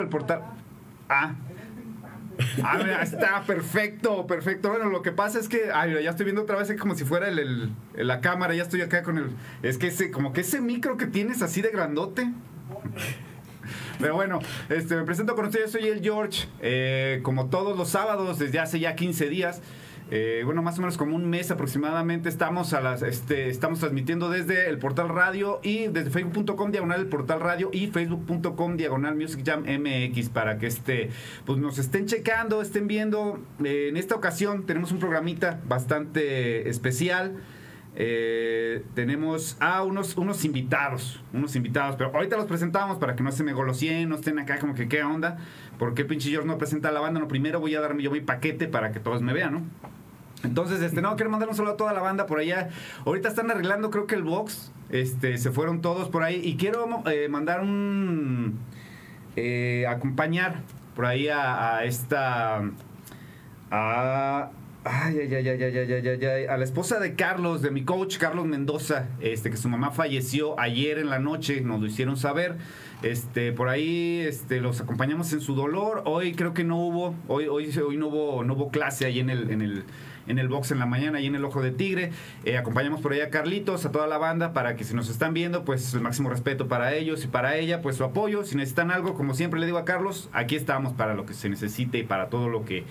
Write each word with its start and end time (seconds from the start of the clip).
el 0.00 0.08
portal. 0.10 0.42
Ah. 1.08 1.34
Ah, 2.62 3.00
está 3.02 3.42
perfecto, 3.44 4.28
perfecto. 4.28 4.68
Bueno, 4.68 4.90
lo 4.90 5.02
que 5.02 5.10
pasa 5.10 5.40
es 5.40 5.48
que, 5.48 5.72
ay, 5.74 6.04
ya 6.04 6.10
estoy 6.10 6.22
viendo 6.22 6.42
otra 6.42 6.56
vez 6.56 6.72
como 6.78 6.94
si 6.94 7.02
fuera 7.04 7.26
el, 7.26 7.40
el- 7.40 8.06
la 8.06 8.20
cámara, 8.20 8.54
ya 8.54 8.62
estoy 8.62 8.80
acá 8.80 9.02
con 9.02 9.18
el. 9.18 9.30
Es 9.64 9.76
que 9.76 9.88
ese, 9.88 10.12
como 10.12 10.32
que 10.32 10.42
ese 10.42 10.60
micro 10.60 10.96
que 10.98 11.06
tienes 11.06 11.42
así 11.42 11.62
de 11.62 11.70
grandote. 11.70 12.30
Pero 13.98 14.14
bueno, 14.14 14.38
este, 14.68 14.94
me 14.94 15.02
presento 15.02 15.34
con 15.34 15.46
ustedes, 15.46 15.72
soy 15.72 15.88
el 15.88 16.00
George, 16.00 16.46
eh, 16.60 17.18
como 17.24 17.46
todos 17.50 17.76
los 17.76 17.88
sábados, 17.88 18.38
desde 18.38 18.60
hace 18.60 18.78
ya 18.78 18.94
15 18.94 19.28
días. 19.28 19.60
Eh, 20.10 20.42
bueno, 20.44 20.62
más 20.62 20.78
o 20.78 20.80
menos 20.80 20.96
como 20.96 21.14
un 21.16 21.28
mes 21.28 21.50
aproximadamente 21.50 22.30
estamos 22.30 22.72
a 22.72 22.80
las, 22.80 23.02
este, 23.02 23.48
estamos 23.48 23.80
transmitiendo 23.80 24.30
desde 24.30 24.70
el 24.70 24.78
portal 24.78 25.10
radio 25.10 25.60
y 25.62 25.88
desde 25.88 26.10
facebook.com 26.10 26.70
diagonal 26.70 27.00
el 27.00 27.08
portal 27.08 27.40
radio 27.40 27.68
y 27.72 27.88
facebook.com 27.88 28.76
diagonal 28.78 29.16
music 29.16 29.42
jam 29.44 29.64
mx 29.64 30.30
para 30.30 30.56
que 30.58 30.66
este, 30.66 31.10
pues 31.44 31.58
nos 31.58 31.78
estén 31.78 32.06
checando, 32.06 32.62
estén 32.62 32.86
viendo. 32.86 33.38
Eh, 33.62 33.88
en 33.90 33.98
esta 33.98 34.14
ocasión 34.14 34.64
tenemos 34.64 34.92
un 34.92 34.98
programita 34.98 35.60
bastante 35.66 36.70
especial. 36.70 37.36
Eh, 38.00 38.84
tenemos 38.94 39.56
a 39.60 39.82
unos, 39.82 40.16
unos 40.16 40.44
invitados, 40.44 41.20
unos 41.32 41.56
invitados, 41.56 41.96
pero 41.96 42.14
ahorita 42.14 42.36
los 42.36 42.46
presentamos 42.46 42.96
para 42.98 43.16
que 43.16 43.24
no 43.24 43.32
se 43.32 43.42
me 43.42 43.52
golosien, 43.52 44.08
no 44.08 44.14
estén 44.14 44.38
acá 44.38 44.58
como 44.58 44.74
que 44.74 44.88
qué 44.88 45.02
onda, 45.02 45.38
porque 45.78 46.02
el 46.02 46.08
pinche 46.08 46.30
George 46.30 46.46
no 46.46 46.58
presenta 46.58 46.90
a 46.90 46.92
la 46.92 47.00
banda, 47.00 47.18
no, 47.18 47.26
primero 47.26 47.58
voy 47.58 47.74
a 47.74 47.80
darme 47.80 48.04
yo 48.04 48.12
mi 48.12 48.20
paquete 48.20 48.68
para 48.68 48.92
que 48.92 49.00
todos 49.00 49.20
me 49.20 49.32
vean, 49.32 49.52
¿no? 49.52 49.62
Entonces, 50.44 50.80
este, 50.82 51.02
no, 51.02 51.16
quiero 51.16 51.30
mandar 51.30 51.48
un 51.48 51.54
saludo 51.54 51.72
a 51.74 51.76
toda 51.76 51.92
la 51.92 52.00
banda 52.00 52.26
por 52.26 52.38
allá. 52.38 52.68
Ahorita 53.04 53.28
están 53.28 53.50
arreglando, 53.50 53.90
creo 53.90 54.06
que 54.06 54.14
el 54.14 54.22
box. 54.22 54.72
Este, 54.90 55.36
se 55.38 55.50
fueron 55.50 55.80
todos 55.80 56.08
por 56.08 56.22
ahí. 56.22 56.40
Y 56.44 56.56
quiero 56.56 57.02
eh, 57.10 57.28
mandar 57.28 57.60
un. 57.60 58.58
eh, 59.36 59.86
acompañar 59.88 60.62
por 60.94 61.06
ahí 61.06 61.28
a, 61.28 61.84
esta. 61.84 62.62
A. 63.70 64.50
Ay, 64.84 65.18
ay, 65.18 65.34
ay, 65.34 65.48
ay, 65.48 65.62
ay, 65.62 65.76
ay, 65.76 66.08
ay, 66.08 66.24
ay, 66.24 66.46
a 66.46 66.56
la 66.56 66.64
esposa 66.64 66.98
de 66.98 67.14
Carlos, 67.14 67.60
de 67.60 67.70
mi 67.70 67.84
coach 67.84 68.16
Carlos 68.16 68.46
Mendoza, 68.46 69.08
este, 69.20 69.50
que 69.50 69.58
su 69.58 69.68
mamá 69.68 69.90
falleció 69.90 70.58
ayer 70.58 70.98
en 70.98 71.10
la 71.10 71.18
noche, 71.18 71.60
nos 71.60 71.80
lo 71.80 71.86
hicieron 71.86 72.16
saber. 72.16 72.56
Este, 73.02 73.52
por 73.52 73.68
ahí, 73.68 74.20
este, 74.20 74.60
los 74.60 74.80
acompañamos 74.80 75.32
en 75.32 75.40
su 75.40 75.54
dolor. 75.54 76.02
Hoy 76.06 76.32
creo 76.32 76.54
que 76.54 76.64
no 76.64 76.78
hubo, 76.78 77.14
hoy, 77.26 77.48
hoy, 77.48 77.70
hoy 77.78 77.96
no 77.98 78.06
hubo, 78.06 78.44
no 78.44 78.54
hubo 78.54 78.70
clase 78.70 79.04
ahí 79.04 79.20
en 79.20 79.28
el, 79.30 79.84
en 80.28 80.38
el 80.38 80.48
box 80.48 80.70
en 80.70 80.78
la 80.78 80.86
mañana, 80.86 81.18
ahí 81.18 81.26
en 81.26 81.34
el 81.34 81.44
Ojo 81.44 81.62
de 81.62 81.70
Tigre. 81.70 82.12
Eh, 82.44 82.56
acompañamos 82.56 83.00
por 83.00 83.12
ahí 83.12 83.20
a 83.20 83.30
Carlitos, 83.30 83.84
a 83.86 83.92
toda 83.92 84.06
la 84.06 84.18
banda, 84.18 84.52
para 84.52 84.76
que 84.76 84.84
si 84.84 84.94
nos 84.94 85.08
están 85.08 85.34
viendo, 85.34 85.64
pues 85.64 85.92
el 85.94 86.00
máximo 86.00 86.30
respeto 86.30 86.68
para 86.68 86.94
ellos 86.94 87.24
y 87.24 87.28
para 87.28 87.56
ella, 87.56 87.82
pues 87.82 87.96
su 87.96 88.04
apoyo. 88.04 88.44
Si 88.44 88.56
necesitan 88.56 88.90
algo, 88.90 89.14
como 89.14 89.34
siempre 89.34 89.58
le 89.60 89.66
digo 89.66 89.78
a 89.78 89.84
Carlos, 89.84 90.28
aquí 90.32 90.56
estamos 90.56 90.92
para 90.92 91.14
lo 91.14 91.26
que 91.26 91.34
se 91.34 91.48
necesite 91.48 91.98
y 91.98 92.02
para 92.04 92.28
todo 92.28 92.48
lo 92.48 92.64
que, 92.64 92.84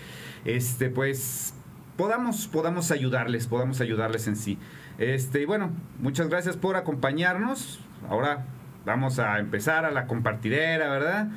este, 0.45 0.89
pues, 0.89 1.53
podamos, 1.95 2.47
podamos 2.47 2.91
ayudarles, 2.91 3.47
podamos 3.47 3.81
ayudarles 3.81 4.27
en 4.27 4.35
sí. 4.35 4.57
Este, 4.97 5.41
y 5.41 5.45
bueno, 5.45 5.71
muchas 5.99 6.27
gracias 6.29 6.57
por 6.57 6.75
acompañarnos. 6.75 7.79
Ahora 8.09 8.45
vamos 8.85 9.19
a 9.19 9.39
empezar 9.39 9.85
a 9.85 9.91
la 9.91 10.07
compartidera, 10.07 10.89
¿verdad? 10.89 11.27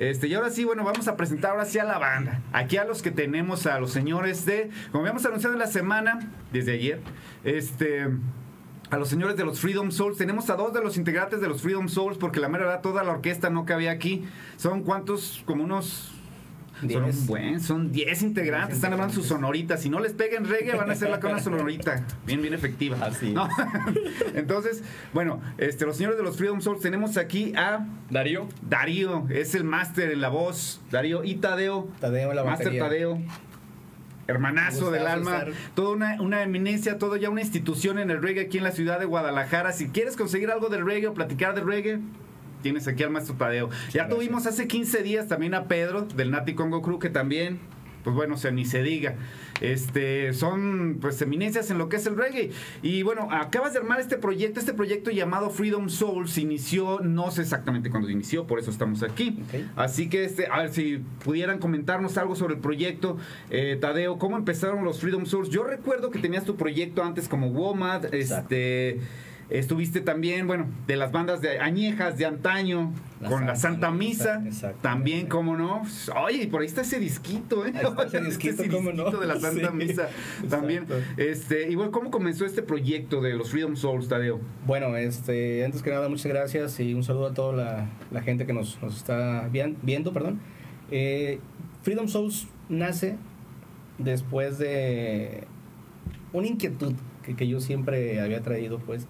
Este, 0.00 0.28
y 0.28 0.34
ahora 0.34 0.48
sí, 0.48 0.64
bueno, 0.64 0.82
vamos 0.82 1.06
a 1.08 1.16
presentar 1.18 1.50
ahora 1.50 1.66
sí 1.66 1.78
a 1.78 1.84
la 1.84 1.98
banda. 1.98 2.40
Aquí 2.54 2.78
a 2.78 2.84
los 2.84 3.02
que 3.02 3.10
tenemos, 3.10 3.66
a 3.66 3.78
los 3.78 3.92
señores 3.92 4.46
de, 4.46 4.70
como 4.90 5.02
habíamos 5.02 5.26
anunciado 5.26 5.52
en 5.52 5.58
la 5.58 5.66
semana, 5.66 6.20
desde 6.50 6.72
ayer, 6.72 7.00
este, 7.44 8.08
a 8.88 8.96
los 8.96 9.10
señores 9.10 9.36
de 9.36 9.44
los 9.44 9.60
Freedom 9.60 9.90
Souls. 9.90 10.16
Tenemos 10.16 10.48
a 10.48 10.56
dos 10.56 10.72
de 10.72 10.80
los 10.80 10.96
integrantes 10.96 11.42
de 11.42 11.48
los 11.48 11.60
Freedom 11.60 11.86
Souls, 11.86 12.16
porque 12.16 12.40
la 12.40 12.48
mera 12.48 12.64
verdad, 12.64 12.80
toda 12.80 13.04
la 13.04 13.12
orquesta 13.12 13.50
no 13.50 13.66
cabía 13.66 13.90
aquí. 13.90 14.24
Son 14.56 14.82
cuántos, 14.84 15.42
como 15.44 15.64
unos... 15.64 16.14
Son 16.88 17.04
un 17.04 17.26
buen, 17.26 17.60
son 17.60 17.92
10 17.92 18.22
integrantes, 18.22 18.76
están 18.76 18.92
hablando 18.92 19.14
sus 19.14 19.26
sonoritas. 19.26 19.82
Si 19.82 19.90
no 19.90 20.00
les 20.00 20.12
peguen 20.12 20.46
reggae, 20.46 20.76
van 20.76 20.88
a 20.88 20.94
hacerla 20.94 21.20
con 21.20 21.32
una 21.32 21.40
sonorita. 21.42 22.04
Bien, 22.26 22.40
bien 22.40 22.54
efectiva. 22.54 22.96
Así. 23.00 23.32
¿No? 23.32 23.48
Entonces, 24.34 24.82
bueno, 25.12 25.40
este, 25.58 25.86
los 25.86 25.96
señores 25.96 26.18
de 26.18 26.24
los 26.24 26.36
Freedom 26.36 26.60
Souls, 26.60 26.80
tenemos 26.80 27.16
aquí 27.16 27.52
a 27.56 27.86
Darío. 28.08 28.48
Darío, 28.62 29.26
es 29.28 29.54
el 29.54 29.64
máster 29.64 30.10
en 30.10 30.20
la 30.20 30.28
voz. 30.28 30.80
Darío 30.90 31.24
y 31.24 31.36
Tadeo. 31.36 31.88
Tadeo 32.00 32.32
la 32.32 32.44
Máster. 32.44 32.78
Tadeo. 32.78 33.20
Hermanazo 34.26 34.92
del 34.92 35.08
alma, 35.08 35.38
estar. 35.38 35.52
toda 35.74 35.90
una, 35.90 36.22
una 36.22 36.42
eminencia, 36.42 36.98
todo 36.98 37.16
ya 37.16 37.30
una 37.30 37.40
institución 37.40 37.98
en 37.98 38.10
el 38.10 38.22
reggae 38.22 38.44
aquí 38.44 38.58
en 38.58 38.64
la 38.64 38.70
ciudad 38.70 39.00
de 39.00 39.04
Guadalajara. 39.04 39.72
Si 39.72 39.88
quieres 39.88 40.16
conseguir 40.16 40.50
algo 40.50 40.68
del 40.68 40.86
reggae 40.86 41.08
o 41.08 41.14
platicar 41.14 41.54
del 41.54 41.66
reggae, 41.66 41.98
tienes 42.62 42.88
aquí 42.88 43.02
al 43.02 43.10
maestro 43.10 43.34
Tadeo. 43.36 43.68
Ya 43.70 43.76
gracias. 44.04 44.08
tuvimos 44.10 44.46
hace 44.46 44.66
15 44.66 45.02
días 45.02 45.28
también 45.28 45.54
a 45.54 45.64
Pedro 45.64 46.02
del 46.02 46.30
Nati 46.30 46.54
Congo 46.54 46.82
Crew, 46.82 46.98
que 46.98 47.10
también, 47.10 47.58
pues 48.04 48.14
bueno, 48.16 48.34
o 48.34 48.38
sea, 48.38 48.50
ni 48.50 48.64
se 48.64 48.82
diga. 48.82 49.14
Este, 49.60 50.32
son 50.32 50.98
pues 51.02 51.20
eminencias 51.20 51.70
en 51.70 51.76
lo 51.76 51.90
que 51.90 51.96
es 51.96 52.06
el 52.06 52.16
reggae. 52.16 52.50
Y 52.82 53.02
bueno, 53.02 53.28
acabas 53.30 53.74
de 53.74 53.78
armar 53.80 54.00
este 54.00 54.16
proyecto, 54.16 54.58
este 54.58 54.72
proyecto 54.72 55.10
llamado 55.10 55.50
Freedom 55.50 55.90
Soul 55.90 56.28
se 56.28 56.40
inició, 56.40 57.00
no 57.00 57.30
sé 57.30 57.42
exactamente 57.42 57.90
cuándo 57.90 58.08
inició, 58.08 58.46
por 58.46 58.58
eso 58.58 58.70
estamos 58.70 59.02
aquí. 59.02 59.38
Así 59.76 60.08
que, 60.08 60.24
este, 60.24 60.46
a 60.46 60.60
ver 60.60 60.72
si 60.72 61.02
pudieran 61.24 61.58
comentarnos 61.58 62.16
algo 62.16 62.36
sobre 62.36 62.54
el 62.54 62.60
proyecto. 62.60 63.18
Eh, 63.50 63.76
Tadeo, 63.78 64.18
¿cómo 64.18 64.38
empezaron 64.38 64.82
los 64.82 65.00
Freedom 65.00 65.26
Souls? 65.26 65.50
Yo 65.50 65.62
recuerdo 65.62 66.10
que 66.10 66.18
tenías 66.18 66.44
tu 66.44 66.56
proyecto 66.56 67.04
antes 67.04 67.28
como 67.28 67.48
WOMAD, 67.48 68.14
Exacto. 68.14 68.54
este... 68.54 69.00
Estuviste 69.50 70.00
también, 70.00 70.46
bueno, 70.46 70.66
de 70.86 70.96
las 70.96 71.10
bandas 71.10 71.40
de 71.40 71.58
añejas 71.58 72.16
de 72.16 72.24
antaño, 72.24 72.92
La 73.20 73.28
con 73.28 73.46
la 73.46 73.56
Santa 73.56 73.90
Misa, 73.90 74.42
también, 74.80 75.26
cómo 75.26 75.56
no. 75.56 75.82
Oye, 76.24 76.44
y 76.44 76.46
por 76.46 76.60
ahí 76.60 76.68
está 76.68 76.82
ese 76.82 77.00
disquito, 77.00 77.66
¿eh? 77.66 77.72
Ahí 77.74 77.84
está 77.84 78.04
ese 78.04 78.20
disquito, 78.26 78.62
¿cómo 78.70 78.92
no? 78.92 79.10
de 79.10 79.26
la 79.26 79.40
Santa 79.40 79.70
Sí, 79.70 79.76
Misa 79.76 80.08
también. 80.48 80.84
exacto. 80.84 81.04
Este, 81.20 81.68
igual, 81.68 81.90
¿cómo 81.90 82.10
comenzó 82.12 82.46
este 82.46 82.62
proyecto 82.62 83.20
de 83.20 83.34
los 83.34 83.50
Freedom 83.50 83.74
Souls, 83.74 84.06
Tadeo? 84.08 84.40
Bueno, 84.66 84.96
este, 84.96 85.64
antes 85.64 85.82
que 85.82 85.90
nada, 85.90 86.08
muchas 86.08 86.26
gracias 86.26 86.78
y 86.78 86.94
un 86.94 87.02
saludo 87.02 87.26
a 87.26 87.34
toda 87.34 87.52
la, 87.52 87.86
la 88.12 88.22
gente 88.22 88.46
que 88.46 88.52
nos, 88.52 88.80
nos 88.80 88.96
está 88.96 89.48
viendo. 89.50 90.12
Perdón. 90.12 90.40
Eh, 90.92 91.40
Freedom 91.82 92.06
Souls 92.08 92.46
nace 92.68 93.16
después 93.98 94.58
de 94.58 95.44
una 96.32 96.46
inquietud 96.46 96.94
que, 97.24 97.34
que 97.34 97.48
yo 97.48 97.60
siempre 97.60 98.20
había 98.20 98.40
traído, 98.42 98.78
pues, 98.78 99.06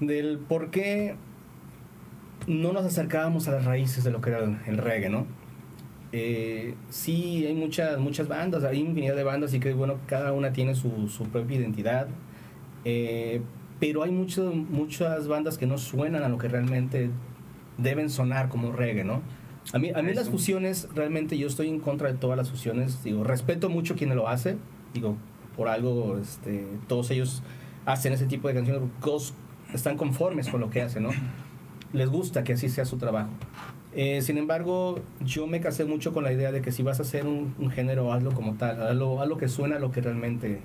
del 0.00 0.38
por 0.38 0.70
qué 0.70 1.14
no 2.46 2.72
nos 2.72 2.84
acercábamos 2.84 3.48
a 3.48 3.52
las 3.52 3.64
raíces 3.64 4.02
de 4.04 4.10
lo 4.10 4.20
que 4.20 4.30
era 4.30 4.44
el, 4.66 4.78
reggae, 4.78 5.10
¿no? 5.10 5.26
Eh, 6.12 6.74
sí, 6.88 7.44
hay 7.46 7.54
muchas, 7.54 7.98
muchas 7.98 8.26
bandas, 8.26 8.64
hay 8.64 8.80
infinidad 8.80 9.14
de 9.14 9.22
bandas 9.22 9.54
y 9.54 9.60
que, 9.60 9.72
bueno, 9.74 9.98
cada 10.06 10.32
una 10.32 10.52
tiene 10.52 10.74
su, 10.74 11.08
su 11.08 11.24
propia 11.24 11.58
identidad. 11.58 12.08
Eh, 12.84 13.42
pero 13.78 14.02
hay 14.02 14.10
mucho- 14.10 14.52
muchas 14.52 15.28
bandas 15.28 15.58
que 15.58 15.66
no 15.66 15.78
suenan 15.78 16.22
a 16.22 16.28
lo 16.28 16.38
que 16.38 16.48
realmente 16.48 17.10
deben 17.78 18.10
sonar 18.10 18.48
como 18.48 18.72
reggae, 18.72 19.04
¿no? 19.04 19.22
A 19.72 19.78
mí, 19.78 19.90
a 19.94 20.02
mí 20.02 20.12
las 20.14 20.30
fusiones, 20.30 20.88
realmente 20.94 21.38
yo 21.38 21.46
estoy 21.46 21.68
en 21.68 21.78
contra 21.80 22.10
de 22.10 22.18
todas 22.18 22.36
las 22.36 22.50
fusiones. 22.50 23.04
Digo, 23.04 23.22
respeto 23.24 23.68
mucho 23.68 23.94
quien 23.94 24.14
lo 24.16 24.28
hace. 24.28 24.56
Digo, 24.94 25.16
por 25.56 25.68
algo, 25.68 26.18
este, 26.18 26.66
todos 26.88 27.10
ellos 27.10 27.42
hacen 27.86 28.12
ese 28.12 28.26
tipo 28.26 28.48
de 28.48 28.54
canciones 28.54 28.82
están 29.74 29.96
conformes 29.96 30.48
con 30.48 30.60
lo 30.60 30.70
que 30.70 30.82
hacen, 30.82 31.02
¿no? 31.04 31.10
Les 31.92 32.08
gusta 32.08 32.44
que 32.44 32.52
así 32.54 32.68
sea 32.68 32.84
su 32.84 32.96
trabajo. 32.98 33.30
Eh, 33.94 34.22
sin 34.22 34.38
embargo, 34.38 35.00
yo 35.24 35.46
me 35.48 35.60
casé 35.60 35.84
mucho 35.84 36.12
con 36.12 36.22
la 36.22 36.32
idea 36.32 36.52
de 36.52 36.62
que 36.62 36.70
si 36.70 36.82
vas 36.84 37.00
a 37.00 37.02
hacer 37.02 37.26
un, 37.26 37.54
un 37.58 37.70
género, 37.70 38.12
hazlo 38.12 38.32
como 38.32 38.54
tal, 38.54 38.80
hazlo, 38.82 39.20
hazlo 39.20 39.36
que 39.38 39.48
suena 39.48 39.76
a 39.76 39.78
lo 39.80 39.90
que 39.90 40.00
realmente 40.00 40.60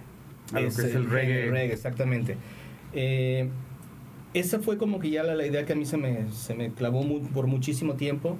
A 0.54 0.60
lo 0.60 0.70
que 0.70 0.82
es 0.84 0.96
el 0.96 1.10
reggae. 1.10 1.72
exactamente. 1.74 2.38
Eh, 2.94 3.50
esa 4.36 4.60
fue 4.60 4.78
como 4.78 5.00
que 5.00 5.10
ya 5.10 5.24
la, 5.24 5.34
la 5.34 5.48
idea 5.48 5.66
que 5.66 5.74
a 5.74 5.76
mí 5.76 5.86
se 5.86 5.98
me, 5.98 6.32
se 6.32 6.54
me 6.54 6.70
clavó 6.72 7.02
mu- 7.04 7.22
por 7.30 7.48
muchísimo 7.48 7.94
tiempo. 7.96 8.38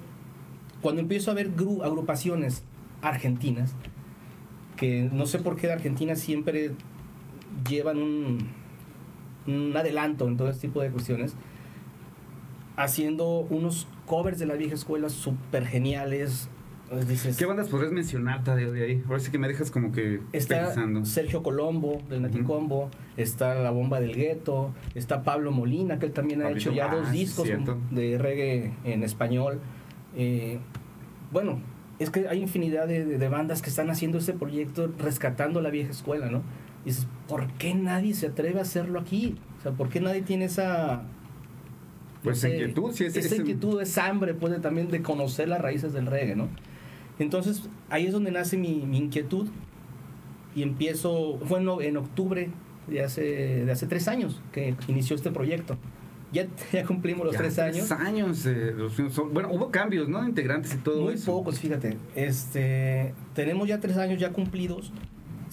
Cuando 0.82 1.00
empiezo 1.00 1.30
a 1.32 1.34
ver 1.34 1.56
gru- 1.56 1.82
agrupaciones 1.84 2.62
argentinas, 3.02 3.74
que 4.76 5.08
no 5.10 5.26
sé 5.26 5.38
por 5.40 5.56
qué 5.56 5.66
de 5.68 5.72
Argentina 5.72 6.14
siempre 6.14 6.72
llevan 7.68 7.96
un, 7.98 8.38
un 9.46 9.72
adelanto 9.76 10.26
en 10.28 10.36
todo 10.36 10.48
este 10.50 10.68
tipo 10.68 10.80
de 10.82 10.90
cuestiones, 10.90 11.34
haciendo 12.76 13.40
unos 13.50 13.86
covers 14.06 14.38
de 14.38 14.46
la 14.46 14.54
vieja 14.54 14.74
escuela 14.74 15.08
súper 15.08 15.66
geniales. 15.66 16.48
Dices, 17.08 17.36
¿Qué 17.36 17.46
bandas 17.46 17.68
podrías 17.68 17.90
mencionar, 17.92 18.44
Tadeo, 18.44 18.70
de 18.70 18.84
ahí? 18.84 19.02
Ahora 19.08 19.18
sí 19.18 19.32
que 19.32 19.38
me 19.38 19.48
dejas 19.48 19.72
como 19.72 19.90
que 19.90 20.20
Está 20.32 20.66
pensando. 20.66 21.04
Sergio 21.04 21.42
Colombo 21.42 22.00
del 22.08 22.22
Naticombo, 22.22 22.90
está 23.16 23.56
La 23.56 23.72
Bomba 23.72 23.98
del 23.98 24.14
Gueto, 24.14 24.72
está 24.94 25.24
Pablo 25.24 25.50
Molina, 25.50 25.98
que 25.98 26.06
él 26.06 26.12
también 26.12 26.42
ha 26.42 26.50
hecho 26.50 26.70
ya 26.72 26.88
ah, 26.92 26.94
dos 26.94 27.10
discos 27.10 27.44
cierto. 27.46 27.76
de 27.90 28.18
reggae 28.18 28.72
en 28.84 29.02
español. 29.02 29.58
Eh, 30.16 30.60
bueno, 31.32 31.58
es 31.98 32.10
que 32.10 32.28
hay 32.28 32.40
infinidad 32.40 32.86
de, 32.86 33.04
de- 33.04 33.18
de 33.18 33.28
bandas 33.28 33.62
que 33.62 33.70
están 33.70 33.90
haciendo 33.90 34.18
ese 34.18 34.32
proyecto 34.34 34.88
rescatando 34.96 35.60
la 35.60 35.70
vieja 35.70 35.90
escuela, 35.90 36.30
¿no? 36.30 36.42
Y 36.86 36.90
dices, 36.90 37.06
¿por 37.28 37.48
qué 37.54 37.74
nadie 37.74 38.14
se 38.14 38.28
atreve 38.28 38.58
a 38.58 38.62
hacerlo 38.62 38.98
aquí? 39.00 39.34
O 39.58 39.62
sea, 39.62 39.72
¿por 39.72 39.88
qué 39.90 40.00
nadie 40.00 40.22
tiene 40.22 40.46
esa 40.46 41.02
Pues 42.22 42.38
no 42.38 42.48
sé, 42.48 42.50
inquietud, 42.56 42.92
sí, 42.92 43.04
es- 43.04 43.16
esa 43.16 43.34
es- 43.34 43.40
inquietud, 43.40 43.80
es 43.82 43.98
hambre, 43.98 44.32
pues, 44.34 44.52
de- 44.54 44.60
también 44.60 44.88
de 44.88 45.02
conocer 45.02 45.48
las 45.48 45.60
raíces 45.60 45.92
del 45.92 46.06
reggae, 46.06 46.34
¿no? 46.36 46.48
Entonces, 47.18 47.68
ahí 47.90 48.06
es 48.06 48.12
donde 48.12 48.30
nace 48.30 48.56
mi, 48.56 48.86
mi 48.86 48.98
inquietud 48.98 49.48
y 50.54 50.62
empiezo, 50.62 51.38
fue 51.44 51.58
en, 51.58 51.64
no- 51.66 51.80
en 51.80 51.96
octubre 51.98 52.50
de 52.86 53.02
hace, 53.02 53.64
de 53.64 53.70
hace 53.72 53.86
tres 53.86 54.06
años 54.08 54.40
que 54.52 54.74
inició 54.88 55.16
este 55.16 55.30
proyecto. 55.30 55.76
Ya, 56.32 56.46
ya 56.72 56.84
cumplimos 56.84 57.24
los 57.26 57.34
Ya 57.34 57.40
tres 57.40 57.58
años. 57.58 57.90
años. 57.92 58.46
eh, 58.46 58.72
los 58.76 58.96
bueno, 59.32 59.48
hubo 59.52 59.70
cambios, 59.70 60.08
¿no? 60.08 60.24
Integrantes 60.26 60.74
y 60.74 60.78
todo 60.78 61.02
Muy 61.02 61.14
eso. 61.14 61.32
pocos, 61.32 61.58
fíjate. 61.58 61.96
Este, 62.14 63.12
tenemos 63.34 63.66
ya 63.68 63.80
tres 63.80 63.96
años 63.96 64.20
ya 64.20 64.32
cumplidos. 64.32 64.92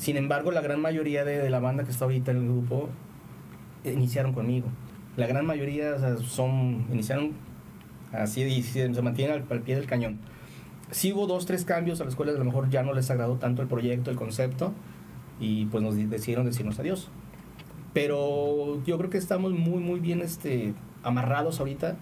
Sin 0.04 0.18
embargo, 0.18 0.52
la 0.52 0.60
gran 0.60 0.82
mayoría 0.82 1.24
de, 1.24 1.38
de 1.38 1.50
la 1.50 1.60
banda 1.62 1.86
que 1.86 1.92
está 1.92 2.04
ahorita 2.04 2.32
en 2.32 2.38
el 2.38 2.44
grupo 2.44 2.90
eh, 3.86 3.94
iniciaron 3.94 4.34
conmigo. 4.34 4.68
La 5.16 5.28
gran 5.28 5.46
mayoría 5.46 5.94
o 5.96 6.00
sea, 6.00 6.18
son 6.18 6.86
iniciaron 6.92 7.32
así 8.12 8.42
y 8.42 8.64
se, 8.64 8.94
se 8.94 9.02
mantienen 9.02 9.36
al, 9.36 9.46
al 9.50 9.62
pie 9.62 9.78
del 9.78 9.86
cañón. 9.86 10.18
Sí 10.92 11.14
hubo 11.14 11.26
dos, 11.26 11.46
tres 11.46 11.64
cambios 11.64 12.02
a 12.02 12.04
las 12.04 12.16
cuales 12.18 12.36
a 12.36 12.40
lo 12.40 12.44
mejor 12.44 12.70
ya 12.70 12.84
no 12.84 12.94
les 12.94 13.10
agradó 13.12 13.36
tanto 13.38 13.62
el 13.62 13.70
proyecto, 13.70 14.12
el 14.12 14.18
concepto, 14.18 14.74
y 15.40 15.68
pues 15.68 15.82
nos 15.82 15.96
di- 15.96 16.06
decidieron 16.06 16.46
decirnos 16.46 16.78
adiós. 16.80 17.10
Pero 17.94 18.84
yo 18.86 18.98
creo 18.98 19.10
que 19.10 19.18
estamos 19.18 19.54
muy, 19.54 19.80
muy 19.82 20.02
bien 20.02 20.22
este, 20.22 20.74
amarrados 21.02 21.60
ahorita 21.62 21.96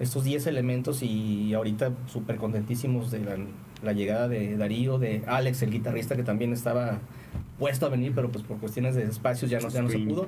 estos 0.00 0.24
10 0.24 0.46
elementos 0.46 1.02
y 1.02 1.52
ahorita 1.54 1.92
súper 2.06 2.36
contentísimos 2.36 3.10
de 3.10 3.20
la, 3.20 3.36
la 3.82 3.92
llegada 3.92 4.28
de 4.28 4.56
Darío, 4.56 4.98
de 4.98 5.22
Alex, 5.26 5.62
el 5.62 5.70
guitarrista 5.70 6.16
que 6.16 6.22
también 6.22 6.52
estaba 6.52 7.00
puesto 7.58 7.86
a 7.86 7.88
venir, 7.88 8.12
pero 8.14 8.30
pues 8.30 8.44
por 8.44 8.58
cuestiones 8.58 8.94
de 8.94 9.02
espacios 9.04 9.50
ya 9.50 9.58
no, 9.58 9.68
ya 9.68 9.82
no 9.82 9.90
se 9.90 9.98
pudo. 9.98 10.26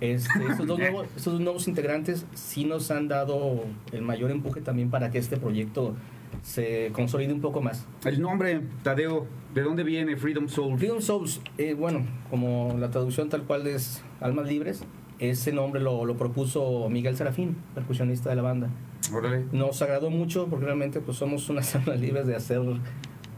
Este, 0.00 0.44
estos, 0.50 0.66
dos 0.66 0.78
nuevos, 0.78 1.06
estos 1.16 1.34
dos 1.34 1.42
nuevos 1.42 1.68
integrantes 1.68 2.26
sí 2.34 2.64
nos 2.64 2.90
han 2.90 3.08
dado 3.08 3.64
el 3.92 4.02
mayor 4.02 4.30
empuje 4.30 4.60
también 4.60 4.90
para 4.90 5.10
que 5.10 5.18
este 5.18 5.36
proyecto 5.36 5.94
se 6.42 6.90
consolide 6.92 7.32
un 7.32 7.40
poco 7.40 7.62
más. 7.62 7.86
El 8.04 8.20
nombre, 8.20 8.62
Tadeo, 8.82 9.26
¿de 9.54 9.62
dónde 9.62 9.84
viene 9.84 10.16
Freedom 10.16 10.48
Soul? 10.48 10.78
Freedom 10.78 11.00
Souls, 11.00 11.40
eh, 11.58 11.74
bueno, 11.74 12.04
como 12.30 12.76
la 12.78 12.90
traducción 12.90 13.28
tal 13.28 13.44
cual 13.44 13.66
es 13.66 14.02
Almas 14.20 14.48
Libres, 14.48 14.84
ese 15.18 15.52
nombre 15.52 15.80
lo, 15.80 16.04
lo 16.04 16.16
propuso 16.16 16.88
Miguel 16.90 17.16
Serafín, 17.16 17.56
percusionista 17.74 18.30
de 18.30 18.36
la 18.36 18.42
banda. 18.42 18.70
Órale. 19.12 19.44
Nos 19.52 19.80
agradó 19.82 20.10
mucho 20.10 20.46
porque 20.48 20.66
realmente 20.66 21.00
pues 21.00 21.16
somos 21.16 21.48
unas 21.48 21.74
almas 21.76 22.00
libres 22.00 22.26
de 22.26 22.36
hacer 22.36 22.60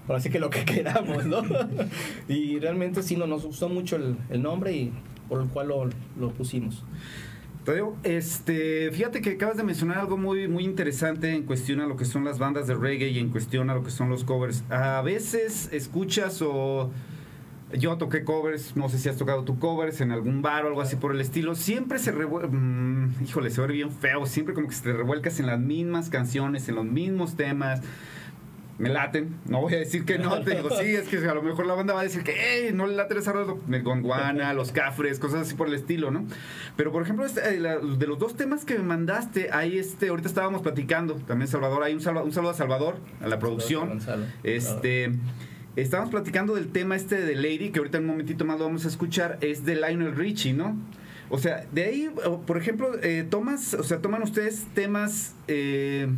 ahora 0.09 0.21
sí 0.21 0.31
que 0.31 0.39
lo 0.39 0.51
que 0.51 0.65
queramos, 0.65 1.27
¿no? 1.27 1.43
y 2.29 2.59
realmente 2.59 3.03
sí 3.03 3.17
no, 3.17 3.27
nos 3.27 3.45
gustó 3.45 3.69
mucho 3.69 3.97
el, 3.97 4.17
el 4.31 4.43
nombre 4.43 4.73
y 4.73 4.93
por 5.29 5.43
el 5.43 5.49
cual 5.49 5.69
lo, 5.69 5.91
lo 6.19 6.31
pusimos. 6.33 6.85
Este, 8.03 8.91
fíjate 8.93 9.21
que 9.21 9.31
acabas 9.33 9.59
de 9.59 9.63
mencionar 9.63 9.99
algo 9.99 10.17
muy, 10.17 10.49
muy 10.49 10.65
interesante 10.65 11.35
en 11.35 11.43
cuestión 11.43 11.81
a 11.81 11.87
lo 11.87 11.97
que 11.97 12.07
son 12.07 12.25
las 12.25 12.39
bandas 12.39 12.67
de 12.67 12.75
reggae 12.75 13.11
y 13.11 13.19
en 13.19 13.29
cuestión 13.29 13.69
a 13.69 13.75
lo 13.75 13.85
que 13.85 13.91
son 13.91 14.09
los 14.09 14.25
covers. 14.25 14.65
A 14.71 15.03
veces 15.03 15.69
escuchas 15.71 16.41
o 16.41 16.91
yo 17.73 17.97
toqué 17.99 18.25
covers, 18.25 18.77
no 18.77 18.89
sé 18.89 18.99
si 18.99 19.09
has 19.09 19.17
tocado 19.17 19.45
tu 19.45 19.59
covers 19.59 20.01
en 20.01 20.11
algún 20.13 20.41
bar 20.43 20.65
o 20.65 20.69
algo 20.69 20.81
así 20.81 20.97
por 20.97 21.13
el 21.15 21.21
estilo. 21.21 21.55
Siempre 21.55 21.99
se 21.99 22.13
revuelca, 22.13 22.49
híjole, 23.25 23.51
se 23.51 23.61
ve 23.61 23.67
bien 23.75 23.91
feo. 23.91 24.25
Siempre 24.27 24.55
como 24.55 24.69
que 24.69 24.75
se 24.75 24.83
te 24.85 24.93
revuelcas 24.93 25.39
en 25.41 25.47
las 25.47 25.59
mismas 25.61 26.09
canciones, 26.09 26.69
en 26.69 26.77
los 26.77 26.85
mismos 26.87 27.37
temas. 27.37 27.81
Me 28.79 28.91
laten, 28.91 29.35
no 29.47 29.61
voy 29.61 29.75
a 29.75 29.79
decir 29.79 30.05
que 30.05 30.21
no, 30.21 30.41
te 30.43 30.55
digo, 30.55 30.71
sí, 30.71 30.95
es 30.95 31.09
que 31.09 31.17
a 31.17 31.35
lo 31.35 31.43
mejor 31.43 31.67
la 31.67 31.75
banda 31.75 31.95
va 31.95 32.01
a 32.01 32.05
decir 32.05 32.23
que, 32.23 32.33
hey, 32.39 32.71
no 32.73 32.87
le 32.87 32.95
late 32.95 33.19
esa 33.19 33.33
rola, 33.33 33.55
el 33.73 33.83
Gondwana, 33.83 34.53
los 34.55 34.71
Cafres, 34.71 35.19
cosas 35.19 35.41
así 35.41 35.57
por 35.57 35.67
el 35.67 35.75
estilo, 35.75 36.13
¿no? 36.13 36.25
Pero 36.77 36.93
por 36.93 37.03
ejemplo, 37.03 37.27
este, 37.27 37.41
eh, 37.57 37.61
de 37.61 38.07
los 38.07 38.21
dos 38.21 38.37
temas 38.37 38.65
que 38.65 38.79
me 38.79 38.85
mandaste, 38.85 39.51
ahí 39.53 39.79
este, 39.79 40.11
ahorita 40.11 40.29
estábamos 40.29 40.63
platicando, 40.63 41.15
también 41.15 41.49
Salvador, 41.49 41.83
hay 41.83 41.93
un, 41.95 42.01
salva- 42.01 42.23
un 42.23 42.31
saludo 42.31 42.53
a 42.53 42.55
Salvador, 42.55 42.99
a 43.21 43.27
la 43.27 43.41
producción. 43.41 43.89
Gonzalo. 43.89 44.27
Este, 44.45 45.11
estábamos 45.83 46.11
platicando 46.11 46.55
del 46.55 46.69
tema 46.69 46.97
este 46.97 47.21
de 47.21 47.35
Lady, 47.35 47.71
que 47.71 47.79
ahorita 47.79 47.99
en 47.99 48.05
un 48.05 48.11
momentito 48.11 48.45
más 48.45 48.59
lo 48.59 48.65
vamos 48.65 48.85
a 48.85 48.89
escuchar, 48.89 49.39
es 49.41 49.65
de 49.65 49.77
Lionel 49.77 50.15
Richie, 50.15 50.53
¿no? 50.53 50.77
O 51.31 51.39
sea, 51.39 51.67
de 51.73 51.85
ahí, 51.85 52.11
por 52.47 52.57
ejemplo, 52.57 52.91
eh, 53.03 53.27
tomas, 53.29 53.75
o 53.75 53.83
sea, 53.83 54.01
toman 54.01 54.23
ustedes 54.23 54.67
temas 54.75 55.35
eh, 55.47 56.09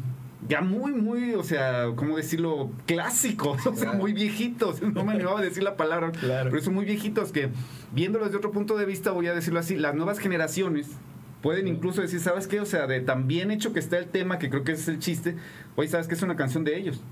ya 0.49 0.61
muy, 0.61 0.93
muy, 0.93 1.35
o 1.35 1.43
sea, 1.43 1.87
¿cómo 1.97 2.17
decirlo? 2.17 2.71
Clásicos, 2.87 3.67
o 3.67 3.75
sea, 3.75 3.93
muy 3.93 4.13
viejitos. 4.13 4.81
No 4.95 5.05
me 5.05 5.13
animaba 5.13 5.41
a 5.41 5.43
decir 5.43 5.63
la 5.63 5.77
palabra, 5.77 6.13
Claro. 6.13 6.51
pero 6.51 6.63
son 6.63 6.75
muy 6.75 6.85
viejitos 6.85 7.33
que, 7.33 7.49
viéndolos 7.93 8.29
desde 8.29 8.39
otro 8.39 8.53
punto 8.53 8.77
de 8.77 8.87
vista, 8.87 9.11
voy 9.11 9.27
a 9.27 9.35
decirlo 9.35 9.59
así, 9.61 9.77
las 9.77 9.95
nuevas 9.95 10.19
generaciones 10.21 10.89
pueden 11.43 11.67
incluso 11.69 12.03
decir, 12.03 12.21
¿sabes 12.21 12.47
qué? 12.47 12.61
O 12.61 12.67
sea, 12.67 12.87
de 12.87 13.01
tan 13.01 13.27
bien 13.27 13.51
hecho 13.51 13.73
que 13.73 13.79
está 13.81 13.99
el 13.99 14.07
tema, 14.07 14.39
que 14.39 14.49
creo 14.51 14.63
que 14.63 14.73
ese 14.73 14.83
es 14.83 14.89
el 14.89 14.99
chiste, 14.99 15.37
oye, 15.75 15.89
¿sabes 15.89 16.07
qué? 16.07 16.15
Es 16.15 16.23
una 16.23 16.37
canción 16.37 16.65
de 16.65 16.77
ellos. 16.77 17.03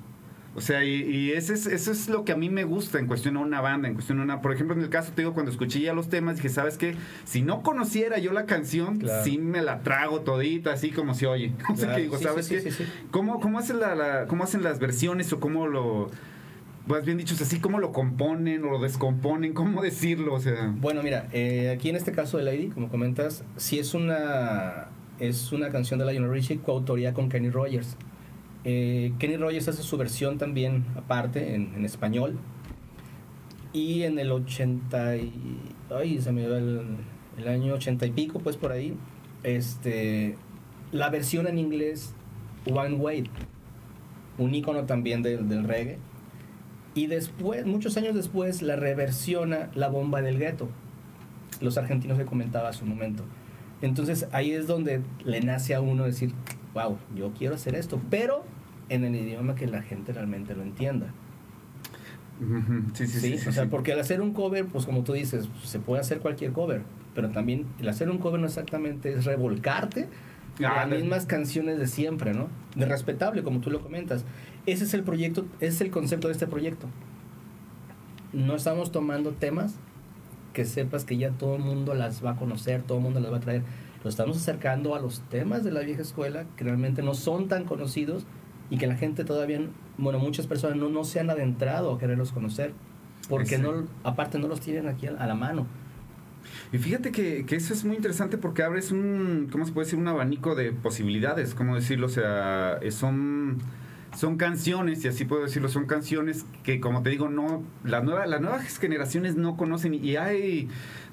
O 0.59 0.61
sea, 0.61 0.85
y, 0.85 1.03
y 1.03 1.33
ese 1.33 1.55
es, 1.55 1.67
eso 1.67 1.91
es 1.93 2.09
lo 2.09 2.25
que 2.25 2.33
a 2.33 2.37
mí 2.37 2.51
me 2.51 2.65
gusta 2.65 2.99
en 2.99 3.07
cuestión 3.07 3.37
a 3.37 3.41
una 3.41 3.61
banda, 3.61 3.89
en 3.89 3.95
cuestión 3.95 4.21
a 4.21 4.23
una... 4.23 4.43
Por 4.43 4.53
ejemplo, 4.53 4.77
en 4.77 4.83
el 4.83 4.91
caso, 4.91 5.13
te 5.15 5.23
digo, 5.23 5.33
cuando 5.35 5.51
escuché 5.53 5.81
ya 5.81 5.95
los 5.95 6.09
temas, 6.09 6.37
dije, 6.37 6.49
¿sabes 6.51 6.77
qué? 6.79 6.95
Si 7.25 7.43
no 7.43 7.63
conociera 7.63 8.19
yo 8.19 8.33
la 8.33 8.45
canción, 8.45 8.99
Claro. 8.99 9.25
sí 9.25 9.39
me 9.39 9.63
la 9.63 9.81
trago 9.81 10.21
todita, 10.21 10.73
así 10.73 10.91
como 10.91 11.15
se 11.15 11.27
oye. 11.27 11.53
O 11.73 11.77
sea, 11.77 11.87
Claro, 11.87 11.95
que 11.97 12.03
digo, 12.03 12.19
sí, 12.19 12.25
¿sabes 12.25 12.47
sí, 12.47 12.55
qué? 12.57 12.61
sí, 12.61 12.71
sí, 12.73 12.85
sí. 12.85 12.91
¿Cómo, 13.11 13.41
cómo, 13.41 13.59
hacen 13.59 13.81
la, 13.81 13.95
la- 13.95 14.27
¿Cómo 14.27 14.45
hacen 14.45 14.63
las 14.63 14.79
versiones 14.79 15.33
o 15.33 15.41
cómo 15.41 15.67
lo... 15.67 16.11
Más 16.87 17.05
bien 17.05 17.19
dicho, 17.19 17.35
así, 17.39 17.61
¿cómo 17.61 17.79
lo 17.81 17.93
componen 17.93 18.65
o 18.65 18.71
lo 18.71 18.79
descomponen? 18.81 19.53
¿Cómo 19.53 19.83
decirlo? 19.83 20.33
O 20.35 20.41
sea... 20.41 20.73
Bueno, 20.77 21.03
mira, 21.03 21.29
eh, 21.33 21.71
aquí 21.77 21.91
en 21.91 21.97
este 21.97 22.13
caso 22.13 22.39
de 22.39 22.45
Lady, 22.45 22.69
como 22.69 22.89
comentas, 22.89 23.45
sí 23.59 23.79
es 23.79 23.93
una, 23.93 24.87
es 25.21 25.53
una 25.53 25.69
canción 25.69 25.99
de 26.01 26.11
Lionel 26.11 26.31
Richie 26.31 26.59
coautoría 26.59 27.13
con 27.13 27.29
Kenny 27.29 27.51
Rogers. 27.51 27.97
Eh, 28.71 29.15
Kenny 29.19 29.39
Rogers 29.39 29.67
hace 29.69 29.83
su 29.83 29.97
versión 29.97 30.37
también 30.37 30.85
aparte 30.95 31.55
en, 31.55 31.73
en 31.75 31.87
español. 31.87 32.39
Y 33.73 34.03
en 34.03 34.19
el 34.19 34.31
80 34.31 35.17
y... 35.17 35.33
Ay, 35.89 36.21
se 36.21 36.33
me 36.33 36.47
va 36.47 36.59
el, 36.59 36.83
el 37.39 37.49
año 37.49 37.73
80 37.73 38.05
y 38.05 38.11
pico, 38.11 38.41
pues 38.41 38.59
por 38.59 38.73
ahí. 38.73 38.95
Este, 39.43 40.37
la 40.93 41.09
versión 41.09 41.47
en 41.47 41.57
inglés, 41.57 42.13
One 42.71 42.97
Way, 42.97 43.31
un 44.37 44.55
icono 44.55 44.85
también 44.85 45.23
del, 45.23 45.49
del 45.49 45.65
reggae. 45.65 45.97
Y 46.95 47.07
después, 47.07 47.65
muchos 47.65 47.97
años 47.97 48.15
después, 48.15 48.61
la 48.61 48.77
reversiona 48.77 49.71
La 49.75 49.89
Bomba 49.89 50.21
del 50.21 50.39
Gueto. 50.39 50.69
Los 51.63 51.79
argentinos 51.79 52.19
que 52.19 52.27
comentaba 52.27 52.69
a 52.69 52.75
su 52.75 52.85
momento. 52.85 53.25
Entonces 53.81 54.29
ahí 54.33 54.51
es 54.51 54.67
donde 54.67 55.01
le 55.25 55.41
nace 55.41 55.75
a 55.75 55.81
uno 55.81 56.05
decir, 56.05 56.35
wow, 56.75 56.99
yo 57.17 57.33
quiero 57.33 57.55
hacer 57.55 57.75
esto, 57.75 57.99
pero 58.11 58.45
en 58.89 59.05
el 59.05 59.15
idioma 59.15 59.55
que 59.55 59.67
la 59.67 59.83
gente 59.83 60.13
realmente 60.13 60.55
lo 60.55 60.63
entienda. 60.63 61.13
Sí, 62.95 63.07
sí, 63.07 63.21
sí. 63.21 63.39
¿sí? 63.39 63.49
o 63.49 63.53
sea, 63.53 63.65
sí. 63.65 63.69
porque 63.71 63.93
al 63.93 64.01
hacer 64.01 64.21
un 64.21 64.33
cover, 64.33 64.67
pues 64.67 64.87
como 64.87 65.03
tú 65.03 65.13
dices, 65.13 65.49
se 65.65 65.81
puede 65.81 66.01
hacer 66.01 66.21
cualquier 66.21 66.53
cover, 66.53 66.83
pero 67.15 67.31
también 67.31 67.67
el 67.81 67.89
hacer 67.89 68.11
un 68.11 68.19
cover 68.19 68.41
no 68.41 68.47
exactamente 68.47 69.13
es 69.13 69.25
revolcarte 69.25 70.09
en 70.59 70.65
Ah, 70.67 70.87
las 70.87 71.01
mismas 71.01 71.27
canciones 71.27 71.79
de 71.79 71.87
siempre, 71.87 72.35
¿no? 72.35 72.49
De 72.75 72.85
respetable, 72.85 73.43
como 73.43 73.61
tú 73.61 73.71
lo 73.71 73.81
comentas. 73.81 74.25
Ese 74.67 74.85
es 74.85 74.95
el 74.95 75.03
proyecto, 75.03 75.47
ese 75.61 75.75
es 75.75 75.81
el 75.83 75.91
concepto 75.91 76.29
de 76.29 76.33
este 76.33 76.47
proyecto. 76.47 76.87
No 78.33 78.57
estamos 78.57 78.93
tomando 78.93 79.33
temas 79.33 79.77
que 80.53 80.65
sepas 80.65 81.05
que 81.05 81.17
ya 81.17 81.31
todo 81.31 81.57
el 81.57 81.63
mundo 81.63 81.95
las 81.95 82.25
va 82.25 82.33
a 82.33 82.37
conocer, 82.37 82.83
todo 82.83 82.99
el 82.99 83.05
mundo 83.05 83.21
las 83.21 83.33
va 83.33 83.37
a 83.37 83.41
traer. 83.41 83.63
Lo 84.03 84.11
estamos 84.11 84.37
acercando 84.37 84.95
a 84.95 85.01
los 85.01 85.21
temas 85.29 85.65
de 85.65 85.71
la 85.71 85.81
vieja 85.81 86.03
escuela 86.03 86.45
que 86.57 86.65
realmente 86.65 87.03
no 87.03 87.15
son 87.15 87.49
tan 87.49 87.65
conocidos 87.65 88.27
y 88.71 88.79
que 88.79 88.87
la 88.87 88.97
gente 88.97 89.25
todavía, 89.25 89.61
bueno, 89.97 90.19
muchas 90.19 90.47
personas 90.47 90.77
no, 90.77 90.89
no 90.89 91.05
se 91.05 91.21
han 91.21 91.31
adentrado 91.31 91.95
a 91.95 91.99
quererlos 91.99 92.33
conocer 92.33 92.73
porque 93.29 93.59
no, 93.59 93.85
aparte 94.05 94.39
no 94.39 94.49
los 94.49 94.61
tienen 94.61 94.89
aquí 94.89 95.07
a, 95.07 95.27
la 95.27 95.35
mano. 95.35 95.67
Y 96.73 96.79
fíjate 96.79 97.13
que, 97.13 97.45
que 97.45 97.57
eso 97.57 97.75
es 97.75 97.85
muy 97.85 97.97
interesante 97.97 98.39
porque 98.39 98.63
abres 98.63 98.91
un, 98.91 99.49
¿cómo 99.53 99.67
se 99.67 99.73
puede 99.73 99.87
decir? 99.87 99.99
Un 99.99 100.09
abanico 100.09 100.55
de 100.55 100.73
posibilidades, 100.73 101.55
¿cómo 101.55 101.75
decirlo? 101.75 102.07
O 102.07 102.11
sea, 102.11 102.79
eh, 102.81 102.91
son, 102.91 103.59
son 104.17 104.37
canciones, 104.39 105.05
y 105.05 105.09
así 105.09 105.27
puedo 105.27 105.43
decirlo, 105.43 105.69
son 105.69 105.87
canciones 105.87 106.47
que, 106.63 106.81
como 106.81 107.03
te 107.03 107.11
digo, 107.11 107.29
no, 107.29 107.63
la 107.85 108.01
nueva, 108.01 108.27
las 108.27 108.41
nuevas 108.41 108.79
generaciones 108.79 109.37
no 109.37 109.57
conocen 109.57 109.95
y 109.95 110.17
hay, 110.17 110.69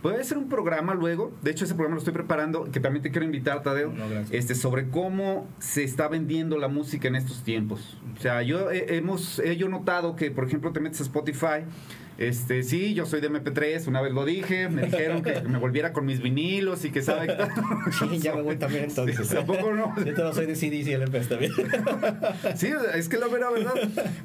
puede 0.06 0.24
ser 0.24 0.38
un 0.38 0.50
programa 0.50 0.94
luego, 0.94 1.34
de 1.42 1.50
hecho 1.50 1.66
ese 1.66 1.74
programa 1.74 1.96
lo 1.96 2.00
estoy 2.00 2.14
preparando, 2.14 2.66
que 2.66 2.80
también 2.80 3.02
te 3.02 3.10
quiero 3.10 3.26
invitar, 3.26 3.64
Tadeo, 3.64 3.92
No, 3.92 4.06
este, 4.30 4.54
sobre 4.54 4.90
cómo 4.90 5.48
se 5.58 5.84
está 5.84 6.08
vendiendo 6.08 6.60
la 6.60 6.68
música 6.68 7.08
en 7.08 7.16
estos 7.16 7.44
tiempos. 7.44 7.98
O 8.16 8.22
sea, 8.22 8.44
yo 8.44 8.70
he, 8.70 8.98
hemos, 8.98 9.40
he 9.40 9.58
yo 9.58 9.68
notado 9.68 10.16
que, 10.16 10.30
por 10.30 10.46
ejemplo, 10.46 10.72
te 10.72 10.80
metes 10.80 11.00
a 11.00 11.04
Spotify, 11.06 11.66
este, 12.20 12.62
sí, 12.62 12.94
yo 12.94 13.08
soy 13.08 13.20
de 13.20 13.32
MP3, 13.32 13.88
una 13.88 14.00
vez 14.00 14.14
lo 14.14 14.26
dije, 14.26 14.70
me 14.70 14.84
dijeron 14.84 15.24
que 15.24 15.42
me 15.42 15.58
volviera 15.58 15.92
con 15.92 16.06
mis 16.06 16.22
vinilos 16.22 16.86
y 16.86 16.92
que 16.92 17.02
sabe 17.02 17.26
que... 17.26 17.36
Sí, 17.92 18.20
ya 18.20 18.36
me 18.36 18.44
voy 18.44 18.58
también 18.58 18.84
entonces. 18.84 19.28
Sí, 19.28 19.36
¿a 19.36 19.44
poco 19.44 19.74
no? 19.74 19.92
Yo 19.98 20.14
te 20.14 20.22
lo 20.22 20.34
soy 20.36 20.46
de 20.46 20.56
CDs 20.56 20.88
y 20.88 20.94
LPs 20.94 21.30
también. 21.30 21.52
Sí, 22.56 22.70
es 22.94 23.10
que 23.10 23.18
la 23.18 23.28
vera 23.28 23.50
verdad. 23.50 23.74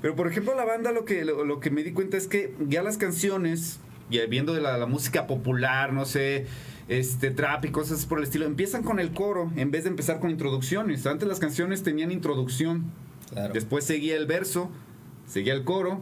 Pero 0.03 0.15
por 0.15 0.29
ejemplo, 0.29 0.55
la 0.55 0.67
banda 0.67 0.93
lo 0.93 1.07
que, 1.07 1.25
lo, 1.25 1.43
lo 1.47 1.59
que 1.59 1.71
me 1.71 1.83
di 1.83 1.93
cuenta 1.93 2.19
es 2.19 2.27
que 2.27 2.55
ya 2.69 2.83
las 2.83 2.99
canciones, 2.99 3.81
viendo 4.29 4.53
de 4.55 4.61
la, 4.61 4.77
la 4.79 4.87
música 4.87 5.27
popular, 5.27 5.93
no 5.93 6.05
sé, 6.05 6.47
este 6.89 7.31
trap 7.31 7.65
y 7.67 7.71
cosas 7.71 8.05
por 8.07 8.19
el 8.19 8.25
estilo, 8.25 8.47
empiezan 8.47 8.83
con 8.83 8.99
el 8.99 9.13
coro 9.13 9.51
en 9.57 9.71
vez 9.71 9.85
de 9.85 9.91
empezar 9.91 10.19
con 10.21 10.31
introducciones. 10.31 11.07
Antes 11.07 11.29
las 11.29 11.39
canciones 11.39 11.83
tenían 11.83 12.11
introducción, 12.11 12.85
Claro. 13.33 13.55
después 13.55 13.85
seguía 13.85 14.17
el 14.17 14.27
verso, 14.27 14.71
seguía 15.27 15.53
el 15.55 15.63
coro, 15.63 16.01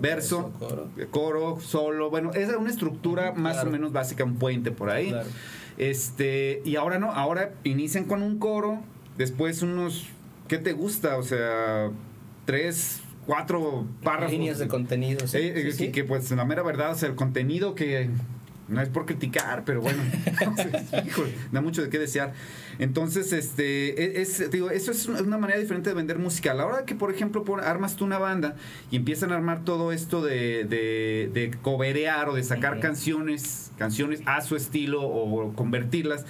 verso, 0.00 0.50
coro. 0.58 0.88
coro, 1.10 1.60
solo, 1.60 2.08
bueno, 2.08 2.30
esa 2.30 2.50
era 2.52 2.58
una 2.58 2.70
estructura 2.70 3.32
más 3.32 3.62
o 3.62 3.66
menos 3.70 3.92
básica, 3.92 4.24
un 4.24 4.36
puente 4.36 4.70
por 4.70 4.88
ahí. 4.88 5.10
Claro. 5.10 5.28
Este, 5.76 6.62
y 6.64 6.76
ahora 6.76 6.98
no, 6.98 7.12
ahora 7.12 7.52
inician 7.64 8.04
con 8.04 8.22
un 8.22 8.38
coro, 8.38 8.80
después 9.18 9.62
unos, 9.62 10.06
¿qué 10.48 10.56
te 10.58 10.72
gusta? 10.72 11.16
O 11.18 11.22
sea, 11.22 11.90
tres, 12.46 13.00
cuatro 13.30 13.86
párrafos. 14.02 14.32
Líneas 14.32 14.58
de 14.58 14.66
contenido. 14.66 15.26
sí, 15.28 15.36
Eh, 15.38 15.52
eh, 15.54 15.62
sí, 15.70 15.72
sí. 15.72 15.84
Que, 15.86 15.92
que, 15.92 16.04
pues 16.04 16.28
la 16.32 16.44
mera 16.44 16.62
verdad, 16.64 16.94
sea, 16.96 17.08
el 17.08 17.14
contenido 17.14 17.76
que 17.76 18.10
no 18.66 18.80
es 18.80 18.88
por 18.88 19.06
criticar, 19.06 19.64
pero 19.64 19.80
bueno, 19.80 20.02
híjole, 21.06 21.32
da 21.52 21.60
mucho 21.60 21.80
de 21.82 21.90
qué 21.90 21.98
desear. 22.00 22.32
Entonces, 22.80 23.32
este, 23.32 24.20
es, 24.20 24.40
es- 24.40 24.50
digo, 24.50 24.70
eso 24.70 24.90
es 24.90 25.06
una 25.06 25.38
manera 25.38 25.60
diferente 25.60 25.90
de 25.90 25.94
vender 25.94 26.18
música. 26.18 26.50
A 26.50 26.54
la 26.54 26.66
hora 26.66 26.84
que, 26.84 26.94
por 26.96 27.12
ejemplo, 27.12 27.44
pon- 27.44 27.60
armas 27.60 27.94
tú 27.96 28.04
una 28.04 28.18
banda 28.18 28.56
y 28.90 28.96
empiezan 28.96 29.30
a 29.30 29.36
armar 29.36 29.64
todo 29.64 29.92
esto 29.92 30.22
de, 30.22 30.64
de, 30.64 31.30
de 31.32 31.52
coberear 31.62 32.28
o 32.30 32.34
de 32.34 32.42
sacar 32.42 32.80
canciones, 32.80 33.70
canciones 33.78 34.22
a 34.26 34.40
su 34.40 34.56
estilo 34.56 35.02
o 35.02 35.52
convertirlas, 35.54 36.24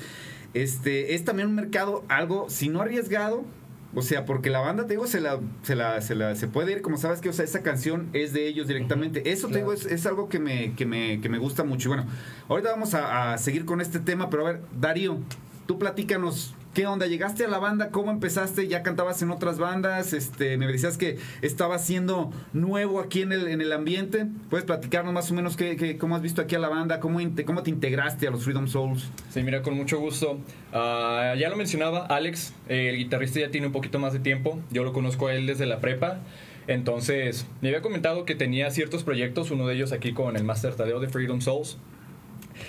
este, 0.52 1.14
es 1.14 1.24
también 1.24 1.48
un 1.48 1.54
mercado 1.54 2.04
algo, 2.08 2.50
si 2.50 2.68
no 2.68 2.80
arriesgado, 2.82 3.44
o 3.94 4.02
sea, 4.02 4.24
porque 4.24 4.50
la 4.50 4.60
banda, 4.60 4.86
te 4.86 4.94
digo, 4.94 5.06
se 5.06 5.20
la, 5.20 5.40
se 5.62 5.74
la, 5.74 6.00
se 6.00 6.14
la, 6.14 6.36
se 6.36 6.46
puede 6.46 6.72
ir, 6.72 6.82
como 6.82 6.96
sabes 6.96 7.20
que, 7.20 7.28
o 7.28 7.32
sea, 7.32 7.44
esa 7.44 7.62
canción 7.62 8.08
es 8.12 8.32
de 8.32 8.46
ellos 8.46 8.68
directamente. 8.68 9.32
Eso, 9.32 9.48
te 9.48 9.58
digo, 9.58 9.72
es, 9.72 9.84
es 9.86 10.06
algo 10.06 10.28
que 10.28 10.38
me, 10.38 10.74
que 10.74 10.86
me, 10.86 11.20
que 11.20 11.28
me 11.28 11.38
gusta 11.38 11.64
mucho. 11.64 11.88
Y 11.88 11.94
bueno, 11.94 12.06
ahorita 12.48 12.70
vamos 12.70 12.94
a, 12.94 13.32
a 13.32 13.38
seguir 13.38 13.64
con 13.64 13.80
este 13.80 13.98
tema, 13.98 14.30
pero 14.30 14.46
a 14.46 14.52
ver, 14.52 14.60
Darío, 14.78 15.18
tú 15.66 15.78
platícanos. 15.78 16.54
¿Qué 16.74 16.86
onda? 16.86 17.06
¿Llegaste 17.06 17.44
a 17.44 17.48
la 17.48 17.58
banda? 17.58 17.90
¿Cómo 17.90 18.12
empezaste? 18.12 18.68
¿Ya 18.68 18.84
cantabas 18.84 19.20
en 19.22 19.32
otras 19.32 19.58
bandas? 19.58 20.12
Este, 20.12 20.56
me 20.56 20.68
decías 20.68 20.96
que 20.96 21.18
estabas 21.42 21.84
siendo 21.84 22.30
nuevo 22.52 23.00
aquí 23.00 23.22
en 23.22 23.32
el, 23.32 23.48
en 23.48 23.60
el 23.60 23.72
ambiente. 23.72 24.28
¿Puedes 24.50 24.64
platicarnos 24.66 25.12
más 25.12 25.28
o 25.32 25.34
menos 25.34 25.56
qué, 25.56 25.98
cómo 25.98 26.14
has 26.14 26.22
visto 26.22 26.40
aquí 26.40 26.54
a 26.54 26.60
la 26.60 26.68
banda? 26.68 27.00
¿Cómo, 27.00 27.18
¿Cómo 27.44 27.64
te 27.64 27.70
integraste 27.70 28.28
a 28.28 28.30
los 28.30 28.44
Freedom 28.44 28.68
Souls? 28.68 29.10
Sí, 29.30 29.42
mira, 29.42 29.62
con 29.62 29.74
mucho 29.74 29.98
gusto. 29.98 30.38
Ah, 30.72 31.34
ya 31.36 31.48
lo 31.48 31.56
mencionaba, 31.56 32.06
Alex, 32.06 32.54
el 32.68 32.96
guitarrista 32.96 33.40
ya 33.40 33.50
tiene 33.50 33.66
un 33.66 33.72
poquito 33.72 33.98
más 33.98 34.12
de 34.12 34.20
tiempo. 34.20 34.60
Yo 34.70 34.84
lo 34.84 34.92
conozco 34.92 35.26
a 35.26 35.34
él 35.34 35.48
desde 35.48 35.66
la 35.66 35.80
prepa. 35.80 36.20
Entonces, 36.68 37.48
me 37.62 37.70
había 37.70 37.82
comentado 37.82 38.24
que 38.24 38.36
tenía 38.36 38.70
ciertos 38.70 39.02
proyectos, 39.02 39.50
uno 39.50 39.66
de 39.66 39.74
ellos 39.74 39.90
aquí 39.90 40.12
con 40.12 40.36
el 40.36 40.44
Master 40.44 40.76
Tadeo 40.76 41.00
de 41.00 41.08
Freedom 41.08 41.40
Souls. 41.40 41.78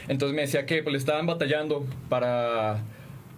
Entonces 0.08 0.36
me 0.36 0.42
decía 0.42 0.66
que 0.66 0.82
pues, 0.82 0.92
le 0.92 0.98
estaban 0.98 1.28
batallando 1.28 1.86
para, 2.10 2.82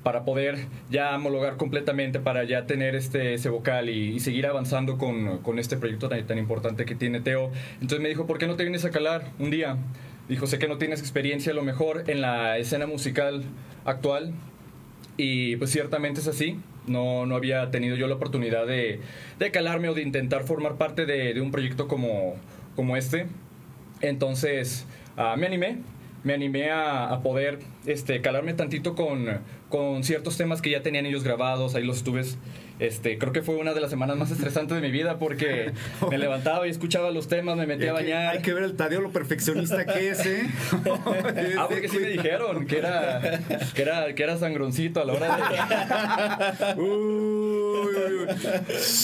para 0.04 0.26
poder 0.26 0.68
ya 0.90 1.16
homologar 1.16 1.58
completamente, 1.58 2.20
para 2.20 2.44
ya 2.44 2.66
tener 2.66 2.96
este, 2.96 3.34
ese 3.34 3.50
vocal 3.50 3.90
y, 3.90 4.20
seguir 4.20 4.46
avanzando 4.46 4.98
con, 4.98 5.40
con 5.40 5.60
este 5.60 5.78
proyecto 5.78 6.10
tan, 6.10 6.26
tan 6.28 6.38
importante 6.38 6.86
que 6.86 6.96
tiene 6.96 7.22
Teo. 7.22 7.52
Entonces 7.76 8.02
me 8.02 8.10
dijo, 8.10 8.28
¿por 8.28 8.38
qué 8.38 8.48
no 8.48 8.56
te 8.56 8.64
vienes 8.64 8.86
a 8.86 8.92
calar 8.92 9.32
un 9.40 9.50
día? 9.50 9.78
Dijo, 10.30 10.48
sé 10.48 10.60
que 10.60 10.68
no 10.68 10.78
tienes 10.78 11.00
experiencia 11.00 11.52
a 11.52 11.56
lo 11.56 11.64
mejor 11.64 12.04
en 12.08 12.22
la 12.22 12.58
escena 12.58 12.86
musical 12.88 13.44
actual, 13.86 14.34
y 15.18 15.56
pues 15.58 15.72
ciertamente 15.72 16.22
es 16.22 16.28
así. 16.28 16.60
No, 16.88 17.26
no 17.26 17.36
había 17.36 17.72
tenido 17.72 17.96
yo 17.96 18.08
la 18.08 18.16
oportunidad 18.16 18.68
de, 18.68 19.00
de 19.40 19.52
calarme 19.52 19.90
o 19.90 19.94
de 19.94 20.02
intentar 20.02 20.44
formar 20.44 20.76
parte 20.76 21.06
de, 21.06 21.34
de 21.34 21.42
un 21.42 21.52
proyecto 21.52 21.88
como, 21.88 22.36
como 22.76 22.98
este. 22.98 23.28
Entonces 24.02 24.86
ah, 25.16 25.36
me 25.38 25.48
animé, 25.48 25.78
me 26.24 26.34
animé 26.34 26.72
a, 26.72 27.10
a 27.10 27.22
poder 27.22 27.60
este, 27.86 28.22
calarme 28.22 28.54
tantito 28.54 28.96
con, 28.96 29.40
con 29.74 30.04
ciertos 30.04 30.38
temas 30.38 30.62
que 30.62 30.70
ya 30.70 30.84
tenían 30.84 31.08
ellos 31.08 31.24
grabados, 31.24 31.74
ahí 31.74 31.84
los 31.84 31.98
estuve. 31.98 32.22
Este, 32.78 33.18
creo 33.18 33.34
que 33.34 33.42
fue 33.42 33.56
una 33.56 33.74
de 33.74 33.82
las 33.82 33.90
semanas 33.90 34.18
más 34.18 34.30
estresantes 34.30 34.76
de 34.76 34.82
mi 34.82 34.92
vida 34.92 35.18
porque 35.18 35.72
me 36.12 36.20
levantaba 36.20 36.68
y 36.68 36.70
escuchaba 36.70 37.10
los 37.10 37.28
temas, 37.28 37.58
me 37.58 37.66
metía 37.66 37.92
a 37.92 37.96
que- 37.98 38.04
bañar. 38.04 38.28
Hay 38.36 38.44
que 38.44 38.54
ver 38.54 38.62
el 38.66 38.76
Tadeo 38.76 39.02
lo 39.02 39.10
perfeccionista 39.12 39.84
que 39.88 40.10
es, 40.10 40.24
¿eh? 40.28 40.46
Ah, 41.58 41.66
porque 41.68 41.90
sí 41.90 41.98
me 41.98 42.08
dijeron 42.10 42.68
que 42.68 42.78
era, 42.78 43.40
que 43.74 43.82
era, 43.82 44.14
que 44.14 44.22
era 44.24 44.38
sangroncito 44.38 45.02
a 45.02 45.06
la 45.06 45.14
hora 45.14 45.38
de... 46.76 46.80
Uy, 46.80 47.43
uy, 47.82 48.14
uy. 48.22 48.28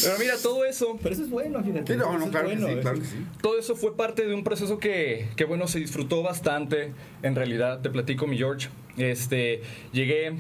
Pero 0.04 0.18
mira, 0.20 0.34
todo 0.42 0.66
eso, 0.66 0.98
Pero 1.02 1.14
eso 1.16 1.24
es 1.24 1.30
bueno, 1.30 1.64
fíjate. 1.64 1.94
Sí, 1.94 2.00
no, 2.00 2.18
es 2.18 2.30
claro 2.30 2.48
bueno, 2.48 2.68
que 2.68 2.74
sí, 2.74 2.80
eso 2.80 2.82
claro 2.82 2.98
es- 2.98 3.04
que 3.04 3.10
sí. 3.10 3.26
todo 3.42 3.60
eso 3.60 3.76
fue 3.76 3.96
parte 3.98 4.26
de 4.26 4.34
un 4.34 4.44
proceso 4.44 4.78
que, 4.80 5.28
que, 5.36 5.46
bueno, 5.46 5.68
se 5.68 5.80
disfrutó 5.80 6.22
bastante. 6.24 6.94
En 7.24 7.36
realidad, 7.36 7.82
te 7.82 7.90
platico, 7.90 8.28
mi 8.28 8.38
George. 8.38 8.70
Este, 8.98 9.62
llegué 9.94 10.34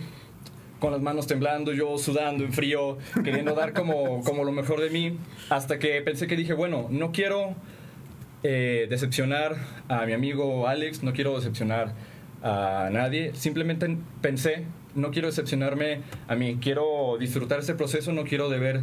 con 0.79 0.91
las 0.93 1.01
manos 1.01 1.27
temblando, 1.27 1.74
yo 1.74 1.98
sudando 1.98 2.43
en 2.45 2.53
frío, 2.53 2.98
queriendo 3.24 3.53
dar 3.53 3.74
como, 3.74 4.24
como 4.24 4.43
lo 4.45 4.51
mejor 4.53 4.79
de 4.79 4.89
mí, 4.89 5.17
hasta 5.50 5.77
que 5.77 6.01
pensé 6.01 6.25
que 6.27 6.38
dije, 6.38 6.53
bueno, 6.53 6.88
no 6.89 7.12
quiero 7.12 7.53
eh, 8.43 8.88
decepcionar 8.89 9.57
a 9.89 10.05
mi 10.05 10.13
amigo 10.13 10.67
Alex, 10.69 11.03
no 11.03 11.12
quiero 11.12 11.36
decepcionar 11.36 11.93
a 12.41 12.88
nadie, 12.93 13.31
simplemente 13.36 13.98
pensé, 14.21 14.63
no 15.00 15.12
quiero 15.12 15.27
decepcionarme 15.27 16.01
a 16.27 16.36
mí, 16.36 16.58
quiero 16.62 17.18
disfrutar 17.20 17.60
este 17.60 17.74
proceso, 17.74 18.13
no 18.13 18.24
quiero 18.24 18.50
deber 18.50 18.82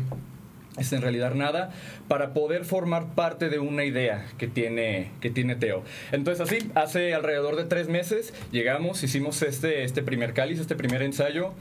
es 0.78 0.92
en 0.92 1.02
realidad 1.02 1.34
nada 1.34 1.70
para 2.08 2.34
poder 2.34 2.64
formar 2.64 3.06
parte 3.14 3.48
de 3.48 3.58
una 3.58 3.84
idea 3.84 4.26
que 4.38 4.46
tiene, 4.46 5.10
que 5.20 5.30
tiene 5.30 5.56
Teo. 5.56 5.82
Entonces 6.12 6.46
así, 6.46 6.70
hace 6.74 7.14
alrededor 7.14 7.56
de 7.56 7.64
tres 7.64 7.88
meses 7.88 8.34
llegamos, 8.52 9.02
hicimos 9.02 9.42
este, 9.42 9.84
este 9.84 10.02
primer 10.02 10.32
cáliz, 10.32 10.60
este 10.60 10.76
primer 10.76 11.02
ensayo. 11.02 11.52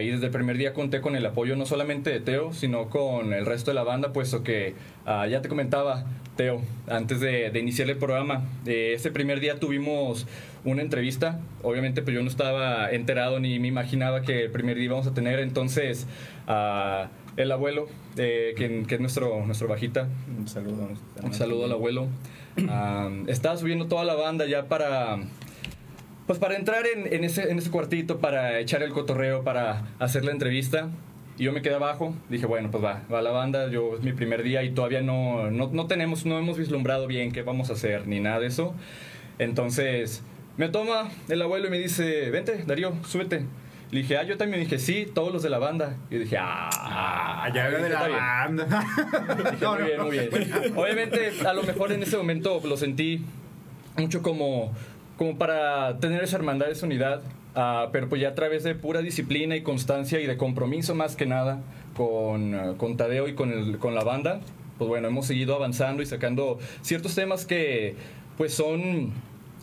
Y 0.00 0.08
desde 0.08 0.26
el 0.26 0.32
primer 0.32 0.56
día 0.56 0.72
conté 0.72 1.02
con 1.02 1.14
el 1.14 1.26
apoyo 1.26 1.54
no 1.54 1.66
solamente 1.66 2.08
de 2.08 2.20
Teo, 2.20 2.54
sino 2.54 2.88
con 2.88 3.34
el 3.34 3.44
resto 3.44 3.70
de 3.70 3.74
la 3.74 3.82
banda, 3.82 4.14
puesto 4.14 4.42
que 4.42 4.74
ah, 5.04 5.26
ya 5.26 5.42
te 5.42 5.50
comentaba 5.50 6.06
Teo, 6.36 6.62
antes 6.88 7.20
de, 7.20 7.50
de 7.50 7.58
iniciar 7.58 7.90
el 7.90 7.98
programa, 7.98 8.44
eh, 8.64 8.92
ese 8.94 9.10
primer 9.10 9.40
día 9.40 9.58
tuvimos 9.58 10.26
una 10.64 10.80
entrevista, 10.80 11.40
obviamente 11.62 12.00
pues 12.00 12.14
yo 12.14 12.22
no 12.22 12.28
estaba 12.28 12.90
enterado 12.90 13.40
ni 13.40 13.58
me 13.58 13.68
imaginaba 13.68 14.22
que 14.22 14.44
el 14.44 14.50
primer 14.50 14.76
día 14.76 14.86
íbamos 14.86 15.06
a 15.06 15.12
tener, 15.12 15.38
entonces... 15.40 16.06
ah, 16.46 17.08
el 17.38 17.52
abuelo, 17.52 17.86
eh, 18.16 18.52
que, 18.56 18.82
que 18.86 18.96
es 18.96 19.00
nuestro, 19.00 19.46
nuestro 19.46 19.68
bajita. 19.68 20.08
Un 20.36 20.48
saludo. 20.48 20.88
Un 21.22 21.32
saludo 21.32 21.64
al 21.64 21.72
abuelo. 21.72 22.08
Am, 22.68 23.28
estaba 23.28 23.56
subiendo 23.56 23.86
toda 23.86 24.04
la 24.04 24.14
banda 24.14 24.44
ya 24.46 24.66
para. 24.66 25.18
Pues 26.26 26.38
para 26.40 26.56
entrar 26.56 26.84
en, 26.86 27.10
en 27.12 27.24
ese, 27.24 27.50
en 27.50 27.58
ese 27.58 27.70
cuartito, 27.70 28.18
para 28.18 28.58
echar 28.58 28.82
el 28.82 28.90
cotorreo, 28.90 29.44
para 29.44 29.86
hacer 30.00 30.24
la 30.24 30.32
entrevista. 30.32 30.88
Y 31.38 31.44
yo 31.44 31.52
me 31.52 31.62
quedé 31.62 31.76
abajo. 31.76 32.12
Dije, 32.28 32.44
bueno, 32.46 32.72
pues 32.72 32.82
va, 32.82 33.02
va 33.10 33.22
la 33.22 33.30
banda. 33.30 33.70
Yo 33.70 33.94
es 33.94 34.02
mi 34.02 34.12
primer 34.12 34.42
día 34.42 34.64
y 34.64 34.72
todavía 34.72 35.00
no, 35.00 35.48
no, 35.52 35.70
no 35.72 35.86
tenemos, 35.86 36.26
no 36.26 36.38
hemos 36.38 36.58
vislumbrado 36.58 37.06
bien 37.06 37.30
qué 37.30 37.42
vamos 37.42 37.70
a 37.70 37.74
hacer 37.74 38.08
ni 38.08 38.18
nada 38.18 38.40
de 38.40 38.48
eso. 38.48 38.74
Entonces 39.38 40.24
me 40.56 40.68
toma 40.68 41.08
el 41.28 41.40
abuelo 41.40 41.68
y 41.68 41.70
me 41.70 41.78
dice, 41.78 42.30
vente, 42.30 42.64
Darío, 42.66 42.92
súbete. 43.06 43.44
Le 43.90 44.00
dije, 44.00 44.18
ah, 44.18 44.22
yo 44.22 44.36
también 44.36 44.62
dije, 44.62 44.78
sí, 44.78 45.06
todos 45.14 45.32
los 45.32 45.42
de 45.42 45.48
la 45.50 45.58
banda. 45.58 45.96
Y 46.10 46.18
dije, 46.18 46.36
ah, 46.38 46.68
Ah, 46.74 47.48
ya 47.54 47.70
de 47.70 47.88
la 47.88 48.08
banda. 48.08 48.64
Dije, 49.52 49.66
muy 49.66 49.82
bien, 49.82 50.02
muy 50.02 50.10
bien. 50.10 50.76
Obviamente, 50.76 51.32
a 51.46 51.52
lo 51.54 51.62
mejor 51.62 51.92
en 51.92 52.02
ese 52.02 52.16
momento 52.16 52.60
lo 52.64 52.76
sentí 52.76 53.22
mucho 53.96 54.22
como, 54.22 54.72
como 55.16 55.38
para 55.38 55.98
tener 55.98 56.22
esa 56.22 56.36
hermandad, 56.36 56.70
esa 56.70 56.84
unidad, 56.86 57.22
ah, 57.54 57.88
pero 57.92 58.08
pues 58.08 58.20
ya 58.20 58.28
a 58.30 58.34
través 58.34 58.62
de 58.64 58.74
pura 58.74 59.00
disciplina 59.00 59.56
y 59.56 59.62
constancia 59.62 60.20
y 60.20 60.26
de 60.26 60.36
compromiso 60.36 60.94
más 60.94 61.16
que 61.16 61.24
nada 61.26 61.60
con, 61.96 62.76
con 62.76 62.96
Tadeo 62.96 63.26
y 63.28 63.34
con, 63.34 63.50
el- 63.52 63.78
con 63.78 63.94
la 63.94 64.04
banda, 64.04 64.40
pues 64.76 64.88
bueno, 64.88 65.08
hemos 65.08 65.26
seguido 65.26 65.54
avanzando 65.54 66.02
y 66.02 66.06
sacando 66.06 66.58
ciertos 66.82 67.14
temas 67.14 67.46
que 67.46 67.96
pues 68.36 68.52
son 68.54 69.12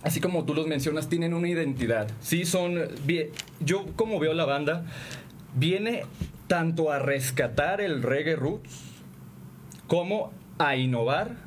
así 0.05 0.21
como 0.21 0.45
tú 0.45 0.53
los 0.53 0.67
mencionas, 0.67 1.09
tienen 1.09 1.33
una 1.33 1.49
identidad. 1.49 2.07
Sí, 2.21 2.45
son. 2.45 2.79
Yo, 3.59 3.85
como 3.97 4.19
veo 4.19 4.33
la 4.33 4.45
banda, 4.45 4.85
viene 5.55 6.03
tanto 6.47 6.91
a 6.91 6.99
rescatar 6.99 7.81
el 7.81 8.01
reggae 8.03 8.35
roots 8.35 8.69
como 9.87 10.31
a 10.57 10.75
innovar 10.75 11.43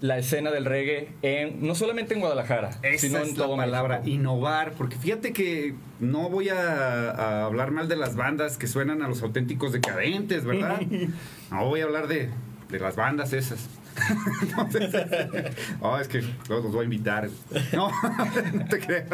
la 0.00 0.18
escena 0.18 0.50
del 0.50 0.64
reggae 0.64 1.10
en 1.22 1.64
no 1.64 1.74
solamente 1.76 2.14
en 2.14 2.20
Guadalajara, 2.20 2.70
Esa 2.82 3.06
sino 3.06 3.18
es 3.18 3.28
en 3.30 3.38
la 3.38 3.44
todo 3.44 3.56
palabra, 3.56 3.98
México. 4.00 4.16
innovar, 4.16 4.72
porque 4.72 4.96
fíjate 4.96 5.32
que 5.32 5.74
no 6.00 6.28
voy 6.28 6.48
a, 6.48 7.10
a 7.12 7.44
hablar 7.44 7.70
mal 7.70 7.86
de 7.88 7.94
las 7.96 8.16
bandas 8.16 8.58
que 8.58 8.66
suenan 8.66 9.02
a 9.02 9.08
los 9.08 9.22
auténticos 9.22 9.72
decadentes, 9.72 10.44
¿verdad? 10.44 10.80
No 11.52 11.66
voy 11.68 11.82
a 11.82 11.84
hablar 11.84 12.08
de, 12.08 12.30
de 12.70 12.78
las 12.80 12.96
bandas 12.96 13.32
esas. 13.32 13.68
Entonces, 14.42 14.94
oh, 15.80 15.98
es 15.98 16.08
que 16.08 16.22
luego 16.48 16.64
los 16.64 16.72
voy 16.72 16.80
a 16.82 16.84
invitar. 16.84 17.28
No, 17.72 17.90
no 18.54 18.64
te 18.66 18.78
creas. 18.78 19.06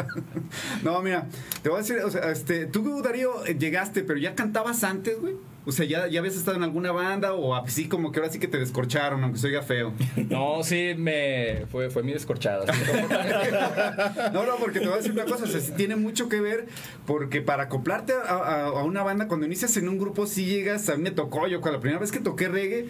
No, 0.83 1.01
mira, 1.01 1.27
te 1.61 1.69
voy 1.69 1.79
a 1.79 1.81
decir, 1.81 1.97
o 1.99 2.09
sea, 2.11 2.31
este, 2.31 2.65
tú, 2.65 3.01
Darío, 3.01 3.45
eh, 3.45 3.55
llegaste, 3.57 4.03
pero 4.03 4.19
ya 4.19 4.35
cantabas 4.35 4.83
antes, 4.83 5.19
güey. 5.19 5.35
O 5.65 5.71
sea, 5.71 5.85
¿ya, 5.85 6.07
ya 6.07 6.19
habías 6.19 6.35
estado 6.35 6.57
en 6.57 6.63
alguna 6.63 6.91
banda 6.91 7.33
o 7.33 7.53
así 7.53 7.87
como 7.87 8.11
que 8.11 8.19
ahora 8.19 8.31
sí 8.31 8.39
que 8.39 8.47
te 8.47 8.57
descorcharon, 8.57 9.23
aunque 9.23 9.37
se 9.37 9.47
oiga 9.47 9.61
feo? 9.61 9.93
No, 10.29 10.63
sí, 10.63 10.93
me 10.97 11.65
fue, 11.69 11.91
fue 11.91 12.01
mi 12.01 12.13
descorchada. 12.13 12.65
No, 14.33 14.45
no, 14.45 14.55
porque 14.57 14.79
te 14.79 14.85
voy 14.85 14.93
a 14.95 14.97
decir 14.97 15.11
una 15.11 15.25
cosa, 15.25 15.43
o 15.43 15.47
sea, 15.47 15.59
sí 15.59 15.73
tiene 15.75 15.95
mucho 15.95 16.29
que 16.29 16.39
ver, 16.41 16.67
porque 17.05 17.41
para 17.41 17.63
acoplarte 17.63 18.13
a, 18.13 18.17
a- 18.33 18.65
a 18.67 18.83
una 18.83 19.03
banda, 19.03 19.27
cuando 19.27 19.45
inicias 19.45 19.75
en 19.77 19.89
un 19.89 19.97
grupo, 19.99 20.25
sí 20.27 20.45
llegas, 20.45 20.89
a 20.89 20.95
mí 20.95 21.03
me 21.03 21.11
tocó, 21.11 21.47
yo 21.47 21.61
con 21.61 21.73
la 21.73 21.79
primera 21.79 21.99
vez 21.99 22.11
que 22.11 22.19
toqué 22.19 22.47
reggae, 22.47 22.87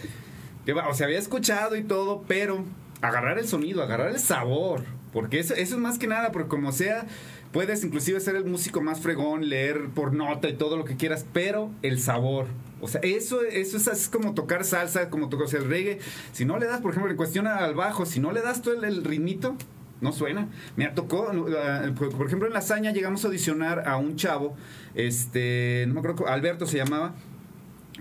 o 0.68 0.94
sea, 0.94 1.08
había 1.08 1.20
escuchado 1.20 1.76
y 1.76 1.84
todo, 1.84 2.24
pero 2.28 2.64
agarrar 3.02 3.40
el 3.40 3.48
sonido, 3.48 3.82
agarrar 3.82 4.10
el 4.10 4.20
sabor, 4.20 4.84
porque 5.14 5.40
eso, 5.40 5.54
eso 5.56 5.76
es 5.76 5.82
más 5.82 5.98
que 5.98 6.08
nada, 6.08 6.32
porque 6.32 6.50
como 6.50 6.72
sea, 6.72 7.06
puedes 7.52 7.84
inclusive 7.84 8.20
ser 8.20 8.36
el 8.36 8.46
músico 8.46 8.82
más 8.82 9.00
fregón, 9.00 9.50
leer 9.50 9.90
por 9.90 10.14
nota 10.14 10.50
y 10.50 10.54
todo 10.54 10.78
lo 10.78 10.86
que 10.86 10.96
quieras, 10.96 11.26
pero 11.34 11.72
el 11.82 12.00
sabor. 12.00 12.48
O 12.82 12.88
sea, 12.88 13.02
eso, 13.02 13.42
eso 13.42 13.78
es, 13.78 13.88
es 13.88 14.10
como 14.10 14.34
tocar 14.34 14.64
salsa, 14.64 15.10
como 15.10 15.30
tocar 15.30 15.48
o 15.48 15.50
sea, 15.50 15.60
el 15.60 15.68
reggae. 15.68 16.00
Si 16.32 16.46
no 16.46 16.58
le 16.60 16.66
das, 16.66 16.82
por 16.82 16.92
ejemplo, 16.92 17.12
en 17.12 17.18
cuestión 17.18 17.48
al 17.48 17.76
bajo, 17.76 18.06
si 18.06 18.20
no 18.20 18.32
le 18.32 18.42
das 18.42 18.62
todo 18.62 18.74
el, 18.74 18.84
el 18.84 19.04
ritmito, 19.04 19.56
no 20.02 20.14
suena. 20.14 20.48
Me 20.76 20.88
tocó, 20.88 21.32
uh, 21.32 21.94
por 21.94 22.28
ejemplo, 22.28 22.48
en 22.48 22.54
La 22.54 22.60
Hazaña 22.60 22.92
llegamos 22.92 23.24
a 23.24 23.28
audicionar 23.28 23.88
a 23.88 23.98
un 23.98 24.16
chavo, 24.16 24.56
este, 24.96 25.86
no 25.88 25.96
me 25.96 26.00
acuerdo, 26.00 26.28
Alberto 26.28 26.66
se 26.66 26.78
llamaba, 26.78 27.16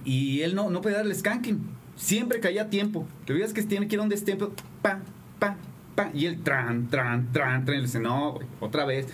y 0.05 0.43
él 0.43 0.55
no, 0.55 0.71
no 0.71 0.81
podía 0.81 0.99
darle 0.99 1.15
skanking. 1.15 1.79
Siempre 1.99 2.38
caía 2.38 2.62
a 2.62 2.71
tiempo. 2.71 3.07
Te 3.26 3.33
veías 3.33 3.52
que 3.52 3.62
tiene 3.62 3.88
que 3.88 3.97
ir 3.97 4.00
a 4.00 4.05
un 4.05 4.09
destempo, 4.09 4.52
pa, 4.83 5.00
pa, 5.40 5.57
pa, 5.97 6.11
y 6.14 6.26
él 6.26 6.43
tran, 6.45 6.88
tran, 6.88 7.28
tran, 7.33 7.64
tran, 7.64 7.75
y 7.75 7.81
le 7.81 7.87
dice, 7.87 7.99
no, 7.99 8.35
güey, 8.35 8.47
otra 8.61 8.85
vez. 8.85 9.09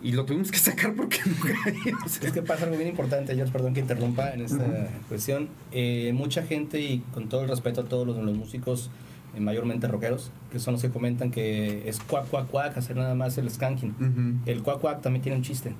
Y 0.00 0.12
lo 0.12 0.24
tuvimos 0.24 0.50
que 0.50 0.58
sacar 0.58 0.94
porque 0.94 1.18
no 1.26 1.34
caía. 1.42 1.96
o 2.04 2.08
sea, 2.08 2.28
Es 2.28 2.32
que 2.32 2.40
pasa 2.42 2.64
algo 2.64 2.76
bien 2.76 2.88
importante, 2.88 3.34
George, 3.34 3.52
perdón 3.52 3.74
que 3.74 3.80
interrumpa 3.80 4.30
en 4.30 4.42
esta 4.42 4.64
cuestión. 5.08 5.48
Eh, 5.72 6.12
mucha 6.14 6.42
gente, 6.44 6.80
y 6.80 7.00
con 7.12 7.28
todo 7.28 7.42
el 7.42 7.48
respeto 7.48 7.80
a 7.80 7.84
todos 7.84 8.06
los, 8.06 8.16
los 8.16 8.36
músicos, 8.36 8.90
eh, 9.34 9.40
mayormente 9.40 9.88
rockeros, 9.88 10.30
que 10.52 10.60
son 10.60 10.74
los 10.74 10.82
que 10.82 10.90
comentan 10.90 11.32
que 11.32 11.88
es 11.88 11.98
cuac, 11.98 12.28
cuac, 12.28 12.46
cuac, 12.46 12.76
hacer 12.78 12.96
nada 12.96 13.14
más 13.16 13.36
el 13.38 13.50
skanking. 13.50 13.90
Ujú. 13.90 14.50
El 14.50 14.62
cuac, 14.62 14.78
cuac 14.80 15.02
también 15.02 15.22
tiene 15.22 15.36
un 15.36 15.42
chiste. 15.44 15.74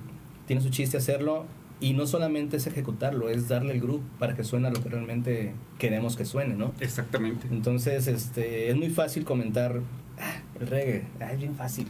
Tiene 0.47 0.61
su 0.61 0.69
chiste 0.69 0.97
hacerlo, 0.97 1.45
y 1.81 1.93
no 1.93 2.05
solamente 2.07 2.57
es 2.57 2.67
ejecutarlo, 2.67 3.29
es 3.29 3.47
darle 3.49 3.73
el 3.73 3.81
groove 3.81 4.03
para 4.19 4.35
que 4.35 4.43
suene 4.43 4.69
lo 4.69 4.81
que 4.81 4.87
realmente 4.87 5.53
queremos 5.79 6.15
que 6.15 6.25
suene, 6.25 6.55
¿no? 6.55 6.73
Exactamente. 6.79 7.47
Entonces, 7.51 8.07
este, 8.07 8.69
es 8.69 8.75
muy 8.77 8.89
fácil 8.89 9.25
comentar, 9.25 9.81
"Ah, 10.19 10.41
el 10.59 10.67
reggae, 10.67 11.07
ah, 11.19 11.33
es 11.33 11.39
bien 11.39 11.55
fácil. 11.55 11.87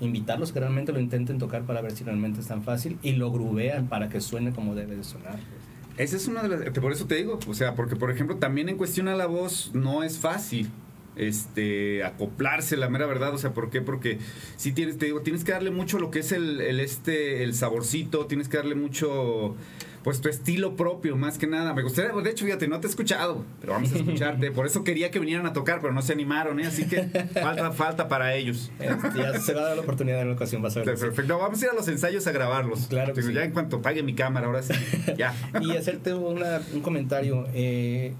Invitarlos 0.00 0.52
que 0.52 0.60
realmente 0.60 0.92
lo 0.92 0.98
intenten 0.98 1.38
tocar 1.38 1.62
para 1.62 1.80
ver 1.82 1.92
si 1.92 2.02
realmente 2.04 2.40
es 2.40 2.48
tan 2.48 2.62
fácil 2.64 2.98
y 3.02 3.12
lo 3.12 3.30
grubean 3.30 3.86
para 3.86 4.08
que 4.08 4.20
suene 4.20 4.50
como 4.52 4.74
debe 4.74 4.96
de 4.96 5.04
sonar. 5.04 5.38
Esa 5.96 6.16
es 6.16 6.26
una 6.26 6.42
de 6.42 6.48
las. 6.48 6.78
Por 6.80 6.90
eso 6.90 7.06
te 7.06 7.14
digo. 7.14 7.38
O 7.46 7.54
sea, 7.54 7.74
porque, 7.76 7.94
por 7.94 8.10
ejemplo, 8.10 8.36
también 8.36 8.68
en 8.68 8.76
cuestión 8.76 9.06
a 9.06 9.14
la 9.14 9.26
voz 9.26 9.70
no 9.74 10.02
es 10.02 10.18
fácil. 10.18 10.68
Este, 11.16 12.02
acoplarse, 12.04 12.76
la 12.76 12.88
mera 12.88 13.06
verdad, 13.06 13.32
o 13.34 13.38
sea, 13.38 13.52
¿por 13.54 13.70
qué? 13.70 13.80
Porque 13.80 14.18
si 14.56 14.72
tienes, 14.72 14.98
te 14.98 15.06
digo, 15.06 15.20
tienes 15.22 15.44
que 15.44 15.52
darle 15.52 15.70
mucho 15.70 15.98
lo 15.98 16.10
que 16.10 16.18
es 16.20 16.32
el, 16.32 16.60
el 16.60 16.80
este, 16.80 17.42
el 17.44 17.54
saborcito, 17.54 18.26
tienes 18.26 18.48
que 18.48 18.56
darle 18.56 18.74
mucho, 18.74 19.54
pues 20.02 20.20
tu 20.20 20.28
estilo 20.28 20.74
propio, 20.76 21.16
más 21.16 21.38
que 21.38 21.46
nada. 21.46 21.72
Me 21.72 21.82
gustaría, 21.82 22.12
de 22.12 22.30
hecho, 22.30 22.44
fíjate, 22.44 22.66
no 22.68 22.80
te 22.80 22.88
he 22.88 22.90
escuchado, 22.90 23.44
pero 23.60 23.74
vamos 23.74 23.92
a 23.92 23.96
escucharte. 23.96 24.50
Por 24.50 24.66
eso 24.66 24.82
quería 24.84 25.10
que 25.12 25.18
vinieran 25.20 25.46
a 25.46 25.52
tocar, 25.52 25.80
pero 25.80 25.92
no 25.94 26.02
se 26.02 26.12
animaron, 26.12 26.58
¿eh? 26.60 26.66
Así 26.66 26.86
que 26.88 27.04
falta, 27.40 27.70
falta 27.72 28.08
para 28.08 28.34
ellos. 28.34 28.70
Este, 28.80 29.18
ya 29.18 29.38
se 29.40 29.54
va 29.54 29.60
a 29.62 29.64
dar 29.68 29.76
la 29.76 29.82
oportunidad 29.82 30.20
en 30.20 30.26
una 30.26 30.36
ocasión, 30.36 30.62
vas 30.62 30.76
a 30.76 30.80
ver. 30.82 30.94
Perfecto, 30.98 31.38
vamos 31.38 31.62
a 31.62 31.64
ir 31.66 31.70
a 31.70 31.74
los 31.74 31.86
ensayos 31.88 32.26
a 32.26 32.32
grabarlos. 32.32 32.86
Claro 32.88 33.14
que 33.14 33.22
sí. 33.22 33.32
Ya 33.32 33.44
en 33.44 33.52
cuanto 33.52 33.80
pague 33.80 34.02
mi 34.02 34.14
cámara, 34.14 34.46
ahora 34.48 34.62
sí. 34.62 34.74
Ya. 35.16 35.32
Y 35.62 35.76
hacerte 35.76 36.12
una- 36.12 36.60
un 36.74 36.80
comentario. 36.80 37.46
eh, 37.54 38.12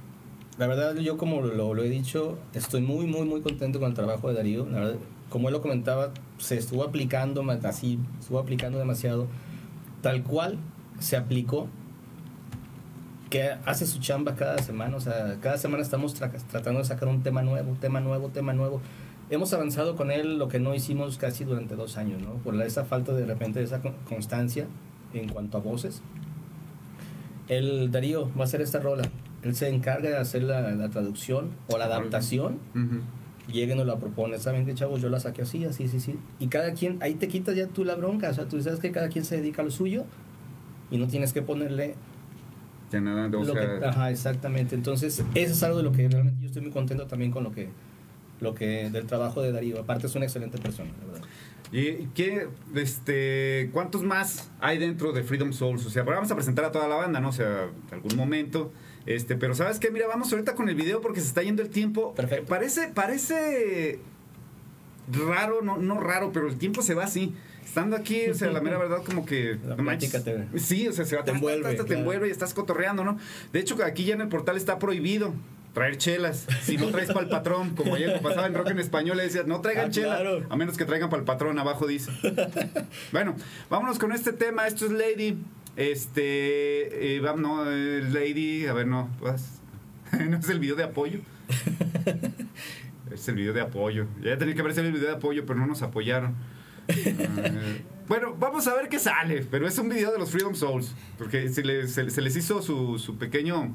la 0.58 0.66
verdad, 0.66 0.94
yo 0.96 1.16
como 1.16 1.40
lo, 1.42 1.75
lo 1.75 1.82
he 1.82 1.88
dicho, 1.88 2.38
estoy 2.54 2.80
muy, 2.80 3.06
muy, 3.06 3.26
muy 3.26 3.40
contento 3.40 3.80
con 3.80 3.88
el 3.88 3.94
trabajo 3.94 4.28
de 4.28 4.34
Darío. 4.34 4.66
La 4.70 4.80
verdad, 4.80 4.96
como 5.30 5.49
él 5.49 5.52
lo 5.54 5.62
comentaba, 5.62 6.11
se 6.38 6.56
estuvo 6.56 6.84
aplicando 6.84 7.44
así, 7.64 7.99
estuvo 8.20 8.38
aplicando 8.38 8.78
demasiado. 8.78 9.26
Tal 10.02 10.23
cual 10.23 10.58
se 11.00 11.16
aplicó 11.16 11.66
que 13.30 13.50
hace 13.64 13.87
su 13.87 13.99
chamba 13.99 14.37
cada 14.37 14.58
semana. 14.58 14.96
O 14.96 15.00
sea, 15.00 15.38
cada 15.40 15.58
semana 15.58 15.82
estamos 15.82 16.20
tra- 16.20 16.30
tratando 16.50 16.78
de 16.80 16.84
sacar 16.87 17.08
un 17.08 17.23
tema 17.23 17.42
nuevo, 17.42 17.76
tema 17.80 18.00
nuevo, 18.00 18.28
tema 18.28 18.52
nuevo. 18.52 18.80
Hemos 19.30 19.52
avanzado 19.54 19.96
con 19.96 20.11
él 20.11 20.38
lo 20.38 20.49
que 20.49 20.61
no 20.61 20.75
hicimos 20.75 21.19
casi 21.19 21.45
durante 21.45 21.75
dos 21.75 21.97
años, 21.97 22.21
¿no? 22.23 22.34
Por 22.45 22.60
esa 22.62 22.84
falta 22.84 23.12
de 23.12 23.25
repente 23.26 23.58
de 23.58 23.64
esa 23.64 23.80
con- 23.80 23.95
constancia 24.08 24.67
en 25.14 25.28
cuanto 25.28 25.56
a 25.58 25.60
voces. 25.60 26.02
El 27.49 27.90
Darío 27.90 28.30
va 28.36 28.43
a 28.43 28.45
hacer 28.45 28.60
esta 28.60 28.78
rola. 28.78 29.02
Él 29.45 29.54
se 29.54 29.69
encarga 29.69 30.09
de 30.09 30.17
hacer 30.17 30.43
la, 30.43 30.71
la 30.73 30.89
traducción 30.89 31.50
o 31.69 31.78
la 31.78 31.85
adaptación. 31.85 32.59
Ujú. 32.75 33.02
Llega 33.52 33.75
y 33.75 33.76
nos 33.76 33.87
la 33.87 33.99
propone. 33.99 34.39
¿Saben 34.39 34.65
qué, 34.65 34.75
chavos? 34.75 35.02
Yo 35.02 35.11
la 35.11 35.21
saqué 35.21 35.43
así, 35.43 35.65
así, 35.67 35.85
así, 35.85 36.00
sí. 36.00 36.19
Y 36.39 36.47
cada 36.47 36.73
quien, 36.73 36.97
ahí 37.02 37.15
te 37.15 37.28
quitas 37.28 37.54
ya 37.54 37.67
tú 37.67 37.85
la 37.85 37.95
bronca. 37.95 38.30
O 38.30 38.35
sea, 38.35 38.47
tú 38.49 38.61
sabes 38.63 38.80
que 38.80 38.91
cada 38.91 39.09
quien 39.09 39.25
se 39.25 39.37
dedica 39.37 39.61
a 39.61 39.67
lo 39.67 39.71
suyo 39.71 40.04
y 40.91 40.97
no 40.97 41.07
tienes 41.09 41.35
que 41.35 41.43
ponerle 41.43 41.95
Ya 42.91 43.02
nada, 43.02 43.26
o 43.26 43.45
lo 43.45 43.52
sea, 43.52 43.80
que, 43.80 43.85
ajá, 43.85 44.11
exactamente. 44.11 44.75
Entonces, 44.75 45.23
eso 45.35 45.52
es 45.52 45.63
algo 45.63 45.76
de 45.76 45.85
lo 45.85 45.93
que 45.93 46.09
realmente 46.09 46.41
yo 46.41 46.47
estoy 46.47 46.63
muy 46.63 46.71
contento 46.71 47.07
también 47.07 47.30
con 47.30 47.45
lo 47.45 47.52
que, 47.52 47.69
lo 48.41 48.54
que 48.54 48.89
del 48.89 49.04
trabajo 49.07 49.43
de 49.43 49.52
Darío. 49.52 49.78
Aparte 49.78 50.07
es 50.07 50.15
una 50.15 50.25
excelente 50.25 50.57
persona, 50.57 50.91
la 51.00 51.13
verdad. 51.13 51.28
¿Y 51.71 52.07
qué, 52.15 52.49
este, 52.76 53.69
cuántos 53.73 54.02
más 54.04 54.50
hay 54.61 54.78
dentro 54.78 55.13
de 55.13 55.23
Freedom 55.23 55.52
Souls? 55.52 55.85
O 55.85 55.91
sea, 55.91 56.02
vamos 56.04 56.30
a 56.30 56.35
presentar 56.35 56.65
a 56.65 56.73
toda 56.73 56.89
la 56.89 56.95
banda, 56.95 57.21
¿no? 57.21 57.28
O 57.28 57.33
sea, 57.33 57.65
en 57.65 57.95
algún 57.95 58.17
momento. 58.17 58.73
Este, 59.06 59.36
pero 59.36 59.54
¿sabes 59.54 59.78
qué? 59.78 59.90
Mira, 59.90 60.06
vamos 60.06 60.32
ahorita 60.32 60.54
con 60.54 60.69
el 60.69 60.75
video 60.75 61.00
porque 61.00 61.21
se 61.21 61.26
está 61.26 61.43
yendo 61.43 61.62
el 61.62 61.69
tiempo. 61.71 62.14
Perfecto. 62.14 62.47
Parece, 62.47 62.88
parece 62.88 63.99
raro, 65.12 65.60
no, 65.62 65.76
no 65.76 66.00
raro, 66.00 66.32
pero 66.32 66.49
el 66.49 66.56
tiempo 66.56 66.82
se 66.82 66.95
va 66.95 67.04
así. 67.04 67.34
Estando 67.64 67.97
aquí, 67.97 68.28
o 68.28 68.34
sea, 68.34 68.50
la 68.50 68.60
mera 68.60 68.78
verdad 68.78 69.02
como 69.04 69.26
que... 69.26 69.58
La 69.67 69.76
manches. 69.76 70.23
te- 70.25 70.47
Sí, 70.58 70.86
o 70.88 70.93
sea, 70.93 71.04
se 71.04 71.17
va 71.17 71.25
te 71.25 71.32
envuelve, 71.32 71.75
ta, 71.75 71.84
te 71.84 71.95
envuelve 71.95 72.28
y 72.28 72.30
estás 72.30 72.54
cotorreando, 72.54 73.04
¿no? 73.04 73.19
De 73.52 73.58
hecho, 73.60 73.76
aquí 73.84 74.04
ya 74.04 74.14
en 74.14 74.21
el 74.23 74.28
portal 74.28 74.56
está 74.56 74.78
prohibido 74.78 75.34
traer 75.73 75.97
chelas. 75.99 76.47
Si 76.62 76.76
no 76.76 76.86
traes 76.90 77.08
para 77.08 77.23
el 77.23 77.28
patrón, 77.28 77.75
como 77.75 77.97
ayer 77.97 78.21
pasaba 78.23 78.47
en 78.47 78.54
rock 78.54 78.69
en 78.71 78.78
español, 78.78 79.17
le 79.17 79.25
decías, 79.25 79.47
no 79.49 79.60
traigan 79.60 79.86
Ah, 79.88 79.90
chela, 79.90 80.21
claro. 80.21 80.47
a 80.49 80.56
menos 80.56 80.76
que 80.76 80.84
traigan 80.84 81.10
para 81.10 81.19
el 81.21 81.26
patrón, 81.26 81.58
abajo 81.58 81.86
dice. 81.88 82.12
bueno, 83.12 83.34
vámonos 83.71 83.99
con 83.99 84.12
este 84.12 84.32
tema. 84.32 84.69
Esto 84.69 84.86
es 84.86 84.93
Lady. 84.93 85.36
Este, 85.76 87.17
eh, 87.17 87.21
no, 87.37 87.71
eh, 87.71 88.02
Lady, 88.10 88.67
a 88.67 88.73
ver, 88.73 88.87
no, 88.87 89.08
no 89.21 90.37
es 90.39 90.49
el 90.49 90.58
video 90.60 90.76
de 90.76 90.84
apoyo. 90.84 91.21
es 93.13 93.28
el 93.28 93.34
video 93.34 93.52
de 93.52 93.60
apoyo. 93.60 94.06
Ya 94.23 94.39
tenía 94.39 94.54
que 94.54 94.60
haber 94.60 94.73
sido 94.75 94.87
el 94.87 94.93
video 94.93 95.08
de 95.08 95.15
apoyo, 95.17 95.45
pero 95.47 95.58
no 95.58 95.67
nos 95.67 95.82
apoyaron. 95.82 96.34
Eh, 96.87 97.82
bueno, 98.08 98.37
vamos 98.39 98.67
a 98.67 98.75
ver 98.75 98.91
qué 98.91 98.99
sale, 98.99 99.47
pero 99.50 99.67
es 99.67 99.78
un 99.78 99.89
video 99.89 100.13
de 100.13 100.19
los 100.19 100.30
Freedom 100.30 100.54
Souls, 100.54 100.95
porque 101.17 101.49
se 101.49 101.65
les, 101.65 101.93
se- 101.95 102.10
se 102.10 102.21
les 102.21 102.37
hizo 102.37 102.60
su, 102.60 102.99
su 102.99 103.17
pequeño 103.17 103.75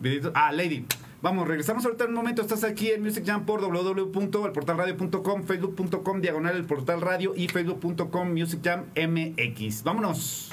videito. 0.00 0.30
Ah, 0.36 0.52
Lady. 0.52 0.86
Vamos, 1.22 1.48
regresamos 1.48 1.84
ahorita 1.84 2.04
en 2.04 2.10
un 2.10 2.16
momento. 2.16 2.40
Estás 2.40 2.62
aquí 2.62 2.90
en 2.92 3.02
Music 3.02 3.24
Jam 3.26 3.44
por 3.44 3.60
www.elportalradio.com, 3.60 5.42
facebook.com, 5.42 6.20
diagonal 6.20 6.54
el 6.56 6.64
portal 6.64 7.00
radio 7.00 7.32
y 7.36 7.48
facebook.com 7.48 8.30
Music 8.32 8.60
Jam 8.62 8.84
MX. 8.94 9.82
Vámonos. 9.82 10.50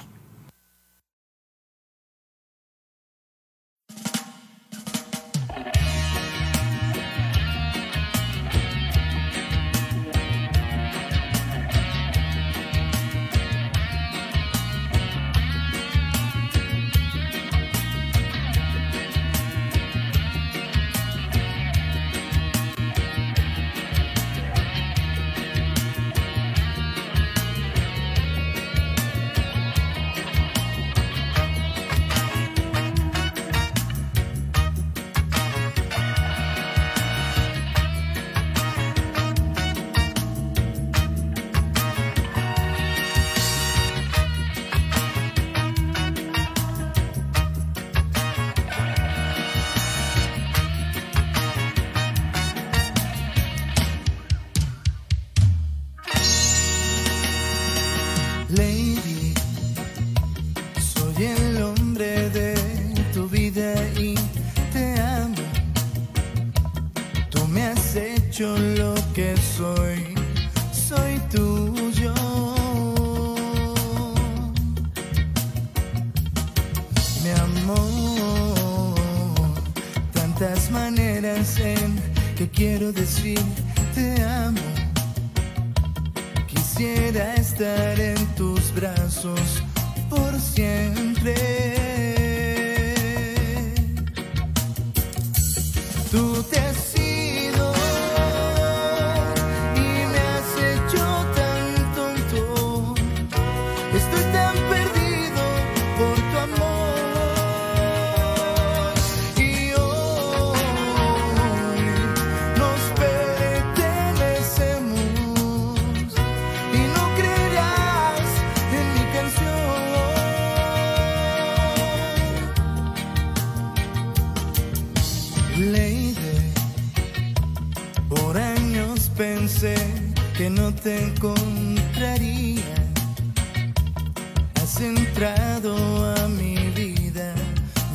besos 89.36 89.67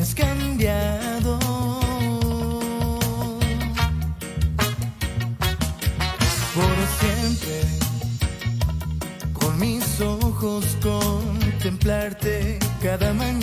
has 0.03 0.15
cambiado. 0.15 1.39
Por 6.55 6.77
siempre, 7.01 7.59
con 9.33 9.59
mis 9.61 10.01
ojos 10.01 10.65
contemplarte 10.83 12.59
cada 12.83 13.13
mañana. 13.15 13.42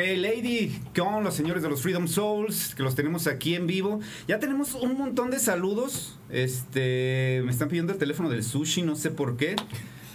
Lady, 0.00 0.80
con 0.96 1.24
los 1.24 1.34
señores 1.34 1.62
de 1.62 1.68
los 1.68 1.82
Freedom 1.82 2.08
Souls, 2.08 2.74
que 2.74 2.82
los 2.82 2.94
tenemos 2.94 3.26
aquí 3.26 3.54
en 3.54 3.66
vivo. 3.66 4.00
Ya 4.26 4.38
tenemos 4.38 4.74
un 4.74 4.96
montón 4.96 5.30
de 5.30 5.38
saludos. 5.38 6.18
Este, 6.30 7.42
me 7.44 7.50
están 7.50 7.68
pidiendo 7.68 7.92
el 7.92 7.98
teléfono 7.98 8.30
del 8.30 8.42
sushi, 8.42 8.82
no 8.82 8.96
sé 8.96 9.10
por 9.10 9.36
qué. 9.36 9.56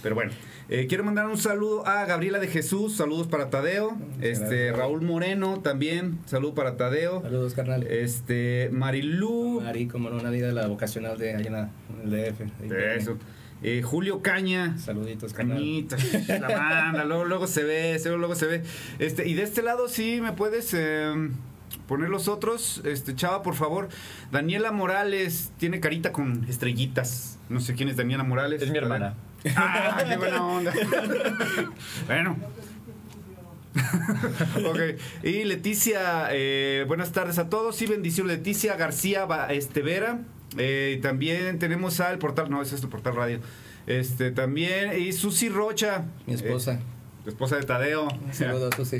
Pero 0.02 0.14
bueno, 0.14 0.32
eh, 0.68 0.86
quiero 0.88 1.04
mandar 1.04 1.26
un 1.26 1.38
saludo 1.38 1.86
a 1.86 2.04
Gabriela 2.04 2.38
de 2.38 2.48
Jesús, 2.48 2.96
saludos 2.96 3.28
para 3.28 3.50
Tadeo. 3.50 3.96
Este. 4.20 4.72
Raúl 4.72 5.02
Moreno 5.02 5.60
también, 5.60 6.18
saludo 6.26 6.54
para 6.54 6.76
Tadeo. 6.76 7.22
Saludos, 7.22 7.54
carnal. 7.54 7.84
Este, 7.84 8.68
Marilú. 8.72 9.60
Mari, 9.62 9.86
como 9.86 10.10
no, 10.10 10.16
una 10.16 10.30
vida 10.30 10.48
de 10.48 10.52
la 10.52 10.66
vocacional 10.66 11.18
de 11.18 11.34
allá 11.34 11.70
en 12.02 12.12
el 12.12 12.34
DF. 12.34 12.72
Eso. 12.72 13.16
Eh, 13.66 13.82
Julio 13.82 14.22
Caña. 14.22 14.78
Saluditos. 14.78 15.32
Cañita, 15.32 15.96
la 16.28 16.46
banda, 16.46 17.04
luego, 17.04 17.24
luego 17.24 17.48
se 17.48 17.64
ve, 17.64 18.00
luego, 18.04 18.18
luego 18.18 18.34
se 18.36 18.46
ve. 18.46 18.62
Este, 19.00 19.28
y 19.28 19.34
de 19.34 19.42
este 19.42 19.60
lado 19.60 19.88
sí 19.88 20.20
me 20.22 20.30
puedes 20.30 20.72
eh, 20.72 21.12
poner 21.88 22.08
los 22.08 22.28
otros. 22.28 22.80
Este, 22.84 23.16
chava, 23.16 23.42
por 23.42 23.56
favor. 23.56 23.88
Daniela 24.30 24.70
Morales 24.70 25.50
tiene 25.58 25.80
carita 25.80 26.12
con 26.12 26.46
estrellitas. 26.48 27.40
No 27.48 27.58
sé 27.58 27.74
quién 27.74 27.88
es 27.88 27.96
Daniela 27.96 28.22
Morales. 28.22 28.62
Es 28.62 28.70
mi 28.70 28.78
hermana. 28.78 29.14
Ah, 29.56 30.04
qué 30.08 30.16
buena 30.16 30.46
onda. 30.46 30.72
bueno. 32.06 32.36
ok. 34.70 34.78
Y 35.24 35.42
Leticia, 35.42 36.28
eh, 36.30 36.84
buenas 36.86 37.10
tardes 37.10 37.40
a 37.40 37.48
todos. 37.48 37.82
Y 37.82 37.86
bendición 37.86 38.28
Leticia 38.28 38.76
García 38.76 39.26
este, 39.50 39.82
Vera. 39.82 40.20
Eh, 40.58 40.98
también 41.02 41.58
tenemos 41.58 42.00
al 42.00 42.18
portal, 42.18 42.50
no, 42.50 42.62
ese 42.62 42.74
es 42.76 42.82
el 42.82 42.88
portal 42.88 43.14
radio. 43.16 43.40
Este 43.86 44.30
también, 44.30 45.00
y 45.00 45.12
Susi 45.12 45.48
Rocha. 45.48 46.04
Mi 46.26 46.34
esposa. 46.34 46.74
eh, 46.74 47.28
esposa 47.28 47.56
de 47.56 47.62
Tadeo. 47.62 48.08
Saludos, 48.32 48.74
Susi. 48.76 48.96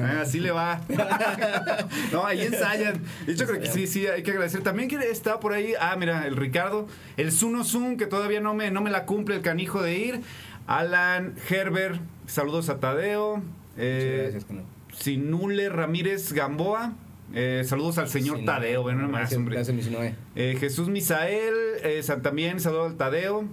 Ah, 0.00 0.20
así 0.22 0.38
le 0.38 0.52
va. 0.52 0.80
no, 2.12 2.24
ahí 2.24 2.42
ensayan. 2.42 3.02
De 3.26 3.32
hecho, 3.32 3.44
creo 3.46 3.60
que 3.60 3.66
sí, 3.66 3.86
sí, 3.88 4.06
hay 4.06 4.22
que 4.22 4.30
agradecer. 4.30 4.62
También 4.62 4.88
que 4.88 4.96
está 5.10 5.40
por 5.40 5.52
ahí, 5.52 5.74
ah, 5.80 5.96
mira, 5.98 6.26
el 6.26 6.36
Ricardo, 6.36 6.86
el 7.16 7.32
Zuno 7.32 7.64
Zoom, 7.64 7.96
que 7.96 8.06
todavía 8.06 8.40
no 8.40 8.54
me, 8.54 8.70
no 8.70 8.80
me 8.82 8.90
la 8.90 9.04
cumple 9.04 9.34
el 9.34 9.42
canijo 9.42 9.82
de 9.82 9.98
ir. 9.98 10.20
Alan 10.68 11.34
Herbert, 11.50 12.00
saludos 12.26 12.68
a 12.68 12.78
Tadeo. 12.78 13.38
Muchas 13.38 13.50
Eh, 13.76 14.18
gracias, 14.22 14.44
carnal. 14.44 14.64
Sinule 14.96 15.68
Ramírez 15.68 16.32
Gamboa. 16.32 16.92
Eh, 17.34 17.62
saludos 17.64 17.98
al 17.98 18.08
señor 18.08 18.38
Sí. 18.38 18.44
Tadeo, 18.44 18.82
bueno, 18.82 19.08
Gracias, 19.08 19.38
hombre. 19.38 19.56
Gracias. 19.56 19.88
Eh, 20.36 20.56
Jesús 20.58 20.88
Misael, 20.88 21.54
eh, 21.82 22.02
también 22.22 22.60
saludos 22.60 22.92
al 22.92 22.96
Tadeo. 22.96 23.44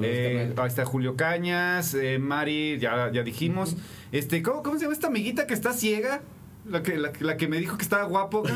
Eh, 0.00 0.52
ahí 0.56 0.68
está 0.68 0.84
Julio 0.84 1.16
Cañas, 1.16 1.94
eh, 1.94 2.18
Mari, 2.20 2.78
ya, 2.78 3.10
ya 3.12 3.22
dijimos. 3.24 3.76
Este, 4.12 4.40
¿cómo, 4.42 4.62
¿Cómo 4.62 4.76
se 4.76 4.82
llama 4.82 4.94
esta 4.94 5.08
amiguita 5.08 5.46
que 5.48 5.54
está 5.54 5.72
ciega? 5.72 6.20
La 6.64 6.82
que, 6.82 6.96
la, 6.96 7.10
que- 7.12 7.24
la 7.24 7.36
que 7.36 7.48
me 7.48 7.58
dijo 7.58 7.76
que 7.76 7.82
estaba 7.82 8.04
guapo. 8.04 8.44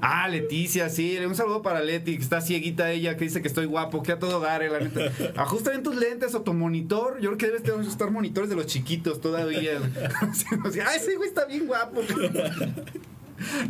ah, 0.00 0.28
Leticia, 0.28 0.88
sí. 0.88 1.16
Un 1.18 1.34
saludo 1.34 1.62
para 1.62 1.80
Leti, 1.80 2.16
que 2.16 2.22
está 2.22 2.40
cieguita 2.40 2.90
ella, 2.90 3.16
que 3.16 3.24
dice 3.24 3.42
que 3.42 3.48
estoy 3.48 3.66
guapo, 3.66 4.02
que 4.02 4.12
a 4.12 4.18
todo 4.18 4.40
dar, 4.40 4.62
eh, 4.62 4.70
la 4.70 4.80
neta. 4.80 5.12
Ajusta 5.42 5.70
bien 5.70 5.82
tus 5.82 5.96
lentes 5.96 6.34
o 6.34 6.42
tu 6.42 6.54
monitor. 6.54 7.20
Yo 7.20 7.30
creo 7.30 7.38
que 7.38 7.46
debes 7.46 7.62
tener- 7.62 7.86
estar 7.86 8.10
monitores 8.10 8.50
de 8.50 8.56
los 8.56 8.66
chiquitos 8.66 9.20
todavía. 9.20 9.72
Ay, 10.86 10.96
ese 10.96 11.16
güey 11.16 11.28
está 11.28 11.44
bien 11.44 11.66
guapo. 11.66 12.00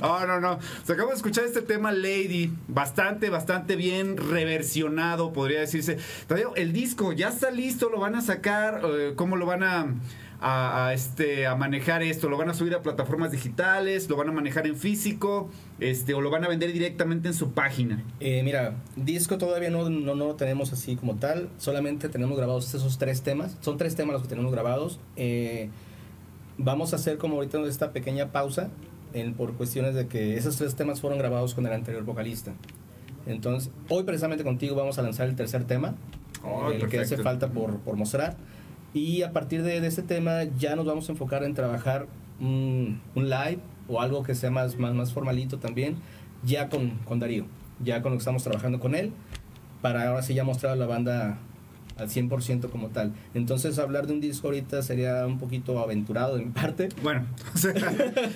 No, 0.01 0.27
no, 0.27 0.41
no. 0.41 0.59
Se 0.85 0.93
acabamos 0.95 1.11
de 1.11 1.17
escuchar 1.17 1.45
este 1.45 1.61
tema 1.61 1.93
Lady, 1.93 2.51
bastante, 2.69 3.29
bastante 3.29 3.77
bien 3.77 4.17
reversionado, 4.17 5.33
podría 5.35 5.61
decirse. 5.61 5.99
El 6.57 6.73
disco 6.73 7.13
ya 7.13 7.29
está 7.29 7.51
listo, 7.51 7.91
lo 7.91 8.01
van 8.01 8.15
a 8.15 8.23
sacar, 8.23 8.81
eh, 8.85 9.13
¿cómo 9.15 9.37
lo 9.37 9.45
van 9.45 9.63
a, 9.63 9.87
a- 10.41 10.87
a, 10.89 10.95
este, 10.95 11.47
a 11.47 11.55
manejar 11.57 12.03
esto? 12.03 12.29
¿Lo 12.29 12.37
van 12.37 12.49
a 12.51 12.55
subir 12.55 12.75
a 12.75 12.83
plataformas 12.83 13.33
digitales? 13.33 14.09
¿Lo 14.09 14.17
van 14.17 14.29
a 14.29 14.33
manejar 14.33 14.67
en 14.67 14.77
físico? 14.77 15.49
Este, 15.81 16.15
¿O 16.15 16.21
lo 16.21 16.31
van 16.31 16.45
a 16.45 16.49
vender 16.49 16.73
directamente 16.73 17.29
en 17.29 17.35
su 17.35 17.53
página? 17.53 18.05
Eh, 18.21 18.43
mira, 18.45 18.75
disco 18.97 19.39
todavía 19.39 19.71
no, 19.71 19.91
no, 19.91 20.15
no 20.15 20.27
lo 20.27 20.35
tenemos 20.37 20.73
así 20.73 20.97
como 20.97 21.17
tal. 21.17 21.49
Solamente 21.59 22.09
tenemos 22.09 22.37
grabados 22.37 22.73
esos 22.75 22.99
tres 22.99 23.23
temas. 23.23 23.57
Son 23.61 23.77
tres 23.79 23.97
temas 23.97 24.13
los 24.15 24.23
que 24.23 24.29
tenemos 24.29 24.53
grabados. 24.53 25.01
Eh, 25.17 25.71
vamos 26.57 26.93
a 26.93 26.97
hacer 26.97 27.19
como 27.19 27.35
ahorita 27.37 27.61
esta 27.67 27.93
pequeña 27.93 28.33
pausa 28.33 28.71
en- 29.15 29.35
por 29.35 29.55
cuestiones 29.55 29.95
de 29.95 30.07
que 30.07 30.37
esos 30.37 30.57
tres 30.57 30.75
temas 30.77 31.01
fueron 31.01 31.19
grabados 31.19 31.55
con 31.55 31.67
el 31.67 31.73
anterior 31.73 32.05
vocalista. 32.05 32.53
Entonces, 33.27 33.71
hoy 33.89 34.05
precisamente 34.05 34.45
contigo 34.45 34.75
vamos 34.77 34.99
a 34.99 35.03
lanzar 35.03 35.29
el 35.29 35.37
tercer 35.37 35.65
tema, 35.65 35.95
Oh, 36.45 36.71
el 36.71 36.89
que 36.89 37.01
hace 37.01 37.17
falta 37.19 37.49
por, 37.49 37.79
por 37.81 37.97
mostrar. 37.97 38.37
Y 38.95 39.23
a 39.23 39.33
partir 39.33 39.63
de, 39.63 39.81
de 39.81 39.87
ese 39.87 40.03
tema 40.03 40.45
ya 40.59 40.77
nos 40.77 40.87
vamos 40.87 41.09
a 41.09 41.13
enfocar 41.13 41.45
en 41.45 41.55
trabajar 41.55 42.07
un, 42.41 43.01
un 43.15 43.29
live 43.29 43.59
o 43.89 44.01
algo 44.01 44.23
que 44.23 44.35
sea 44.35 44.51
más, 44.51 44.79
más, 44.79 44.95
más 44.95 45.13
formalito 45.13 45.59
también, 45.59 45.97
ya 46.45 46.69
con, 46.69 46.91
con 47.05 47.19
Darío, 47.19 47.47
ya 47.83 48.03
con 48.03 48.13
lo 48.13 48.19
que 48.19 48.23
estamos 48.23 48.43
trabajando 48.43 48.81
con 48.81 48.95
él, 48.95 49.13
para 49.83 50.09
ahora 50.09 50.23
sí 50.23 50.35
ya 50.35 50.45
mostrar 50.45 50.73
a 50.73 50.77
la 50.77 50.87
banda 50.87 51.39
al 51.99 52.09
100% 52.09 52.71
como 52.71 52.89
tal. 52.89 53.13
Entonces 53.35 53.79
hablar 53.79 54.07
de 54.07 54.13
un 54.15 54.21
disco 54.21 54.47
ahorita 54.49 54.83
sería 54.83 55.27
un 55.27 55.39
poquito 55.39 55.79
aventurado 55.79 56.37
de 56.37 56.45
mi 56.45 56.51
parte. 56.51 56.89
Bueno, 57.03 57.27
o 57.55 57.59
sea, 57.59 57.73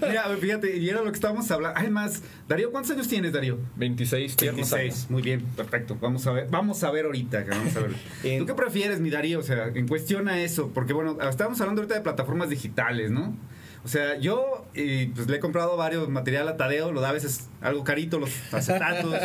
mira, 0.06 0.24
fíjate, 0.40 0.76
y 0.76 0.88
era 0.88 0.98
lo 1.02 1.10
que 1.10 1.16
estábamos 1.16 1.50
hablando. 1.50 1.78
Además, 1.78 2.22
Darío, 2.48 2.70
¿cuántos 2.70 2.92
años 2.92 3.08
tienes, 3.08 3.32
Darío? 3.32 3.58
26 3.76 4.36
tiernos 4.36 4.70
26, 4.70 5.10
muy 5.10 5.22
bien, 5.22 5.42
perfecto. 5.56 5.96
Vamos 6.00 6.26
a 6.26 6.32
ver, 6.32 6.48
vamos 6.50 6.82
a 6.84 6.90
ver 6.90 7.06
ahorita, 7.06 7.44
que 7.44 7.50
vamos 7.50 7.76
a 7.76 7.80
ver. 7.80 7.92
En- 8.24 8.38
¿Tú 8.40 8.46
qué 8.46 8.54
prefieres, 8.54 9.00
mi 9.00 9.10
Darío? 9.10 9.38
O 9.38 9.42
sea, 9.42 9.68
en 9.74 9.86
cuestión 9.88 10.28
a 10.28 10.40
eso, 10.42 10.70
porque 10.74 10.92
bueno, 10.92 11.16
estábamos 11.28 11.60
hablando 11.60 11.80
ahorita 11.82 11.94
de 11.94 12.00
plataformas 12.02 12.48
digitales, 12.50 13.10
¿no? 13.10 13.34
O 13.84 13.88
sea, 13.88 14.16
yo 14.16 14.64
eh, 14.74 15.10
pues 15.14 15.28
le 15.28 15.38
he 15.38 15.40
comprado 15.40 15.76
varios 15.76 16.08
material 16.08 16.46
a 16.46 16.56
Tadeo, 16.56 16.92
lo 16.92 17.00
da 17.00 17.08
a 17.08 17.12
veces 17.12 17.48
algo 17.60 17.82
carito, 17.82 18.18
los 18.18 18.30
acetatos. 18.52 19.14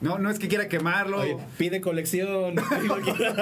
No, 0.00 0.16
no 0.16 0.30
es 0.30 0.38
que 0.38 0.46
quiera 0.46 0.68
quemarlo. 0.68 1.18
Oye, 1.22 1.36
pide 1.56 1.80
colección 1.80 2.54
y 2.84 2.86
lo 2.86 3.00
quiere, 3.00 3.34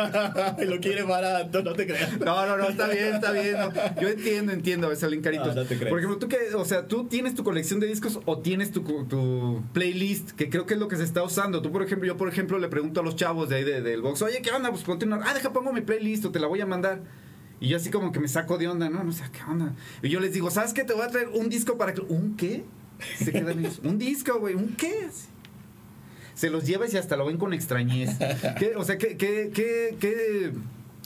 y 0.59 0.65
lo 0.65 0.81
quiere 0.81 1.03
barato, 1.03 1.63
no 1.63 1.75
te 1.75 1.87
creas. 1.87 2.19
No, 2.19 2.47
no, 2.47 2.57
no, 2.57 2.69
está 2.71 2.89
bien, 2.89 3.15
está 3.17 3.31
bien. 3.33 3.57
no. 3.59 3.71
Yo 4.01 4.09
entiendo, 4.09 4.53
entiendo, 4.53 4.87
a 4.87 4.89
veces 4.89 5.03
salen 5.03 5.21
caritos. 5.21 5.49
No, 5.49 5.55
no 5.63 5.69
te 5.69 5.77
creas. 5.77 5.91
Por 5.91 5.99
ejemplo, 5.99 6.19
tú 6.19 6.29
que, 6.29 6.55
o 6.55 6.65
sea, 6.65 6.87
tú 6.87 7.09
tienes 7.09 7.35
tu 7.35 7.45
colección 7.45 7.79
de 7.79 7.87
discos 7.89 8.21
o 8.25 8.39
tienes 8.39 8.73
tu, 8.73 8.81
tu 9.05 9.63
playlist, 9.75 10.31
que 10.31 10.49
creo 10.49 10.65
que 10.65 10.73
es 10.73 10.81
lo 10.81 10.89
que 10.89 10.97
se 10.97 11.05
está 11.05 11.23
usando. 11.23 11.61
Tú, 11.61 11.71
por 11.71 11.83
ejemplo, 11.83 12.07
yo, 12.07 12.17
por 12.17 12.29
ejemplo, 12.31 12.59
le 12.59 12.69
pregunto 12.69 13.01
a 13.01 13.05
los 13.05 13.17
chavos 13.17 13.51
de 13.51 13.57
ahí 13.57 13.65
de- 13.65 13.83
del 13.83 14.01
box, 14.01 14.23
oye, 14.23 14.41
¿qué 14.41 14.51
onda? 14.51 14.71
Pues 14.71 14.83
ponte 14.83 15.05
una- 15.05 15.21
Ah, 15.27 15.35
deja, 15.35 15.53
pongo 15.53 15.75
mi 15.75 15.83
playlist 15.83 16.25
o 16.25 16.31
te 16.33 16.39
la 16.41 16.47
voy 16.47 16.63
a 16.63 16.67
mandar. 16.67 17.01
Y 17.61 17.69
yo 17.69 17.77
así 17.79 17.91
como 17.91 18.13
que 18.13 18.21
me 18.21 18.29
saco 18.29 18.59
de 18.59 18.69
onda, 18.69 18.89
¿no? 18.91 19.03
No 19.03 19.13
sé, 19.13 19.25
¿qué 19.33 19.41
onda? 19.51 19.73
Y 20.03 20.09
yo 20.11 20.21
les 20.21 20.33
digo, 20.33 20.51
¿sabes 20.51 20.73
qué? 20.75 20.85
Te 20.85 20.93
voy 20.93 21.03
a 21.03 21.09
traer 21.09 21.29
un 21.33 21.49
disco 21.49 21.79
para 21.79 21.95
que... 21.95 22.03
¿Un 22.03 22.37
qué? 22.37 22.65
Se 23.19 23.33
quedan 23.33 23.59
ellos, 23.61 23.81
un 23.85 23.99
disco, 23.99 24.39
güey, 24.39 24.55
¿un 24.55 24.75
qué? 24.77 25.09
Se 26.35 26.51
los 26.51 26.65
llevas 26.67 26.93
y 26.93 26.99
hasta 26.99 27.17
lo 27.17 27.27
ven 27.27 27.39
con 27.39 27.55
extrañez. 27.55 28.11
¿Qué- 28.59 28.75
o 28.77 28.85
sea, 28.85 28.99
¿qué, 28.99 29.17
qué, 29.17 29.51
qué, 29.55 29.97
qué- 29.99 30.53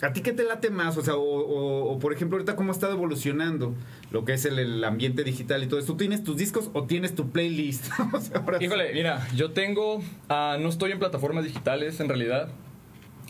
¿A 0.03 0.13
ti 0.13 0.23
qué 0.23 0.33
te 0.33 0.45
late 0.45 0.71
más? 0.71 0.97
O 0.97 1.03
sea, 1.03 1.15
o, 1.15 1.21
o- 1.23 1.93
o, 1.93 1.99
por 1.99 2.13
ejemplo, 2.13 2.37
ahorita 2.37 2.57
cómo 2.57 2.71
ha 2.73 2.75
estado 2.75 2.95
evolucionando 2.95 3.75
lo 4.11 4.25
que 4.25 4.33
es 4.33 4.45
el, 4.47 4.59
el 4.59 4.83
ambiente 4.83 5.23
digital 5.25 5.63
y 5.63 5.67
todo 5.67 5.79
esto. 5.79 5.93
¿Tú 5.93 5.99
tienes 5.99 6.25
tus 6.25 6.37
discos 6.37 6.71
o 6.73 6.85
tienes 6.85 7.15
tu 7.15 7.31
playlist? 7.31 7.85
O 8.13 8.21
sea. 8.21 8.43
Híjole, 8.61 8.93
mira, 8.95 9.29
yo 9.37 9.53
tengo. 9.53 10.03
ah, 10.29 10.57
no 10.61 10.69
estoy 10.69 10.91
en 10.93 10.99
plataformas 10.99 11.45
digitales 11.45 12.01
en 12.01 12.09
realidad. 12.09 12.49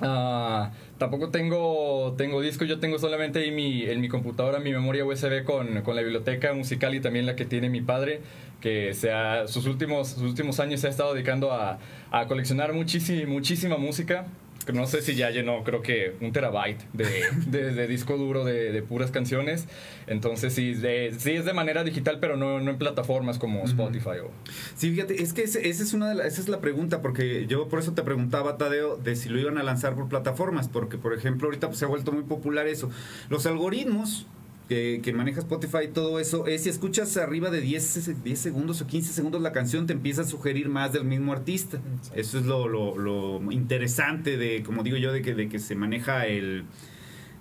Ah, 0.03 0.71
tampoco 0.99 1.29
tengo, 1.31 2.15
tengo 2.17 2.41
discos, 2.41 2.67
yo 2.67 2.79
tengo 2.81 2.99
solamente 2.99 3.41
ahí 3.41 3.51
mi, 3.51 3.83
en 3.83 4.01
mi 4.01 4.09
computadora 4.09 4.59
mi 4.59 4.73
memoria 4.73 5.05
USB 5.05 5.45
con, 5.45 5.83
con 5.83 5.95
la 5.95 6.03
biblioteca 6.03 6.55
musical 6.55 6.95
y 6.95 7.01
también 7.01 7.27
la 7.27 7.37
que 7.37 7.45
tiene 7.45 7.69
mi 7.69 7.83
padre, 7.83 8.23
que 8.61 8.95
sea, 8.95 9.47
sus, 9.47 9.67
últimos, 9.67 10.09
sus 10.09 10.23
últimos 10.23 10.59
años 10.59 10.81
se 10.81 10.87
ha 10.87 10.91
estado 10.91 11.13
dedicando 11.15 11.53
a, 11.53 11.79
a 12.11 12.27
coleccionar 12.27 12.73
muchísima, 12.73 13.31
muchísima 13.31 13.77
música. 13.77 14.27
No 14.73 14.87
sé 14.87 15.03
si 15.03 15.15
ya 15.15 15.31
llenó, 15.31 15.63
creo 15.65 15.83
que 15.83 16.15
un 16.21 16.33
terabyte 16.33 16.83
de, 16.93 17.07
de- 17.47 17.73
de 17.73 17.87
disco 17.87 18.17
duro 18.17 18.45
de, 18.45 18.73
de 18.73 18.83
puras 18.83 19.11
canciones. 19.11 19.67
Entonces 20.07 20.53
sí, 20.55 20.75
sí 20.75 21.31
es 21.33 21.45
de 21.45 21.53
manera 21.53 21.85
digital, 21.85 22.19
pero 22.21 22.37
no, 22.37 22.61
no 22.61 22.71
en 22.71 22.79
plataformas 22.79 23.39
como 23.39 23.65
Spotify 23.65 24.19
o, 24.25 24.31
Sí, 24.77 24.91
fíjate, 24.93 25.23
es 25.23 25.33
que 25.33 25.43
esa 25.43 25.59
es 25.61 25.93
una 25.93 26.09
de 26.09 26.15
la- 26.17 26.27
esa 26.27 26.41
es 26.41 26.49
la 26.49 26.61
pregunta, 26.61 27.03
porque 27.03 27.47
yo 27.47 27.69
por 27.69 27.79
eso 27.79 27.93
te 27.93 28.03
preguntaba, 28.03 28.57
Tadeo, 28.59 28.97
de 28.97 29.17
si 29.17 29.29
lo 29.29 29.39
iban 29.39 29.59
a 29.59 29.63
lanzar 29.63 29.95
por 29.95 30.09
plataformas, 30.09 30.69
porque 30.69 30.99
por 30.99 31.15
ejemplo 31.15 31.47
ahorita 31.49 31.69
pues, 31.69 31.79
se 31.79 31.85
ha 31.85 31.89
vuelto 31.89 32.13
muy 32.13 32.25
popular 32.25 32.67
eso. 32.67 32.91
Los 33.29 33.47
algoritmos 33.47 34.27
que, 34.71 35.01
que 35.03 35.13
maneja 35.13 35.41
Spotify 35.41 35.79
y 35.87 35.89
todo 35.89 36.21
eso, 36.21 36.47
es 36.47 36.63
si 36.63 36.69
escuchas 36.69 37.17
arriba 37.17 37.51
de 37.51 37.61
10, 37.61 37.83
se- 37.85 38.15
10 38.15 38.39
segundos 38.39 38.81
o 38.81 38.87
15 38.87 39.13
segundos 39.13 39.43
la 39.43 39.51
canción, 39.51 39.89
te 39.89 39.93
empieza 39.93 40.23
a 40.23 40.25
sugerir 40.25 40.69
más 40.69 40.93
del 40.93 41.05
mismo 41.05 41.33
artista. 41.33 41.81
Eso 42.15 42.39
es 42.39 42.47
lo, 42.47 42.69
lo- 42.69 42.97
lo 42.97 43.51
interesante 43.51 44.37
de, 44.37 44.63
como 44.63 44.85
digo 44.85 44.97
yo, 44.97 45.13
de 45.13 45.23
que, 45.23 45.35
de 45.35 45.49
que 45.49 45.59
se 45.59 45.75
maneja 45.75 46.27
el, 46.27 46.63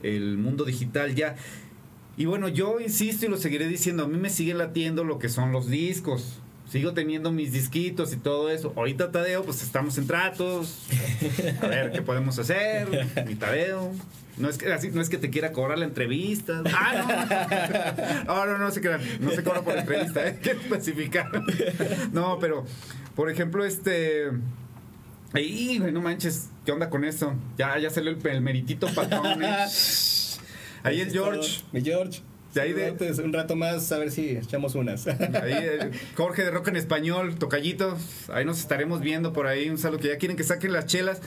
el 0.01 0.37
mundo 0.39 0.65
digital 0.65 1.13
ya. 1.13 1.35
Y 2.17 2.25
bueno, 2.25 2.47
yo 2.49 2.79
insisto 2.79 3.27
y 3.27 3.29
lo 3.29 3.37
seguiré 3.37 3.67
diciendo, 3.67 4.05
a 4.05 4.07
mí 4.07 4.17
me 4.17 4.31
sigue 4.31 4.55
latiendo 4.55 5.03
lo 5.03 5.19
que 5.19 5.29
son 5.29 5.51
los 5.51 5.67
discos. 5.69 6.39
Sigo 6.67 6.93
teniendo 6.93 7.31
mis 7.31 7.51
disquitos 7.51 8.11
y 8.11 8.17
todo 8.17 8.49
eso. 8.49 8.73
Ahorita 8.75 9.11
Tadeo, 9.11 9.43
pues 9.43 9.61
estamos 9.61 9.97
en 9.99 10.07
tratos. 10.07 10.87
A 11.61 11.67
ver 11.67 11.91
qué 11.91 12.01
podemos 12.01 12.37
hacer. 12.39 12.87
Mi 13.27 13.35
Tadeo. 13.35 13.91
No 14.39 14.49
es 14.49 14.57
que 14.57 14.71
así, 14.71 14.89
no 14.89 15.01
es 15.01 15.09
que 15.09 15.17
te 15.17 15.29
quiera 15.29 15.51
cobrar 15.51 15.77
la 15.77 15.85
entrevista. 15.85 16.63
Ah, 16.73 18.23
no. 18.25 18.33
No, 18.33 18.45
no, 18.53 18.57
no 18.57 18.71
se 18.71 18.81
crean. 18.81 19.01
No 19.19 19.31
se 19.31 19.43
cobra 19.43 19.61
por 19.61 19.77
entrevista, 19.77 20.27
¿eh? 20.27 20.39
que 20.41 20.51
especificar. 20.51 21.29
No, 22.13 22.39
pero, 22.39 22.65
por 23.15 23.29
ejemplo, 23.29 23.65
este. 23.65 24.27
Güey, 25.31 25.79
no 25.91 26.01
manches, 26.01 26.49
¿qué 26.65 26.71
onda 26.71 26.89
con 26.89 27.03
eso? 27.05 27.35
Ya, 27.57 27.77
ya 27.77 27.89
salió 27.91 28.11
el, 28.11 28.25
el 28.27 28.41
meritito 28.41 28.87
patrón, 28.87 29.43
¿eh? 29.43 29.65
Ahí 30.83 31.01
es 31.01 31.11
George. 31.13 31.61
Mi 31.71 31.81
George. 31.81 32.21
De 32.53 32.61
ahí 32.61 32.73
de- 32.73 32.91
un 33.23 33.31
rato 33.31 33.55
más, 33.55 33.91
a 33.91 33.99
ver 33.99 34.09
si 34.09 34.29
echamos 34.31 34.73
unas. 34.73 35.05
Ahí, 35.07 35.19
eh, 35.53 35.91
Jorge 36.15 36.43
de 36.43 36.49
Rock 36.49 36.69
en 36.69 36.77
Español, 36.77 37.35
Tocallitos. 37.37 37.99
Ahí 38.33 38.43
nos 38.43 38.59
estaremos 38.59 39.01
viendo 39.01 39.33
por 39.33 39.45
ahí. 39.45 39.69
Un 39.69 39.77
saludo 39.77 39.99
que 39.99 40.07
ya 40.07 40.17
quieren 40.17 40.35
que 40.35 40.43
saquen 40.43 40.73
las 40.73 40.87
chelas. 40.87 41.21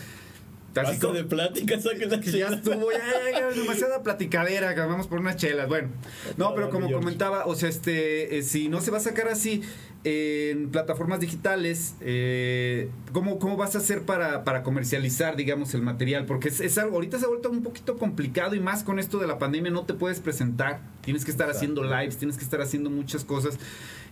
Así 0.80 0.98
como- 1.00 1.14
de 1.14 1.24
plática, 1.24 1.74
la 2.06 2.20
ya 2.20 2.48
estuvo, 2.48 2.90
ya, 2.92 2.98
ya, 2.98 3.38
ya, 3.40 3.46
demasiada 3.48 4.02
platicadera, 4.02 4.74
vamos 4.86 5.06
por 5.06 5.20
unas 5.20 5.36
chelas. 5.36 5.68
Bueno, 5.68 5.88
no, 6.36 6.54
pero 6.54 6.70
como 6.70 6.90
comentaba, 6.90 7.44
o 7.46 7.54
sea, 7.54 7.68
este, 7.68 8.38
eh, 8.38 8.42
si 8.42 8.68
no 8.68 8.80
se 8.80 8.90
va 8.90 8.96
a 8.98 9.00
sacar 9.00 9.28
así 9.28 9.62
en 10.04 10.70
plataformas 10.70 11.20
digitales, 11.20 11.94
eh, 12.00 12.90
¿cómo, 13.12 13.38
¿cómo 13.38 13.56
vas 13.56 13.74
a 13.76 13.78
hacer 13.78 14.02
para, 14.02 14.42
para 14.42 14.62
comercializar, 14.62 15.36
digamos, 15.36 15.74
el 15.74 15.82
material? 15.82 16.26
Porque 16.26 16.48
es, 16.48 16.60
es 16.60 16.76
algo, 16.78 16.96
ahorita 16.96 17.18
se 17.18 17.26
ha 17.26 17.28
vuelto 17.28 17.50
un 17.50 17.62
poquito 17.62 17.96
complicado 17.96 18.54
y 18.56 18.60
más 18.60 18.82
con 18.82 18.98
esto 18.98 19.18
de 19.18 19.26
la 19.28 19.38
pandemia 19.38 19.70
no 19.70 19.84
te 19.84 19.94
puedes 19.94 20.18
presentar, 20.20 20.80
tienes 21.02 21.24
que 21.24 21.30
estar 21.30 21.48
haciendo 21.48 21.84
lives, 21.84 22.16
tienes 22.16 22.36
que 22.36 22.44
estar 22.44 22.60
haciendo 22.60 22.90
muchas 22.90 23.24
cosas. 23.24 23.58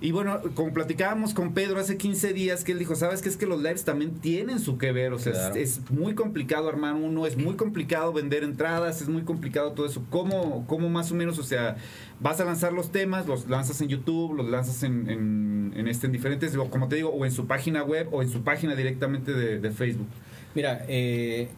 Y 0.02 0.12
bueno, 0.12 0.40
como 0.54 0.72
platicábamos 0.72 1.34
con 1.34 1.52
Pedro 1.52 1.78
hace 1.78 1.98
15 1.98 2.32
días, 2.32 2.64
que 2.64 2.72
él 2.72 2.78
dijo, 2.78 2.94
¿sabes 2.94 3.20
qué? 3.20 3.28
Es 3.28 3.36
que 3.36 3.46
los 3.46 3.60
lives 3.60 3.84
también 3.84 4.12
tienen 4.20 4.58
su 4.58 4.78
que 4.78 4.92
ver, 4.92 5.12
o 5.12 5.18
sea, 5.18 5.32
Claro. 5.32 5.54
es, 5.56 5.78
es 5.78 5.90
muy 5.90 6.14
complicado 6.14 6.68
armar 6.68 6.94
uno, 6.94 7.26
es 7.26 7.36
muy 7.36 7.54
complicado 7.56 8.12
vender 8.12 8.42
entradas, 8.44 9.02
es 9.02 9.08
muy 9.08 9.22
complicado 9.22 9.72
todo 9.72 9.86
eso. 9.86 10.02
¿Cómo, 10.08 10.64
cómo 10.66 10.88
más 10.88 11.12
o 11.12 11.14
menos, 11.14 11.38
o 11.38 11.42
sea, 11.42 11.76
vas 12.20 12.40
a 12.40 12.44
lanzar 12.44 12.72
los 12.72 12.92
temas, 12.92 13.26
los 13.26 13.48
lanzas 13.48 13.80
en 13.82 13.88
YouTube, 13.88 14.34
los 14.34 14.48
lanzas 14.48 14.82
en, 14.82 15.10
en, 15.10 15.49
en 15.74 15.88
este, 15.88 16.06
en 16.06 16.12
diferentes, 16.12 16.56
como 16.70 16.88
te 16.88 16.96
digo, 16.96 17.10
o 17.10 17.24
en 17.24 17.32
su 17.32 17.46
página 17.46 17.82
web 17.82 18.08
o 18.12 18.22
en 18.22 18.28
su 18.28 18.42
página 18.42 18.74
directamente 18.74 19.32
de, 19.32 19.58
de 19.60 19.70
Facebook? 19.70 20.08
Mira, 20.54 20.84
eh, 20.88 21.48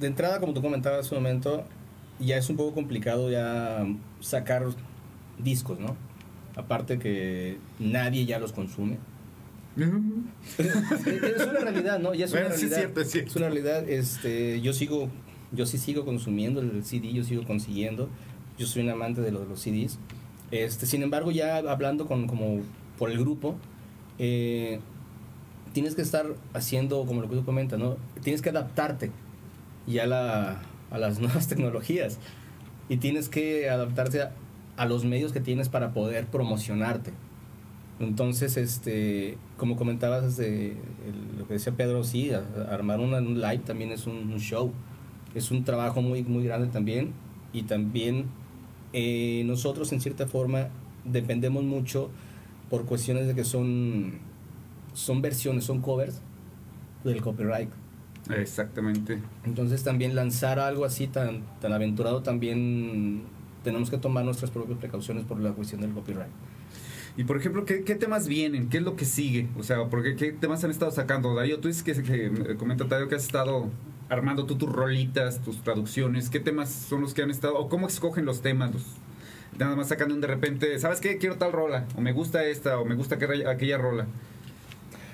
de 0.00 0.06
entrada, 0.06 0.40
como 0.40 0.54
tú 0.54 0.62
comentabas 0.62 1.00
hace 1.06 1.14
un 1.14 1.22
momento, 1.22 1.64
ya 2.18 2.36
es 2.36 2.48
un 2.50 2.56
poco 2.56 2.74
complicado 2.74 3.30
ya 3.30 3.86
sacar 4.20 4.64
discos, 5.38 5.78
¿no? 5.80 5.96
Aparte 6.56 6.98
que 6.98 7.58
nadie 7.78 8.24
ya 8.26 8.38
los 8.38 8.52
consume. 8.52 8.98
es 10.58 11.46
una 11.46 11.60
realidad, 11.60 11.98
¿no? 11.98 12.14
Ya 12.14 12.24
es 12.26 12.30
Bueno, 12.32 12.48
una 12.48 12.56
sí 12.56 12.62
realidad. 12.62 12.78
cierto, 12.78 13.00
es 13.00 13.10
cierto. 13.10 13.30
Es 13.30 13.36
una 13.36 13.46
realidad. 13.46 13.88
Este, 13.88 14.60
yo 14.60 14.72
sigo, 14.72 15.08
yo 15.52 15.66
sí 15.66 15.78
sigo 15.78 16.04
consumiendo 16.04 16.60
el 16.60 16.84
CD, 16.84 17.12
yo 17.12 17.24
sigo 17.24 17.44
consiguiendo. 17.44 18.08
Yo 18.58 18.66
soy 18.66 18.82
un 18.82 18.90
amante 18.90 19.20
de, 19.20 19.30
lo- 19.32 19.40
de 19.40 19.46
los 19.46 19.60
CDs. 19.60 19.98
Este, 20.50 20.86
sin 20.86 21.02
embargo, 21.02 21.30
ya 21.30 21.56
hablando 21.58 22.06
con, 22.06 22.26
como 22.26 22.60
por 23.00 23.10
el 23.10 23.18
grupo, 23.18 23.56
eh, 24.18 24.78
tienes 25.72 25.94
que 25.94 26.02
estar 26.02 26.26
haciendo, 26.52 27.06
como 27.06 27.22
lo 27.22 27.30
que 27.30 27.36
tú 27.36 27.44
comentas, 27.46 27.78
¿no? 27.78 27.96
Tienes 28.22 28.42
que 28.42 28.50
adaptarte 28.50 29.10
ya 29.86 30.06
la- 30.06 30.60
a 30.90 30.98
las 30.98 31.18
nuevas 31.20 31.48
tecnologías 31.48 32.18
y 32.90 32.98
tienes 32.98 33.30
que 33.30 33.70
adaptarte 33.70 34.20
a, 34.76 34.84
los 34.84 35.04
medios 35.06 35.32
que 35.32 35.40
tienes 35.40 35.70
para 35.70 35.92
poder 35.94 36.26
promocionarte. 36.26 37.12
Entonces, 38.00 38.58
este, 38.58 39.38
como 39.56 39.76
comentabas, 39.76 40.38
el- 40.38 40.76
lo 41.38 41.46
que 41.48 41.54
decía 41.54 41.72
Pedro, 41.72 42.04
sí, 42.04 42.30
armar 42.70 43.00
una- 43.00 43.18
un 43.18 43.40
live 43.40 43.62
también 43.64 43.92
es 43.92 44.06
un, 44.06 44.30
un 44.30 44.40
show. 44.40 44.72
Es 45.34 45.50
un 45.50 45.64
trabajo 45.64 46.02
muy, 46.02 46.22
muy 46.22 46.44
grande 46.44 46.66
también. 46.68 47.12
Y 47.54 47.62
también 47.62 48.26
eh, 48.92 49.42
nosotros, 49.46 49.90
en 49.92 50.00
cierta 50.02 50.26
forma, 50.26 50.68
dependemos 51.04 51.62
mucho 51.64 52.10
por 52.70 52.86
cuestiones 52.86 53.26
de 53.26 53.34
que 53.34 53.44
son, 53.44 54.12
son 54.94 55.20
versiones, 55.20 55.64
son 55.64 55.82
covers 55.82 56.22
del 57.04 57.20
copyright. 57.20 57.70
Exactamente. 58.30 59.18
Entonces 59.44 59.82
también 59.82 60.14
lanzar 60.14 60.58
algo 60.58 60.84
así 60.84 61.08
tan, 61.08 61.42
tan 61.60 61.72
aventurado 61.72 62.22
también 62.22 63.22
tenemos 63.64 63.90
que 63.90 63.98
tomar 63.98 64.24
nuestras 64.24 64.50
propias 64.50 64.78
precauciones 64.78 65.24
por 65.24 65.40
la 65.40 65.52
cuestión 65.52 65.80
del 65.80 65.92
copyright. 65.92 66.30
Y 67.16 67.24
por 67.24 67.36
ejemplo, 67.36 67.64
¿qué, 67.64 67.82
qué 67.82 67.96
temas 67.96 68.28
vienen? 68.28 68.68
¿Qué 68.68 68.78
es 68.78 68.82
lo 68.84 68.94
que 68.96 69.04
sigue? 69.04 69.48
O 69.58 69.62
sea, 69.62 69.84
porque 69.88 70.14
¿qué 70.14 70.32
temas 70.32 70.62
han 70.64 70.70
estado 70.70 70.92
sacando? 70.92 71.34
Darío, 71.34 71.58
tú 71.58 71.68
dices 71.68 71.82
que, 71.82 72.02
que 72.02 72.26
eh, 72.26 72.56
comenta 72.56 72.86
Tadeo 72.86 73.08
que 73.08 73.16
has 73.16 73.24
estado 73.24 73.68
armando 74.08 74.46
tú 74.46 74.56
tus 74.56 74.70
rolitas, 74.70 75.42
tus 75.42 75.62
traducciones. 75.62 76.30
¿Qué 76.30 76.40
temas 76.40 76.70
son 76.70 77.00
los 77.00 77.12
que 77.12 77.22
han 77.22 77.30
estado? 77.30 77.58
¿O 77.58 77.68
cómo 77.68 77.88
escogen 77.88 78.24
los 78.24 78.42
temas? 78.42 78.72
Los, 78.72 78.84
nada 79.64 79.76
más 79.76 79.88
sacando 79.88 80.14
de 80.16 80.26
repente, 80.26 80.78
¿sabes 80.78 81.00
qué? 81.00 81.18
Quiero 81.18 81.36
tal 81.36 81.52
rola. 81.52 81.84
O 81.96 82.00
me 82.00 82.12
gusta 82.12 82.44
esta, 82.44 82.78
o 82.78 82.84
me 82.84 82.94
gusta 82.94 83.16
aquella, 83.16 83.50
aquella 83.50 83.78
rola. 83.78 84.06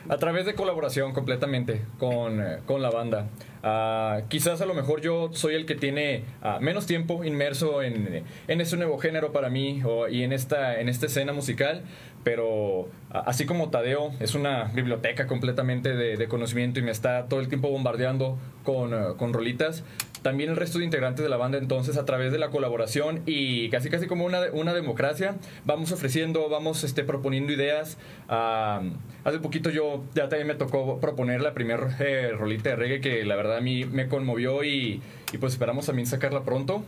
A 0.08 0.18
través 0.18 0.46
de 0.46 0.54
colaboración 0.54 1.12
completamente 1.12 1.82
con, 1.98 2.40
eh, 2.40 2.58
con 2.66 2.80
la 2.80 2.90
banda. 2.90 3.26
Ah, 3.68 4.20
quizás 4.28 4.60
a 4.60 4.66
lo 4.66 4.74
mejor 4.74 5.00
yo 5.00 5.30
soy 5.32 5.56
el 5.56 5.66
que 5.66 5.74
tiene 5.74 6.22
ah, 6.40 6.58
menos 6.60 6.86
tiempo 6.86 7.24
inmerso 7.24 7.82
en, 7.82 8.22
en 8.46 8.60
ese 8.60 8.76
nuevo 8.76 8.96
género 8.98 9.32
para 9.32 9.50
mí 9.50 9.82
o- 9.84 10.06
y 10.06 10.22
en 10.22 10.32
esta, 10.32 10.78
en 10.80 10.88
esta 10.88 11.06
escena 11.06 11.32
musical, 11.32 11.82
pero 12.22 12.88
ah, 13.10 13.24
así 13.26 13.44
como 13.44 13.70
Tadeo 13.70 14.12
es 14.20 14.36
una 14.36 14.70
biblioteca 14.72 15.26
completamente 15.26 15.96
de, 15.96 16.16
de 16.16 16.28
conocimiento 16.28 16.78
y 16.78 16.84
me 16.84 16.92
está 16.92 17.26
todo 17.26 17.40
el 17.40 17.48
tiempo 17.48 17.68
bombardeando 17.68 18.38
con, 18.62 18.94
eh, 18.94 18.98
con 19.18 19.32
rolitas, 19.32 19.82
también 20.22 20.50
el 20.50 20.56
resto 20.56 20.78
de 20.78 20.84
integrantes 20.84 21.24
de 21.24 21.28
la 21.28 21.36
banda 21.36 21.58
entonces 21.58 21.96
a 21.96 22.04
través 22.04 22.30
de 22.30 22.38
la 22.38 22.50
colaboración 22.50 23.22
y 23.26 23.68
casi 23.70 23.90
casi 23.90 24.06
como 24.06 24.24
una, 24.24 24.42
una 24.52 24.74
democracia 24.74 25.36
vamos 25.64 25.90
ofreciendo, 25.90 26.48
vamos 26.48 26.84
este, 26.84 27.02
proponiendo 27.02 27.52
ideas. 27.52 27.98
Hace 28.28 29.38
poquito 29.40 29.70
yo 29.70 30.04
ya 30.14 30.28
también 30.28 30.46
me 30.48 30.54
tocó 30.54 30.98
proponer 31.00 31.40
la 31.42 31.52
primera 31.54 31.88
rolita 32.36 32.70
de 32.70 32.76
reggae 32.76 33.00
que 33.00 33.24
la 33.24 33.34
verdad 33.36 33.55
a 33.56 33.60
mí 33.60 33.84
me 33.84 34.08
conmovió 34.08 34.62
y, 34.64 35.00
y 35.32 35.38
pues 35.38 35.54
esperamos 35.54 35.86
también 35.86 36.06
sacarla 36.06 36.42
pronto. 36.44 36.84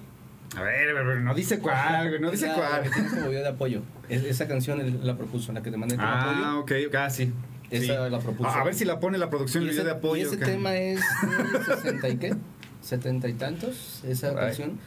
A 0.57 0.62
ver, 0.62 0.96
a 0.96 1.02
ver, 1.02 1.18
no 1.18 1.35
dice 1.35 1.59
cuál, 1.59 2.20
no 2.20 2.31
dice 2.31 2.46
cuál. 2.54 2.70
la 2.72 2.83
que 2.83 2.90
tienes 2.90 3.12
como 3.12 3.28
video 3.28 3.42
de 3.42 3.48
apoyo. 3.48 3.83
Es- 4.09 4.24
esa 4.24 4.48
canción 4.48 5.00
la 5.04 5.16
propuso, 5.16 5.52
la 5.52 5.62
que 5.62 5.70
te 5.70 5.76
mandé 5.76 5.96
como 5.96 6.09
Ah, 6.09 6.52
apoyo. 6.61 6.85
ok, 6.87 6.94
ah, 6.96 7.11
sí. 7.11 7.33
Esa 7.70 8.07
Sí. 8.07 8.11
la 8.11 8.18
propuso. 8.18 8.48
A, 8.48 8.64
ver 8.64 8.74
si 8.74 8.87
la 8.87 8.98
pone 8.98 9.18
la 9.18 9.28
producción 9.28 9.62
y 9.64 9.66
el 9.66 9.72
video 9.72 9.85
de 9.85 9.90
apoyo. 9.90 10.22
y 10.22 10.26
ese 10.26 10.37
tema 10.38 10.74
es 10.74 11.00
de 11.52 11.74
60 11.74 12.09
y 12.09 12.16
qué? 12.16 12.35
70 12.81 13.28
y 13.28 13.35
tantos, 13.35 14.02
esa 14.07 14.35
canción. 14.35 14.78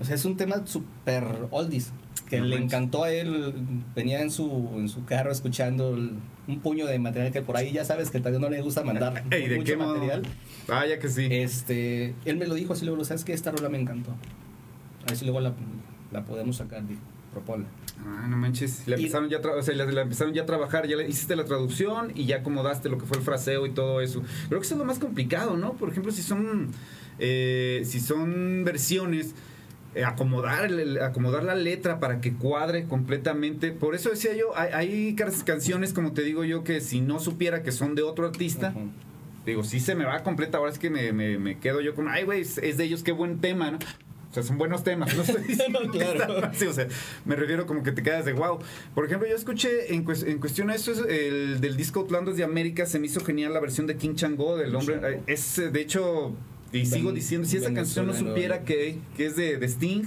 O 0.00 0.04
sea, 0.04 0.16
es 0.16 0.24
un 0.24 0.36
tema 0.36 0.66
súper 0.66 1.24
oldies. 1.50 1.92
Que 2.28 2.38
No 2.40 2.46
le 2.46 2.56
manches. 2.56 2.72
encantó 2.74 3.04
a 3.04 3.12
él. 3.12 3.54
Venía 3.94 4.20
en 4.20 4.30
su, 4.30 4.70
en 4.76 4.88
su 4.88 5.04
carro 5.04 5.30
escuchando 5.30 5.94
el- 5.94 6.12
un 6.48 6.60
puño 6.60 6.86
de 6.86 6.98
material 6.98 7.32
que 7.32 7.42
por 7.42 7.56
ahí 7.56 7.72
ya 7.72 7.84
sabes 7.84 8.10
que 8.10 8.20
también 8.20 8.40
no 8.42 8.48
le 8.50 8.60
gusta 8.62 8.82
mandar 8.84 9.24
Ey, 9.30 9.48
¿de 9.48 9.56
mucho 9.56 9.72
qué 9.72 9.76
modo? 9.76 9.94
material. 9.94 10.22
Vaya 10.68 10.98
que 10.98 11.08
sí. 11.08 11.26
Este, 11.30 12.14
él 12.24 12.36
me 12.36 12.46
lo 12.46 12.54
dijo 12.54 12.72
así 12.72 12.84
luego, 12.84 13.04
¿sabes 13.04 13.24
qué? 13.24 13.32
Esta 13.32 13.50
rola 13.52 13.68
me 13.68 13.80
encantó. 13.80 14.10
A 15.02 15.06
ver 15.08 15.16
si 15.16 15.24
luego 15.24 15.40
la, 15.40 15.52
la 16.12 16.24
podemos 16.24 16.56
sacar, 16.56 16.86
dije, 16.86 17.00
proponla. 17.32 17.66
Ah, 18.04 18.26
no 18.28 18.36
manches. 18.36 18.82
Y- 18.86 18.92
empezaron, 18.92 19.28
ya 19.28 19.38
o 19.38 19.62
sea, 19.62 19.74
le 19.74 20.00
empezaron 20.02 20.34
ya 20.34 20.42
a 20.42 20.46
trabajar, 20.46 20.86
ya 20.88 20.96
le 20.96 21.08
hiciste 21.08 21.34
la 21.36 21.44
traducción 21.44 22.12
y 22.14 22.26
ya 22.26 22.36
acomodaste 22.38 22.88
lo 22.88 22.98
que 22.98 23.06
fue 23.06 23.18
el 23.18 23.22
fraseo 23.22 23.66
y 23.66 23.70
todo 23.70 24.00
eso. 24.00 24.22
Creo 24.48 24.60
que 24.60 24.66
eso 24.66 24.74
es 24.74 24.78
lo 24.78 24.84
más 24.84 24.98
complicado, 24.98 25.56
¿no? 25.56 25.72
Por 25.74 25.90
ejemplo, 25.90 26.10
si 26.12 26.22
son, 26.22 26.68
eh, 27.18 27.82
si 27.84 28.00
son 28.00 28.64
versiones, 28.64 29.34
acomodar, 30.04 30.66
el- 30.66 30.78
el- 30.80 31.02
acomodar 31.02 31.44
la 31.44 31.54
letra 31.54 32.00
para 32.00 32.20
que 32.20 32.34
cuadre 32.34 32.84
completamente. 32.84 33.72
Por 33.72 33.94
eso 33.94 34.10
decía 34.10 34.34
yo, 34.34 34.56
hay, 34.56 35.14
canciones, 35.44 35.92
como 35.92 36.12
te 36.12 36.22
digo 36.22 36.44
yo, 36.44 36.64
que 36.64 36.80
si 36.80 37.00
no 37.00 37.18
supiera 37.20 37.62
que 37.62 37.72
son 37.72 37.94
de 37.94 38.02
otro 38.02 38.26
artista, 38.26 38.74
digo, 39.44 39.62
sí 39.64 39.80
se 39.80 39.94
me 39.94 40.04
va 40.04 40.22
completa. 40.22 40.58
Ahora 40.58 40.72
es 40.72 40.78
que 40.78 40.90
me, 40.90 41.12
me- 41.12 41.38
me 41.38 41.58
quedo 41.58 41.80
yo 41.80 41.94
con, 41.94 42.08
ay, 42.08 42.24
güey, 42.24 42.40
es, 42.42 42.58
es 42.58 42.76
de 42.76 42.84
ellos, 42.84 43.02
qué 43.02 43.12
buen 43.12 43.40
tema, 43.40 43.70
¿no? 43.70 43.78
O 44.28 44.34
sea, 44.36 44.42
son 44.42 44.58
buenos 44.58 44.84
temas, 44.84 45.16
no 45.16 45.22
estoy 45.22 45.42
diciendo 45.44 45.78
que 45.90 45.98
Claro. 45.98 46.50
sí, 46.52 46.66
o 46.66 46.72
sea, 46.72 46.86
me 47.24 47.36
refiero 47.36 47.64
como 47.66 47.82
que 47.82 47.92
te 47.92 48.02
quedas 48.02 48.26
de 48.26 48.34
wow. 48.34 48.58
Por 48.94 49.06
ejemplo, 49.06 49.26
yo 49.26 49.34
escuché 49.34 49.94
en, 49.94 50.04
en 50.26 50.38
cuestión 50.38 50.68
a 50.68 50.74
eso, 50.74 50.92
es 50.92 50.98
el 51.08 51.60
del 51.62 51.76
disco 51.78 52.00
Outlandos 52.00 52.36
de 52.36 52.44
América, 52.44 52.84
se 52.84 52.98
me 52.98 53.06
hizo 53.06 53.24
genial 53.24 53.54
la 53.54 53.60
versión 53.60 53.86
de 53.86 53.96
King 53.96 54.14
Chango, 54.14 54.58
del 54.58 54.74
hombre. 54.74 54.98
Eh, 55.02 55.20
Es, 55.26 55.58
eh, 55.58 55.70
de 55.70 55.80
hecho, 55.80 56.34
y 56.72 56.86
sigo 56.86 57.12
diciendo, 57.12 57.46
si 57.46 57.56
esa 57.56 57.72
canción 57.72 58.06
no 58.06 58.14
supiera 58.14 58.62
que, 58.64 58.98
que 59.16 59.26
es 59.26 59.36
de, 59.36 59.56
de 59.58 59.66
Sting, 59.66 60.02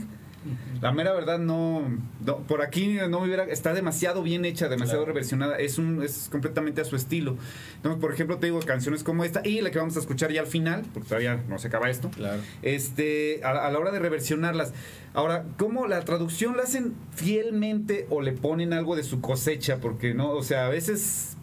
La 0.82 0.94
mera 0.94 1.12
verdad 1.12 1.38
no, 1.38 1.84
no- 2.26 2.38
por 2.48 2.62
aquí 2.62 2.88
no 3.10 3.20
me 3.20 3.26
hubiera 3.26 3.44
está 3.44 3.74
demasiado 3.74 4.24
bien 4.24 4.46
hecha, 4.46 4.70
demasiado 4.70 5.02
Claro. 5.02 5.08
reversionada, 5.14 5.58
es 5.58 5.78
un 5.78 6.02
es 6.02 6.30
completamente 6.32 6.80
a 6.80 6.86
su 6.86 6.96
estilo. 6.96 7.36
Entonces, 7.76 8.00
por 8.00 8.14
ejemplo, 8.14 8.38
te 8.38 8.46
digo 8.48 8.58
canciones 8.62 9.04
como 9.04 9.26
esta 9.26 9.46
y 9.46 9.60
la 9.60 9.70
que 9.72 9.80
vamos 9.80 9.98
a 9.98 10.00
escuchar 10.00 10.32
ya 10.32 10.40
al 10.40 10.48
final, 10.48 10.86
porque 10.94 11.10
todavía 11.10 11.44
no 11.50 11.60
se 11.60 11.68
acaba 11.68 11.90
esto. 11.90 12.10
Claro. 12.12 12.42
Este, 12.62 13.42
a, 13.44 13.68
a 13.68 13.70
la 13.72 13.78
hora 13.80 13.92
de 13.92 14.00
reversionarlas. 14.00 14.72
Ahora, 15.14 15.44
¿cómo 15.58 15.88
la 15.88 16.06
traducción 16.06 16.56
la 16.56 16.64
hacen 16.64 16.94
fielmente 17.14 18.08
o 18.10 18.22
le 18.22 18.32
ponen 18.32 18.72
algo 18.72 18.96
de 18.96 19.04
su 19.04 19.20
cosecha? 19.20 19.80
Porque 19.82 20.14
no, 20.14 20.32
o 20.32 20.44
sea, 20.44 20.68
a 20.68 20.70
veces 20.70 21.36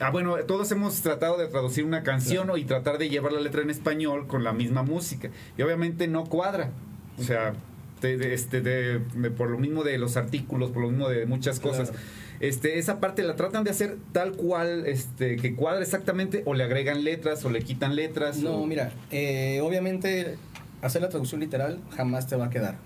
Ah, 0.00 0.10
bueno, 0.10 0.34
todos 0.46 0.70
hemos 0.72 1.00
tratado 1.02 1.36
de 1.36 1.46
traducir 1.46 1.84
una 1.84 2.02
canción 2.02 2.44
Claro. 2.44 2.56
y 2.58 2.64
tratar 2.64 2.96
de 2.98 3.08
llevar 3.10 3.32
la 3.32 3.40
letra 3.40 3.60
en 3.62 3.70
español 3.70 4.26
con 4.26 4.42
la 4.44 4.52
misma 4.52 4.82
música. 4.82 5.28
Y 5.58 5.62
obviamente 5.62 6.08
no 6.08 6.24
cuadra. 6.24 6.70
O 7.18 7.22
sea, 7.22 7.52
de- 8.00 8.16
de- 8.16 8.32
este, 8.32 8.62
de- 8.62 8.98
por 9.30 9.50
lo 9.50 9.58
mismo 9.58 9.84
de 9.84 9.98
los 9.98 10.16
artículos, 10.16 10.70
por 10.70 10.82
lo 10.82 10.88
mismo 10.88 11.08
de 11.10 11.26
muchas 11.26 11.60
cosas. 11.60 11.90
Claro. 11.90 12.04
Este, 12.40 12.78
esa 12.78 12.98
parte 12.98 13.22
la 13.22 13.36
tratan 13.36 13.62
de 13.64 13.70
hacer 13.70 13.98
tal 14.12 14.32
cual, 14.32 14.86
este, 14.86 15.36
que 15.36 15.54
cuadra 15.54 15.82
exactamente, 15.82 16.42
o 16.46 16.54
le 16.54 16.64
agregan 16.64 17.04
letras, 17.04 17.44
o 17.44 17.50
le 17.50 17.60
quitan 17.62 17.94
letras. 17.94 18.38
No, 18.38 18.52
o- 18.62 18.66
mira, 18.66 18.92
eh, 19.10 19.60
obviamente 19.62 20.38
hacer 20.80 21.02
la 21.02 21.10
traducción 21.10 21.40
literal 21.42 21.78
jamás 21.94 22.26
te 22.26 22.36
va 22.36 22.46
a 22.46 22.50
quedar. 22.50 22.78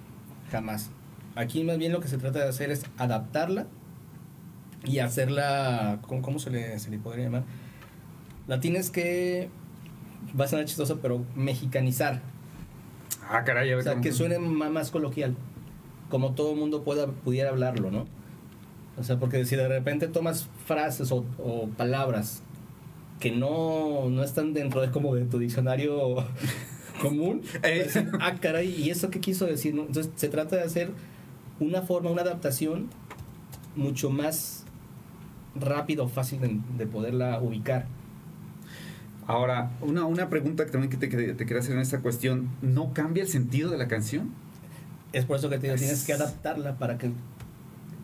Jamás. 0.50 0.90
Aquí 1.36 1.62
más 1.62 1.78
bien 1.78 1.92
lo 1.92 2.00
que 2.00 2.08
se 2.08 2.18
trata 2.18 2.40
de 2.40 2.48
hacer 2.48 2.72
es 2.72 2.82
adaptarla 2.98 3.68
y 4.84 4.98
hacerla, 4.98 5.98
¿cómo, 6.06 6.22
cómo 6.22 6.38
se, 6.38 6.50
le, 6.50 6.78
se 6.78 6.90
le 6.90 6.98
podría 6.98 7.24
llamar? 7.24 7.44
La 8.46 8.60
tienes 8.60 8.90
que, 8.90 9.48
va 10.38 10.44
a 10.44 10.48
sonar 10.48 10.66
chistoso, 10.66 10.98
pero 11.00 11.24
mexicanizar. 11.34 12.20
Ah, 13.28 13.42
caray, 13.44 13.70
a 13.70 13.74
O 13.74 13.76
ver 13.76 13.84
sea, 13.84 13.92
cómo- 13.94 14.02
que 14.02 14.12
suene 14.12 14.38
ma- 14.38 14.68
más 14.70 14.90
coloquial. 14.90 15.34
Como 16.10 16.34
todo 16.34 16.54
mundo 16.54 16.84
pueda, 16.84 17.06
pudiera 17.06 17.50
hablarlo, 17.50 17.90
¿no? 17.90 18.06
O 18.98 19.02
sea, 19.02 19.18
porque 19.18 19.44
si 19.44 19.56
de 19.56 19.66
repente 19.66 20.06
tomas 20.08 20.48
frases 20.66 21.10
o, 21.10 21.24
o 21.38 21.68
palabras 21.76 22.42
que 23.18 23.30
no, 23.32 24.08
no 24.10 24.22
están 24.22 24.52
dentro 24.52 24.80
de 24.82 24.90
como 24.90 25.14
de 25.14 25.24
tu 25.24 25.38
diccionario 25.38 26.16
común, 27.00 27.42
decir, 27.62 28.10
ah, 28.20 28.34
caray, 28.40 28.68
¿y 28.70 28.90
eso 28.90 29.10
qué 29.10 29.20
quiso 29.20 29.46
decir? 29.46 29.74
no? 29.74 29.82
Entonces 29.82 30.12
se 30.16 30.28
trata 30.28 30.56
de 30.56 30.62
hacer 30.62 30.90
una 31.60 31.82
forma, 31.82 32.10
una 32.10 32.22
adaptación 32.22 32.88
mucho 33.74 34.10
más 34.10 34.63
rápida 35.54 36.02
o 36.02 36.08
fácil 36.08 36.40
de, 36.40 36.60
de 36.76 36.86
poderla 36.86 37.40
ubicar. 37.40 37.86
Ahora, 39.26 39.70
una, 39.80 40.04
una 40.04 40.28
pregunta 40.28 40.64
que 40.66 40.70
también 40.70 40.90
que 40.90 40.96
te, 40.96 41.08
te 41.08 41.46
quería 41.46 41.60
hacer 41.60 41.74
en 41.74 41.80
esta 41.80 42.00
cuestión. 42.00 42.50
¿No 42.60 42.92
cambia 42.92 43.22
el 43.22 43.28
sentido 43.28 43.70
de 43.70 43.78
la 43.78 43.88
canción? 43.88 44.30
Es 45.12 45.24
por 45.24 45.38
eso 45.38 45.48
que 45.48 45.58
te 45.58 45.68
digo, 45.68 45.78
tienes 45.78 46.04
que 46.04 46.12
adaptarla 46.12 46.76
para 46.76 46.98
que 46.98 47.10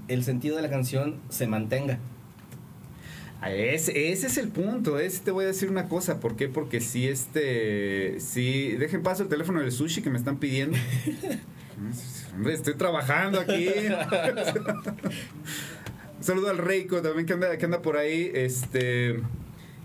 el 0.09 0.25
sentido 0.25 0.57
de 0.57 0.63
la 0.63 0.71
canción 0.71 1.17
se 1.29 1.47
mantenga. 1.47 1.99
Ese, 3.47 4.13
ese 4.13 4.27
es 4.27 4.37
el 4.37 4.49
punto, 4.49 4.99
ese 4.99 5.21
te 5.21 5.31
voy 5.31 5.45
a 5.45 5.49
decir 5.49 5.71
una 5.71 5.89
cosa, 5.89 6.21
¿por 6.21 6.37
qué? 6.37 6.49
Porque 6.49 6.81
si 6.81 7.09
este, 7.09 8.21
si, 8.21 8.73
dejen 8.73 9.03
paso 9.03 9.23
el 9.23 9.31
teléfono 9.31 9.61
del 9.61 9.73
sushi 9.73 10.03
que 10.03 10.11
me 10.11 10.19
están 10.19 10.39
pidiendo. 10.39 10.77
Hombre, 12.35 12.53
estoy 12.55 12.75
trabajando 12.75 13.41
aquí. 13.41 13.69
un 16.21 16.25
saludo 16.25 16.51
al 16.51 16.59
Reiko 16.59 17.01
también 17.01 17.25
que 17.27 17.33
anda, 17.33 17.57
que 17.57 17.65
anda 17.65 17.81
por 17.81 17.97
ahí, 17.97 18.31
este, 18.35 19.21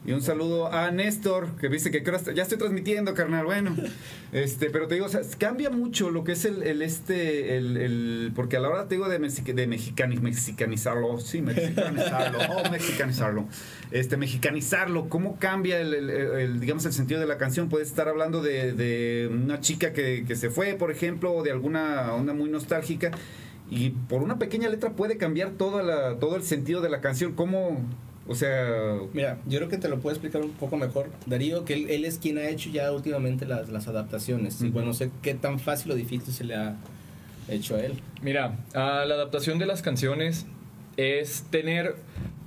y 0.06 0.12
un 0.12 0.22
saludo 0.22 0.72
a 0.72 0.92
Néstor, 0.92 1.48
que 1.62 1.70
dice 1.70 1.92
que 1.92 2.04
ya 2.36 2.44
estoy 2.44 2.58
transmitiendo, 2.58 3.14
carnal, 3.14 3.46
bueno. 3.46 3.76
Este, 4.34 4.70
pero 4.70 4.88
te 4.90 4.96
digo, 4.96 5.06
o 5.06 5.10
sea, 5.10 5.22
cambia 5.40 5.70
mucho 5.70 6.10
lo 6.10 6.26
que 6.26 6.34
es 6.34 6.44
el, 6.44 6.62
el 6.64 6.82
este, 6.82 7.56
el, 7.56 7.78
el- 7.78 8.32
porque 8.36 8.58
a 8.58 8.60
la 8.60 8.68
hora 8.68 8.86
te 8.90 8.96
digo 8.96 9.08
de, 9.08 9.18
de 9.18 9.68
mexicani- 9.70 10.20
mexicanizarlo, 10.20 11.22
sí, 11.22 11.42
mexicanizarlo, 11.42 12.40
oh, 12.58 12.70
mexicanizarlo, 12.70 13.46
este, 13.92 14.18
mexicanizarlo, 14.18 15.08
cómo 15.08 15.40
cambia 15.40 15.80
el, 15.80 15.94
el- 15.94 16.10
el, 16.10 16.60
digamos, 16.60 16.86
el 16.86 16.92
sentido 16.92 17.22
de 17.22 17.28
la 17.28 17.38
canción. 17.38 17.70
Puedes 17.70 17.88
estar 17.88 18.10
hablando 18.10 18.42
de, 18.42 18.74
de 18.74 19.30
una 19.32 19.62
chica 19.62 19.94
que, 19.94 20.26
que 20.28 20.36
se 20.36 20.50
fue, 20.50 20.74
por 20.74 20.92
ejemplo, 20.92 21.32
o 21.32 21.42
de 21.42 21.52
alguna 21.52 22.14
onda 22.14 22.34
muy 22.34 22.50
nostálgica. 22.50 23.12
Y 23.70 23.90
por 23.90 24.22
una 24.22 24.38
pequeña 24.38 24.70
letra 24.70 24.92
puede 24.92 25.18
cambiar 25.18 25.52
toda 25.52 25.82
la, 25.84 26.20
todo 26.20 26.36
el 26.36 26.44
sentido 26.44 26.82
de 26.82 26.90
la 26.90 27.02
canción. 27.02 27.34
¿Cómo? 27.34 27.82
O 28.28 28.36
sea, 28.36 28.98
Mira, 29.14 29.38
yo 29.46 29.60
creo 29.60 29.70
que 29.70 29.78
te 29.78 29.88
lo 29.88 30.00
puedo 30.00 30.16
explicar 30.16 30.42
un 30.42 30.52
poco 30.52 30.78
mejor. 30.78 31.10
Darío, 31.26 31.66
que 31.66 31.74
él, 31.74 31.90
él 31.90 32.06
es 32.06 32.18
quien 32.18 32.38
ha 32.38 32.48
hecho 32.48 32.70
ya 32.70 32.92
últimamente 32.92 33.46
las, 33.46 33.70
las 33.70 33.88
adaptaciones. 33.88 34.62
Y 34.62 34.66
Ujú. 34.66 34.74
bueno, 34.74 34.88
no 34.90 34.94
sé 34.94 35.12
qué 35.22 35.34
tan 35.34 35.60
fácil 35.60 35.92
o 35.92 35.96
difícil 35.96 36.34
se 36.34 36.44
le 36.44 36.56
ha 36.56 36.76
hecho 37.48 37.76
a 37.76 37.82
él. 37.82 38.00
Mira, 38.22 38.58
ah, 38.74 39.04
la 39.08 39.16
adaptación 39.16 39.60
de 39.60 39.66
las 39.68 39.82
canciones 39.82 40.46
es 40.98 41.44
tener 41.50 41.96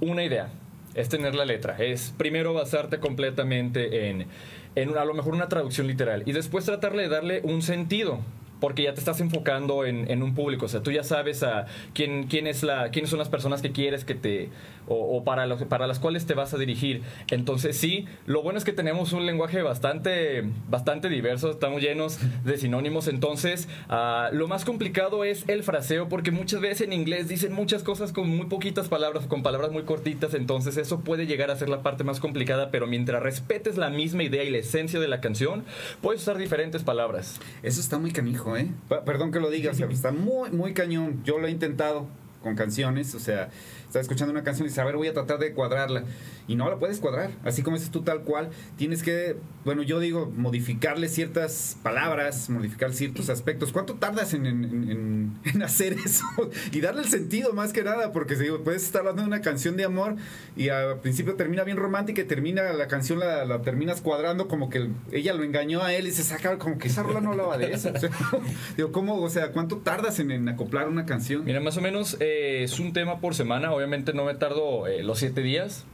una 0.00 0.24
idea, 0.24 0.50
es 0.94 1.08
tener 1.08 1.34
la 1.34 1.44
letra, 1.44 1.76
es 1.78 2.12
primero 2.16 2.54
basarte 2.54 2.98
completamente 2.98 4.08
en, 4.10 4.26
en 4.74 4.96
a 4.96 5.04
lo 5.04 5.14
mejor 5.14 5.34
una 5.34 5.48
traducción 5.48 5.86
literal 5.86 6.22
y 6.26 6.32
después 6.32 6.64
tratarle 6.64 7.02
de 7.02 7.08
darle 7.08 7.40
un 7.44 7.62
sentido. 7.62 8.20
Porque 8.61 8.82
ya 8.82 8.92
te 8.94 8.98
estás 9.00 9.20
enfocando 9.20 9.84
en, 9.84 10.11
en 10.11 10.22
un 10.22 10.34
público, 10.34 10.66
o 10.66 10.68
sea, 10.68 10.82
tú 10.82 10.90
ya 10.90 11.04
sabes 11.04 11.42
a 11.44 11.66
quién, 11.94 12.24
quién 12.26 12.46
es 12.46 12.62
la, 12.62 12.90
quiénes 12.90 13.11
son 13.11 13.18
las 13.20 13.28
personas 13.28 13.62
que 13.62 13.70
quieres 13.70 14.04
que 14.04 14.14
te, 14.16 14.48
o, 14.88 14.94
o 15.16 15.22
para, 15.24 15.46
los- 15.46 15.62
para 15.64 15.86
las 15.86 15.98
cuales 16.00 16.26
te 16.26 16.34
vas 16.34 16.54
a 16.54 16.59
dirigir. 16.59 17.02
Entonces 17.30 17.76
sí, 17.76 18.06
lo 18.26 18.42
bueno 18.42 18.59
es 18.59 18.64
que 18.64 18.72
tenemos 18.72 19.12
un 19.12 19.26
lenguaje 19.26 19.62
bastante, 19.62 20.44
bastante 20.68 21.09
diverso, 21.09 21.50
estamos 21.50 21.80
llenos 21.82 22.18
de 22.44 22.59
sinónimos, 22.59 23.06
entonces 23.06 23.68
ah, 23.88 24.30
lo 24.32 24.48
más 24.48 24.64
complicado 24.64 25.24
es 25.24 25.48
el 25.48 25.62
fraseo, 25.62 26.09
porque 26.09 26.30
muchas 26.32 26.61
veces 26.61 26.80
en 26.86 26.92
inglés 26.92 27.28
dicen 27.28 27.52
muchas 27.52 27.82
cosas 27.84 28.12
con 28.12 28.28
muy 28.28 28.46
poquitas 28.46 28.88
palabras, 28.88 29.26
con 29.26 29.42
palabras 29.44 29.70
muy 29.70 29.84
cortitas, 29.84 30.34
entonces 30.34 30.76
eso 30.78 31.00
puede 31.00 31.26
llegar 31.26 31.50
a 31.52 31.56
ser 31.56 31.68
la 31.68 31.82
parte 31.82 32.02
más 32.02 32.18
complicada, 32.18 32.70
pero 32.70 32.86
mientras 32.88 33.22
respetes 33.22 33.76
la 33.76 33.88
misma 33.90 34.24
idea 34.24 34.42
y 34.42 34.50
la 34.50 34.59
esencia 34.59 34.98
de 34.98 35.06
la 35.09 35.20
canción, 35.20 35.64
puedes 36.02 36.22
usar 36.22 36.38
diferentes 36.38 36.82
palabras. 36.82 37.40
Eso 37.62 37.80
está 37.80 37.98
muy 37.98 38.11
canijo, 38.11 38.47
¿eh? 38.57 38.70
Perdón 39.05 39.32
que 39.32 39.40
lo 39.40 39.51
diga, 39.51 39.72
o 39.72 39.74
está 39.94 40.12
muy, 40.12 40.51
muy 40.51 40.72
cañón. 40.74 41.22
Yo 41.24 41.38
lo 41.38 41.46
he 41.46 41.51
intentado 41.51 42.07
con 42.42 42.55
canciones, 42.55 43.14
o 43.14 43.20
sea, 43.20 43.51
estás 43.89 44.03
escuchando 44.03 44.30
una 44.32 44.45
canción 44.45 44.66
y 44.66 44.68
dices, 44.68 44.78
a 44.78 44.84
ver, 44.84 44.97
voy 44.97 45.09
a 45.09 45.12
tratar 45.14 45.39
de 45.39 45.53
cuadrarla. 45.53 46.05
Y 46.47 46.55
no 46.57 46.70
la 46.70 46.76
puedes 46.78 46.99
cuadrar, 47.01 47.30
así 47.45 47.62
como 47.62 47.76
dices 47.76 47.91
tú 47.91 48.03
tal 48.03 48.20
cual. 48.22 48.51
Tienes 48.76 49.03
que, 49.03 49.36
bueno, 49.64 49.82
yo 49.82 49.99
digo, 50.01 50.32
modificarle 50.34 51.09
ciertas 51.09 51.76
palabras, 51.82 52.49
modificar 52.49 52.93
ciertos 52.95 53.28
aspectos. 53.28 53.72
¿Cuánto 53.72 53.95
tardas 53.97 54.32
en, 54.34 54.47
en- 54.47 55.39
hacer 55.62 55.95
eso? 55.95 56.24
y 56.72 56.80
darle 56.80 57.03
el 57.03 57.09
sentido 57.09 57.53
más 57.53 57.72
que 57.72 57.82
nada, 57.82 58.12
porque 58.12 58.36
digo, 58.36 58.62
puedes 58.64 58.82
estar 58.84 59.01
hablando 59.01 59.22
de 59.22 59.28
una 59.28 59.41
canción 59.41 59.76
de 59.76 59.84
amor 59.84 60.16
y 60.57 60.68
al 60.70 61.01
principio 61.01 61.34
termina 61.34 61.64
bien 61.64 61.76
romántica 61.76 62.20
y 62.22 62.24
termina 62.24 62.72
la 62.72 62.86
canción, 62.89 63.18
la, 63.18 63.61
terminas 63.62 64.01
cuadrando 64.01 64.49
como 64.49 64.70
que 64.70 64.78
el- 64.78 64.93
ella 65.12 65.34
lo 65.34 65.45
engañó 65.45 65.82
a 65.82 65.93
él 65.95 66.07
y 66.07 66.12
se 66.12 66.22
saca 66.24 66.57
como 66.59 66.78
que 66.78 66.89
esa 66.89 67.03
rola 67.03 67.20
no 67.20 67.30
hablaba 67.32 67.59
de 67.59 67.72
eso. 67.72 67.91
Digo, 68.76 68.93
¿cómo, 68.93 69.16
o 69.22 69.28
sea, 69.30 69.53
cuánto 69.53 69.78
tardas 69.78 70.18
en, 70.18 70.30
en 70.30 70.49
acoplar 70.49 70.89
una 70.89 71.05
canción? 71.07 71.45
Mira, 71.45 71.61
más 71.61 71.76
o 71.76 71.80
menos 71.80 72.16
eh, 72.20 72.62
es 72.64 72.78
un 72.78 72.93
tema 72.93 73.20
por 73.20 73.34
semana. 73.34 73.72
Obviamente 73.79 74.12
no 74.12 74.24
me 74.24 74.35
tardo 74.35 74.87
eh, 74.87 75.03
los 75.03 75.18
siete 75.20 75.41
días, 75.41 75.85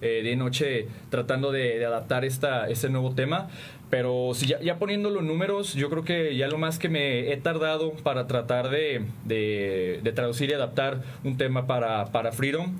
eh, 0.00 0.22
y 0.28 0.36
noche, 0.36 0.88
tratando 1.10 1.52
de, 1.52 1.78
de 1.78 1.86
adaptar 1.86 2.24
este 2.24 2.88
nuevo 2.90 3.14
tema. 3.14 3.48
Pero 3.90 4.32
ya, 4.32 4.58
ya 4.60 4.78
poniendo 4.78 5.10
los 5.10 5.22
números, 5.22 5.74
yo 5.74 5.88
creo 5.90 6.02
que 6.02 6.34
ya 6.36 6.48
lo 6.48 6.58
más 6.58 6.78
que 6.78 6.88
me 6.88 7.30
he 7.32 7.36
tardado 7.36 7.92
para 8.02 8.26
tratar 8.26 8.70
de, 8.70 9.04
de- 9.24 10.00
de 10.02 10.12
traducir 10.12 10.50
y 10.50 10.54
adaptar 10.54 11.02
un 11.24 11.36
tema 11.36 11.66
para, 11.66 12.06
para 12.06 12.32
Freedom 12.32 12.72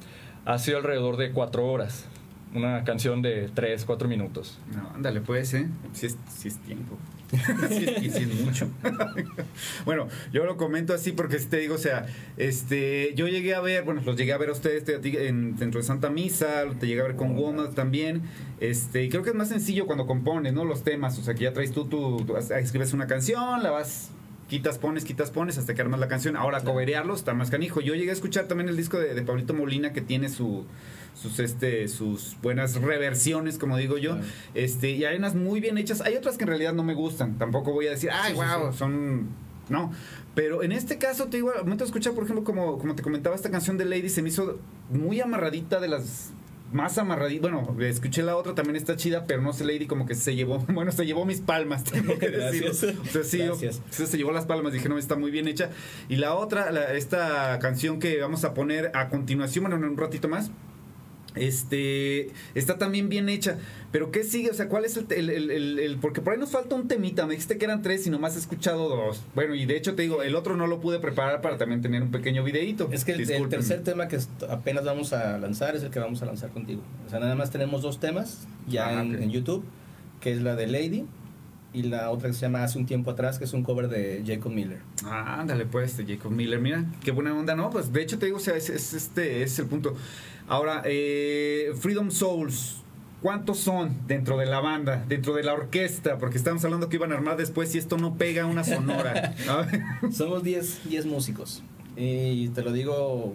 ha 0.46 0.58
sido 0.58 0.78
alrededor 0.78 1.18
de 1.18 1.30
cuatro 1.30 1.66
horas. 1.70 2.06
Una 2.54 2.84
canción 2.84 3.22
de 3.22 3.48
tres, 3.54 3.84
cuatro 3.84 4.08
minutos. 4.08 4.58
No, 4.74 4.90
ándale, 4.94 5.20
pues, 5.22 5.54
¿eh? 5.54 5.66
Si 5.92 6.06
es, 6.06 6.18
sí 6.28 6.48
es 6.48 6.58
tiempo. 6.58 6.98
sí, 7.32 7.86
es, 7.86 8.14
sí 8.14 8.22
es 8.24 8.40
mucho. 8.44 8.68
bueno, 9.86 10.08
yo 10.34 10.44
lo 10.44 10.58
comento 10.58 10.92
así 10.92 11.12
porque 11.12 11.38
te 11.38 11.56
digo, 11.56 11.76
o 11.76 11.78
sea, 11.78 12.06
este, 12.36 13.14
yo 13.14 13.26
llegué 13.26 13.54
a 13.54 13.60
ver, 13.60 13.84
bueno, 13.84 14.02
los 14.04 14.16
llegué 14.16 14.34
a 14.34 14.38
ver 14.38 14.50
a 14.50 14.52
ustedes 14.52 14.84
te- 14.84 14.96
a 14.96 15.00
ti 15.00 15.16
en, 15.16 15.56
dentro 15.56 15.80
de 15.80 15.86
Santa 15.86 16.10
Misa, 16.10 16.64
te 16.78 16.86
llegué 16.86 17.00
a 17.00 17.04
ver 17.04 17.16
con 17.16 17.34
Womas 17.38 17.74
también, 17.74 18.20
este, 18.60 19.02
y 19.04 19.08
creo 19.08 19.22
que 19.22 19.30
es 19.30 19.36
más 19.36 19.48
sencillo 19.48 19.86
cuando 19.86 20.06
compones, 20.06 20.52
¿no? 20.52 20.66
Los 20.66 20.82
temas, 20.82 21.18
o 21.18 21.22
sea, 21.22 21.32
que 21.34 21.44
ya 21.44 21.54
traes 21.54 21.72
tú, 21.72 21.86
tú, 21.86 22.22
tú 22.26 22.36
escribes 22.36 22.92
una 22.92 23.06
canción, 23.06 23.62
la 23.62 23.70
vas 23.70 24.10
quitas, 24.48 24.76
pones, 24.76 25.06
quitas, 25.06 25.30
pones 25.30 25.56
hasta 25.56 25.72
que 25.72 25.80
armas 25.80 25.98
la 25.98 26.08
canción. 26.08 26.36
Ahora, 26.36 26.60
coberearlos 26.60 27.20
está 27.20 27.32
más 27.32 27.48
canijo. 27.48 27.80
Yo 27.80 27.94
llegué 27.94 28.10
a 28.10 28.12
escuchar 28.12 28.44
también 28.48 28.68
el 28.68 28.76
disco 28.76 28.98
de, 28.98 29.14
de 29.14 29.22
Pablito 29.22 29.54
Molina 29.54 29.94
que 29.94 30.02
tiene 30.02 30.28
su, 30.28 30.66
sus, 31.14 31.38
este, 31.38 31.88
sus 31.88 32.36
buenas 32.42 32.74
reversiones, 32.80 33.58
como 33.58 33.76
digo 33.76 33.98
yo. 33.98 34.12
Claro. 34.12 34.26
Este, 34.54 34.90
y 34.90 35.04
hay 35.04 35.16
unas 35.16 35.34
muy 35.34 35.60
bien 35.60 35.78
hechas. 35.78 36.00
Hay 36.00 36.16
otras 36.16 36.36
que 36.36 36.44
en 36.44 36.48
realidad 36.48 36.72
no 36.72 36.82
me 36.82 36.94
gustan. 36.94 37.38
Tampoco 37.38 37.72
voy 37.72 37.86
a 37.86 37.90
decir, 37.90 38.10
ay, 38.12 38.32
Sí, 38.34 38.36
wow, 38.38 38.72
sí. 38.72 38.78
son. 38.78 39.26
No. 39.68 39.92
Pero 40.34 40.62
en 40.62 40.72
este 40.72 40.98
caso, 40.98 41.26
te 41.26 41.36
digo, 41.36 41.50
al 41.50 41.62
momento 41.64 41.84
de 41.84 41.88
escuchar, 41.88 42.12
por 42.14 42.24
ejemplo, 42.24 42.44
como, 42.44 42.78
como 42.78 42.94
te 42.94 43.02
comentaba, 43.02 43.36
esta 43.36 43.50
canción 43.50 43.78
de 43.78 43.84
Lady 43.84 44.08
se 44.08 44.22
me 44.22 44.28
hizo 44.30 44.58
muy 44.90 45.20
amarradita 45.20 45.78
de 45.80 45.88
las 45.88 46.30
más 46.72 46.96
amarradita. 46.96 47.42
Bueno, 47.50 47.76
escuché 47.80 48.22
la 48.22 48.34
otra, 48.34 48.54
también 48.54 48.76
está 48.76 48.96
chida, 48.96 49.26
pero 49.26 49.42
no 49.42 49.52
sé, 49.52 49.64
Lady 49.64 49.86
como 49.86 50.06
que 50.06 50.14
se 50.14 50.34
llevó, 50.34 50.58
bueno, 50.68 50.90
se 50.90 51.04
llevó 51.04 51.24
mis 51.26 51.40
palmas, 51.40 51.84
tengo 51.92 52.18
que 52.18 52.30
decirlo. 52.30 52.68
Gracias. 52.72 52.98
O 53.14 53.54
sea, 53.56 53.70
sí, 53.90 54.06
se 54.06 54.16
llevó 54.16 54.32
las 54.32 54.46
palmas, 54.46 54.72
dije, 54.72 54.88
no, 54.88 54.96
está 54.98 55.14
muy 55.16 55.30
bien 55.30 55.48
hecha. 55.48 55.68
Y 56.08 56.16
la 56.16 56.34
otra, 56.34 56.72
la- 56.72 56.94
esta 56.94 57.58
canción 57.58 57.98
que 58.00 58.18
vamos 58.20 58.44
a 58.44 58.54
poner 58.54 58.90
a 58.94 59.10
continuación, 59.10 59.64
bueno, 59.64 59.76
en 59.76 59.84
un 59.84 59.96
ratito 59.98 60.28
más. 60.28 60.50
Este 61.34 62.30
está 62.54 62.78
también 62.78 63.08
bien 63.08 63.28
hecha, 63.28 63.56
pero 63.90 64.10
¿qué 64.10 64.24
sigue? 64.24 64.50
O 64.50 64.54
sea, 64.54 64.68
¿cuál 64.68 64.84
es 64.84 64.96
el, 64.96 65.06
el- 65.10 65.50
el- 65.78 65.98
Porque 66.00 66.20
por 66.20 66.32
ahí 66.32 66.38
nos 66.38 66.50
falta 66.50 66.74
un 66.74 66.88
temita. 66.88 67.24
Me 67.26 67.32
dijiste 67.32 67.58
que 67.58 67.64
eran 67.64 67.82
tres 67.82 68.06
y 68.06 68.10
nomás 68.10 68.36
he 68.36 68.38
escuchado 68.38 68.88
dos. 68.88 69.22
Bueno, 69.34 69.54
y 69.54 69.66
de 69.66 69.76
hecho 69.76 69.94
te 69.94 70.02
digo, 70.02 70.22
el 70.22 70.34
otro 70.36 70.56
no 70.56 70.66
lo 70.66 70.80
pude 70.80 70.98
preparar 70.98 71.40
para 71.40 71.58
también 71.58 71.80
tener 71.82 72.02
un 72.02 72.10
pequeño 72.10 72.42
videíto. 72.44 72.88
Es 72.92 73.04
que 73.04 73.12
el, 73.12 73.48
tercer 73.48 73.82
tema 73.82 74.08
que 74.08 74.18
apenas 74.48 74.84
vamos 74.84 75.12
a 75.12 75.38
lanzar 75.38 75.76
es 75.76 75.82
el 75.82 75.90
que 75.90 75.98
vamos 75.98 76.22
a 76.22 76.26
lanzar 76.26 76.50
contigo. 76.50 76.82
O 77.06 77.10
sea, 77.10 77.18
nada 77.20 77.34
más 77.34 77.50
tenemos 77.50 77.82
dos 77.82 78.00
temas 78.00 78.46
ya 78.68 78.88
Ah, 78.98 79.02
en 79.02 79.30
YouTube, 79.30 79.64
que 80.20 80.32
es 80.32 80.42
la 80.42 80.54
de 80.56 80.66
Lady 80.66 81.04
y 81.74 81.84
la 81.84 82.10
otra 82.10 82.28
que 82.28 82.34
se 82.34 82.42
llama 82.42 82.62
Hace 82.64 82.78
un 82.78 82.84
tiempo 82.84 83.10
atrás, 83.10 83.38
que 83.38 83.44
es 83.44 83.52
un 83.54 83.62
cover 83.62 83.88
de 83.88 84.22
Jacob 84.26 84.52
Miller. 84.52 84.80
Ah, 85.04 85.40
ándale 85.40 85.64
pues, 85.64 85.96
de 85.96 86.04
Jacob 86.06 86.30
Miller, 86.30 86.60
mira, 86.60 86.84
qué 87.02 87.12
buena 87.12 87.34
onda, 87.34 87.54
¿no? 87.54 87.70
Pues 87.70 87.90
de 87.92 88.02
hecho 88.02 88.18
te 88.18 88.26
digo, 88.26 88.36
o 88.36 88.40
sea, 88.40 88.54
es, 88.56 88.68
es- 88.68 88.92
este 88.92 89.42
es 89.42 89.58
el 89.58 89.66
punto. 89.66 89.96
Ahora, 90.48 90.82
eh, 90.84 91.72
Freedom 91.78 92.10
Souls, 92.10 92.82
¿cuántos 93.22 93.58
son 93.58 93.96
dentro 94.06 94.36
de 94.36 94.46
la 94.46 94.60
banda, 94.60 95.04
dentro 95.08 95.34
de 95.34 95.42
la 95.42 95.54
orquesta? 95.54 96.18
Porque 96.18 96.36
estamos 96.36 96.64
hablando 96.64 96.88
que 96.88 96.96
iban 96.96 97.12
a 97.12 97.14
armar 97.14 97.36
después 97.36 97.70
si 97.70 97.78
esto 97.78 97.96
no 97.96 98.14
pega 98.14 98.46
una 98.46 98.64
sonora. 98.64 99.34
¿no? 99.46 100.10
Somos 100.12 100.42
10 100.42 100.88
10 100.88 101.06
músicos. 101.06 101.62
Y 101.96 102.48
te 102.48 102.62
lo 102.62 102.72
digo, 102.72 103.34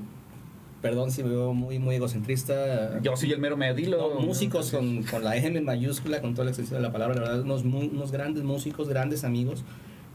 perdón 0.82 1.12
si 1.12 1.24
me 1.24 1.30
veo 1.30 1.53
muy, 1.53 1.80
muy 1.80 1.95
egocentrista. 1.95 2.99
Yo 3.01 3.16
soy 3.16 3.32
el 3.32 3.39
mero 3.39 3.58
medilo. 3.58 4.16
No, 4.16 4.22
músicos 4.22 4.72
con, 4.72 5.03
con 5.03 5.24
la 5.24 5.36
M 5.38 5.60
mayúscula, 5.62 6.22
con 6.22 6.34
toda 6.34 6.45
la 6.45 6.51
extensión 6.51 6.82
de 6.82 6.88
la 6.88 6.91
palabra, 6.91 7.16
la 7.16 7.22
verdad, 7.22 7.41
unos, 7.41 8.12
grandes 8.12 8.43
músicos, 8.43 8.89
grandes 8.89 9.24
amigos. 9.24 9.64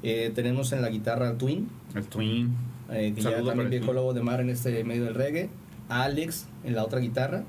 Eh, 0.02 0.32
tenemos 0.34 0.72
en 0.72 0.82
la 0.82 0.88
guitarra 0.88 1.28
al 1.28 1.38
Twin, 1.38 1.68
El 1.94 2.04
Twin. 2.06 2.56
eh, 2.90 3.12
que 3.14 3.22
Saludo 3.22 3.40
ya 3.40 3.46
también 3.46 3.72
el 3.72 3.78
viejo 3.78 3.92
lobo 3.92 4.12
de 4.14 4.22
mar 4.22 4.40
en 4.40 4.50
este 4.50 4.82
medio 4.82 5.04
del 5.04 5.14
reggae. 5.14 5.48
Alex 5.88 6.46
en 6.64 6.74
la 6.74 6.84
otra 6.84 6.98
guitarra, 7.00 7.44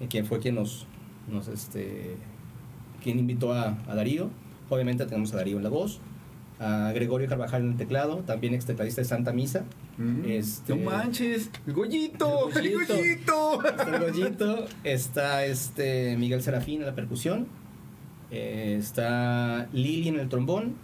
eh, 0.00 0.06
quien 0.08 0.26
fue 0.26 0.38
quien 0.40 0.54
nos, 0.54 0.86
nos 1.30 1.48
este, 1.48 2.16
quien 3.02 3.18
invitó 3.18 3.52
a, 3.52 3.78
a 3.88 3.94
Darío. 3.94 4.30
Obviamente 4.68 5.04
tenemos 5.06 5.32
a 5.32 5.36
Darío 5.38 5.56
en 5.56 5.62
la 5.64 5.68
voz. 5.70 6.00
A 6.62 6.92
Gregorio 6.92 7.26
Carvajal 7.26 7.62
en 7.62 7.70
el 7.70 7.76
teclado, 7.78 8.16
también 8.18 8.52
ex 8.52 8.66
tecladista 8.66 9.00
de 9.00 9.06
Santa 9.06 9.32
Misa. 9.32 9.64
Mm, 9.96 10.24
Este- 10.26 10.74
No 10.76 10.90
manches, 10.90 11.50
el 11.66 11.72
Goyito, 11.72 12.50
El 12.54 12.66
el 12.66 12.74
Goyito. 12.74 12.94
Goyito. 12.96 13.64
Está 13.66 13.96
el 13.96 14.00
Goyito, 14.12 14.64
está 14.84 15.44
este 15.46 16.16
Miguel 16.18 16.42
Serafín 16.42 16.80
en 16.80 16.86
la 16.86 16.94
percusión, 16.94 17.46
eh, 18.30 18.76
está 18.78 19.68
Lili 19.72 20.08
en 20.08 20.20
el 20.20 20.28
trombón, 20.28 20.74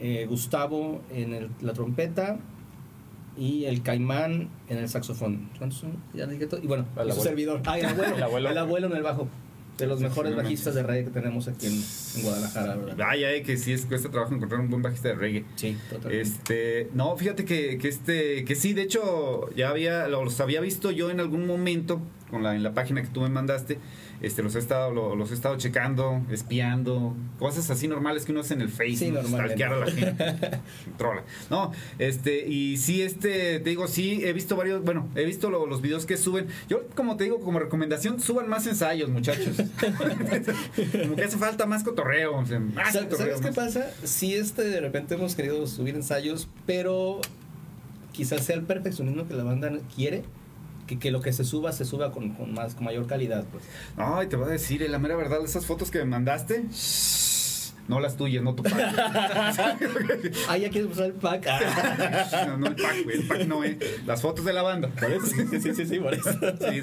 eh, 0.00 0.24
Gustavo 0.26 1.02
en 1.10 1.34
el- 1.34 1.50
la 1.60 1.74
trompeta 1.74 2.38
y 3.38 3.66
el 3.66 3.82
Caimán 3.82 4.48
en 4.68 4.78
el 4.78 4.88
saxofón. 4.88 5.50
¿Cuántos 5.58 5.80
son? 5.80 5.92
Ya 6.14 6.26
dije 6.26 6.46
todo. 6.46 6.60
Y 6.62 6.66
bueno, 6.66 6.86
El 6.96 7.12
su 7.12 7.20
servidor. 7.20 7.62
Ah, 7.66 7.78
el 7.78 7.86
abuelo. 7.86 8.16
El 8.16 8.22
abuelo. 8.22 8.50
El 8.50 8.58
abuelo 8.58 8.86
en 8.88 8.96
el 8.96 9.02
bajo. 9.02 9.28
De 9.78 9.86
los 9.86 10.00
mejores 10.00 10.34
bajistas 10.34 10.74
de 10.74 10.82
reggae 10.82 11.04
que 11.04 11.10
tenemos 11.10 11.46
aquí 11.46 11.66
en, 11.66 11.74
en 11.74 12.22
Guadalajara, 12.22 12.74
¿verdad? 12.74 12.96
Vaya, 12.96 13.32
eh, 13.32 13.44
que 13.44 13.56
sí 13.56 13.72
es 13.72 13.86
cuesta 13.86 14.10
trabajo 14.10 14.34
encontrar 14.34 14.60
un 14.60 14.70
buen 14.70 14.82
bajista 14.82 15.06
de 15.06 15.14
reggae. 15.14 15.44
Sí, 15.54 15.76
totalmente. 15.88 16.20
Este, 16.20 16.90
no, 16.94 17.16
fíjate 17.16 17.44
que, 17.44 17.78
que 17.78 17.86
este, 17.86 18.44
que 18.44 18.56
sí, 18.56 18.72
de 18.72 18.82
hecho, 18.82 19.48
ya 19.54 19.68
había, 19.68 20.08
los 20.08 20.40
había 20.40 20.60
visto 20.60 20.90
yo 20.90 21.10
en 21.10 21.20
algún 21.20 21.46
momento 21.46 22.00
con 22.30 22.42
la, 22.42 22.54
en 22.54 22.62
la 22.62 22.74
página 22.74 23.00
que 23.02 23.08
tú 23.08 23.20
me 23.22 23.28
mandaste. 23.28 23.78
Este, 24.20 24.42
los 24.42 24.54
he 24.56 24.58
estado, 24.58 24.90
lo- 24.92 25.14
los 25.14 25.30
he 25.30 25.34
estado 25.34 25.56
checando, 25.58 26.20
espiando, 26.30 27.14
cosas 27.38 27.70
así 27.70 27.86
normales 27.86 28.24
que 28.24 28.32
uno 28.32 28.40
hace 28.40 28.54
en 28.54 28.62
el 28.62 28.68
Facebook, 28.68 29.20
Sí, 29.24 29.28
stalkear 29.28 29.72
a 29.72 29.76
la 29.76 29.86
gente, 29.90 30.34
trola. 30.98 31.22
No, 31.50 31.70
este, 32.00 32.46
y 32.48 32.76
sí, 32.78 33.02
este, 33.02 33.60
te 33.60 33.70
digo, 33.70 33.86
sí, 33.86 34.20
he 34.24 34.32
visto 34.32 34.56
varios, 34.56 34.82
bueno, 34.82 35.06
he 35.14 35.24
visto 35.24 35.50
lo- 35.50 35.66
los 35.66 35.80
videos 35.82 36.04
que 36.04 36.16
suben. 36.16 36.48
Yo, 36.68 36.82
como 36.96 37.16
te 37.16 37.24
digo, 37.24 37.38
como 37.40 37.60
recomendación, 37.60 38.18
suban 38.20 38.48
más 38.48 38.66
ensayos, 38.66 39.08
muchachos. 39.08 39.56
como 41.02 41.16
que 41.16 41.24
hace 41.24 41.36
falta 41.38 41.66
más 41.66 41.84
cotorreo. 41.84 42.36
o 42.38 42.44
sea, 42.46 42.58
más 42.58 42.92
Sa- 42.92 43.04
cotorreo, 43.04 43.36
¿Sabes 43.38 43.40
qué 43.40 43.60
más- 43.60 43.74
pasa? 43.74 43.90
Sí, 44.04 44.34
este, 44.34 44.62
de 44.64 44.80
repente 44.80 45.14
hemos 45.14 45.34
querido 45.34 45.66
subir 45.66 45.94
ensayos, 45.94 46.48
pero 46.66 47.20
quizás 48.12 48.44
sea 48.44 48.56
el 48.56 48.62
perfeccionismo 48.62 49.28
que 49.28 49.34
la 49.34 49.44
banda 49.44 49.70
quiere, 49.94 50.24
que, 50.88 50.98
que 50.98 51.12
lo 51.12 51.20
que 51.20 51.32
se 51.32 51.44
suba 51.44 51.70
se 51.70 51.84
suba 51.84 52.10
con, 52.10 52.30
con 52.30 52.52
más 52.52 52.74
con 52.74 52.84
mayor 52.84 53.06
calidad. 53.06 53.44
Pues. 53.52 53.62
Ay, 53.96 54.26
te 54.26 54.34
voy 54.34 54.48
a 54.48 54.50
decir, 54.50 54.82
eh, 54.82 54.88
la 54.88 54.98
mera 54.98 55.14
verdad, 55.14 55.44
esas 55.44 55.66
fotos 55.66 55.92
que 55.92 55.98
me 55.98 56.06
mandaste, 56.06 56.64
no 57.86 58.00
las 58.00 58.16
tuyas, 58.16 58.42
no 58.42 58.54
tu 58.54 58.62
pack. 58.62 58.74
Ah, 60.48 60.56
ya 60.56 60.70
quieres 60.70 60.90
usar 60.90 61.06
el 61.06 61.12
pack. 61.12 61.46
no, 62.46 62.56
no 62.56 62.66
el 62.66 62.74
pack, 62.74 63.04
güey, 63.04 63.16
el 63.18 63.26
pack 63.26 63.46
no, 63.46 63.62
eh. 63.64 63.78
Las 64.06 64.22
fotos 64.22 64.44
de 64.44 64.52
la 64.52 64.62
banda. 64.62 64.90
sí, 65.24 65.60
sí, 65.60 65.74
sí, 65.74 65.86
sí, 65.86 65.98
por 65.98 66.14
eso. 66.14 66.30
Sí. 66.32 66.82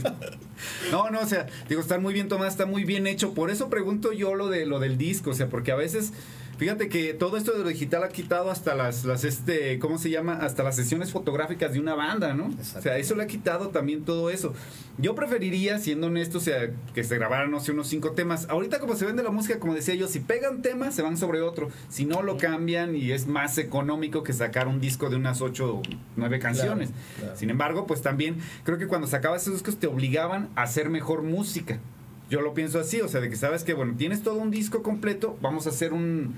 No, 0.92 1.10
no, 1.10 1.20
o 1.20 1.26
sea, 1.26 1.48
digo, 1.68 1.82
están 1.82 2.02
muy 2.02 2.14
bien 2.14 2.28
tomadas, 2.28 2.54
está 2.54 2.66
muy 2.66 2.84
bien 2.86 3.08
hecho. 3.08 3.34
Por 3.34 3.50
eso 3.50 3.70
pregunto 3.70 4.14
yo 4.14 4.36
lo 4.36 4.50
de 4.50 4.66
lo 4.66 4.80
del 4.80 4.98
disco, 4.98 5.32
o 5.32 5.34
sea, 5.34 5.48
porque 5.48 5.72
a 5.72 5.76
veces, 5.76 6.14
fíjate 6.58 6.90
que 6.90 7.14
todo 7.14 7.38
esto 7.38 7.52
de 7.52 7.64
lo 7.64 7.70
digital 7.70 8.04
ha 8.04 8.10
quitado 8.10 8.52
hasta 8.52 8.76
las, 8.76 9.06
las 9.06 9.24
este, 9.24 9.80
¿cómo 9.80 9.98
se 9.98 10.10
llama? 10.10 10.34
Hasta 10.34 10.64
las 10.64 10.76
sesiones 10.76 11.12
fotográficas 11.12 11.74
de 11.74 11.80
una 11.80 11.96
banda, 11.96 12.34
¿no? 12.34 12.48
Exacto. 12.48 12.80
O 12.80 12.82
sea, 12.82 12.98
eso 12.98 13.16
le 13.16 13.24
ha 13.24 13.28
quitado 13.28 13.70
también 13.70 14.04
todo 14.06 14.30
eso. 14.30 14.54
Yo 14.98 15.16
preferiría, 15.16 15.80
siendo 15.80 16.08
honesto, 16.08 16.38
o 16.38 16.42
sea, 16.42 16.70
que 16.94 17.04
se 17.04 17.16
grabaran, 17.18 17.52
no 17.52 17.60
sé, 17.60 17.72
unos 17.72 17.88
cinco 17.88 18.12
temas. 18.12 18.48
Ahorita 18.50 18.80
como 18.80 18.96
se 18.96 19.06
vende 19.06 19.24
la 19.24 19.32
música, 19.32 19.60
como 19.60 19.74
decía 19.74 19.96
yo, 19.96 20.08
si 20.08 20.20
pegan 20.20 20.62
temas, 20.62 20.96
se 20.96 21.02
van 21.02 21.18
sobre 21.18 21.42
otro. 21.42 21.70
Si 21.90 22.06
no, 22.06 22.22
lo 22.22 22.38
cambian 22.38 22.96
y 22.96 23.12
es 23.12 23.28
más 23.28 23.58
económico 23.58 24.24
que 24.24 24.34
sacar 24.34 24.68
un 24.68 24.80
disco 24.80 25.10
de 25.10 25.18
unas 25.18 25.42
ocho 25.42 25.78
o 25.78 25.82
nueve 26.16 26.40
canciones. 26.40 26.92
claro. 27.20 27.36
Sin 27.36 27.50
embargo, 27.50 27.86
pues 27.88 28.02
también 28.02 28.38
creo 28.64 28.78
que 28.78 28.88
cuando 28.88 29.08
sacabas 29.08 29.42
esos 29.42 29.56
discos 29.56 29.78
te 29.78 29.88
obligaban 29.88 30.50
a 30.56 30.64
hacer 30.64 30.90
mejor 30.90 31.24
música. 31.24 31.80
Yo 32.30 32.42
lo 32.42 32.54
pienso 32.54 32.80
así, 32.80 33.02
o 33.02 33.08
sea, 33.08 33.22
de 33.22 33.30
que 33.30 33.36
sabes 33.36 33.64
que, 33.64 33.74
bueno, 33.74 33.94
tienes 33.98 34.24
todo 34.24 34.36
un 34.36 34.50
disco 34.50 34.82
completo, 34.82 35.38
vamos 35.42 35.68
a 35.68 35.70
hacer 35.70 35.94
un, 35.94 36.34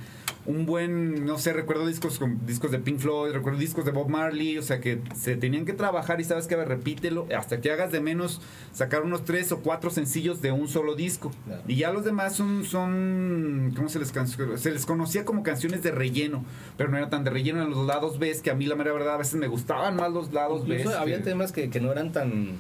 un 0.45 0.65
buen, 0.65 1.25
no 1.25 1.37
sé, 1.37 1.53
recuerdo 1.53 1.87
discos 1.87 2.19
con 2.19 2.45
discos 2.45 2.71
de 2.71 2.79
Pink 2.79 2.99
Floyd, 2.99 3.31
recuerdo 3.31 3.59
discos 3.59 3.85
de 3.85 3.91
Bob 3.91 4.09
Marley, 4.09 4.57
o 4.57 4.63
sea, 4.63 4.81
que 4.81 5.01
se 5.15 5.35
tenían 5.35 5.65
que 5.65 5.73
trabajar 5.73 6.19
y 6.19 6.25
sabes 6.25 6.47
que, 6.47 6.55
a 6.55 6.57
ver, 6.57 6.67
repítelo, 6.67 7.27
hasta 7.37 7.61
que 7.61 7.71
hagas 7.71 7.91
de 7.91 8.01
menos 8.01 8.41
sacar 8.73 9.03
unos 9.03 9.23
tres 9.23 9.51
o 9.51 9.59
cuatro 9.59 9.89
sencillos 9.89 10.41
de 10.41 10.51
un 10.51 10.67
solo 10.67 10.95
disco. 10.95 11.31
Claro. 11.45 11.63
Y 11.67 11.75
ya 11.75 11.91
los 11.91 12.03
demás 12.03 12.35
son, 12.35 12.65
son 12.65 13.73
¿cómo 13.75 13.87
se 13.87 13.99
les, 13.99 14.13
se 14.55 14.71
les 14.71 14.85
conocía 14.85 15.23
como 15.23 15.43
canciones 15.43 15.83
de 15.83 15.91
relleno, 15.91 16.43
pero 16.75 16.89
no 16.89 16.97
era 16.97 17.09
tan 17.09 17.23
de 17.23 17.29
relleno 17.29 17.61
en 17.61 17.69
los 17.69 17.85
lados 17.85 18.19
B, 18.19 18.37
que 18.43 18.51
a 18.51 18.55
mí 18.55 18.65
la 18.65 18.75
mera 18.75 18.91
verdad 18.91 19.15
a 19.15 19.17
veces 19.17 19.35
me 19.35 19.47
gustaban 19.47 19.95
más 19.95 20.11
los 20.11 20.33
lados 20.33 20.67
B. 20.67 20.83
Había 20.97 21.23
temas 21.23 21.53
que, 21.53 21.69
que 21.69 21.79
no 21.79 21.91
eran 21.91 22.11
tan, 22.11 22.51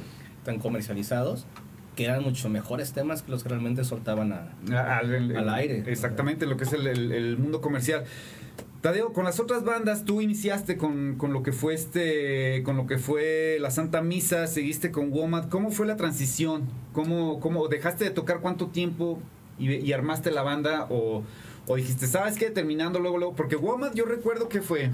tan 0.43 0.59
comercializados, 0.59 1.45
que 1.97 2.05
eran 2.05 2.23
mucho 2.23 2.47
mejores 2.47 2.93
temas 2.93 3.23
que 3.23 3.31
los 3.31 3.43
que 3.43 3.49
realmente 3.49 3.83
soltaban 3.83 4.31
a... 4.31 4.97
al, 4.99 5.13
el- 5.13 5.35
Al 5.35 5.49
aire. 5.49 5.83
Exactamente, 5.87 6.45
lo 6.45 6.55
que 6.55 6.63
es 6.63 6.71
el, 6.71 6.87
el- 6.87 7.11
el 7.11 7.37
mundo 7.37 7.59
comercial. 7.59 8.05
Tadeo, 8.81 9.11
con 9.11 9.25
las 9.25 9.39
otras 9.39 9.63
bandas, 9.65 10.05
tú 10.05 10.21
iniciaste 10.21 10.77
con, 10.77 11.15
con 11.17 11.33
lo 11.33 11.41
que 11.41 11.51
fue 11.51 11.73
este, 11.73 12.61
con 12.63 12.77
lo 12.77 12.85
que 12.85 12.99
fue 12.99 13.57
la 13.59 13.71
Santa 13.71 14.01
Misa, 14.03 14.45
seguiste 14.45 14.91
con 14.91 15.11
Womad. 15.11 15.49
¿Cómo 15.49 15.71
fue 15.71 15.87
la 15.87 15.97
transición? 15.97 16.69
¿Cómo, 16.93 17.39
cómo 17.39 17.67
dejaste 17.67 18.03
de 18.05 18.11
tocar 18.11 18.39
cuánto 18.39 18.67
tiempo 18.67 19.19
y, 19.57 19.73
y 19.73 19.91
armaste 19.93 20.29
la 20.29 20.43
banda? 20.43 20.85
O, 20.91 21.23
o 21.65 21.75
dijiste, 21.75 22.05
¿sabes 22.05 22.37
qué? 22.37 22.51
Terminando 22.51 22.99
luego, 22.99 23.17
luego. 23.17 23.35
Porque 23.35 23.55
Womad 23.55 23.93
yo 23.95 24.05
recuerdo 24.05 24.47
que 24.47 24.61
fue. 24.61 24.91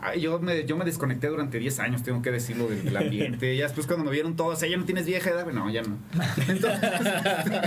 Ay, 0.00 0.20
yo, 0.20 0.38
me, 0.40 0.64
yo 0.64 0.76
me 0.76 0.84
desconecté 0.84 1.28
durante 1.28 1.58
10 1.58 1.80
años, 1.80 2.02
tengo 2.02 2.22
que 2.22 2.30
decirlo, 2.30 2.68
del, 2.68 2.84
del 2.84 2.96
ambiente. 2.96 3.56
ya 3.56 3.64
después 3.64 3.86
cuando 3.86 4.04
me 4.04 4.10
vieron 4.10 4.36
todos, 4.36 4.60
ya 4.60 4.76
no 4.76 4.84
tienes 4.84 5.06
vieja 5.06 5.30
edad. 5.30 5.46
No, 5.52 5.70
ya 5.70 5.82
no. 5.82 5.96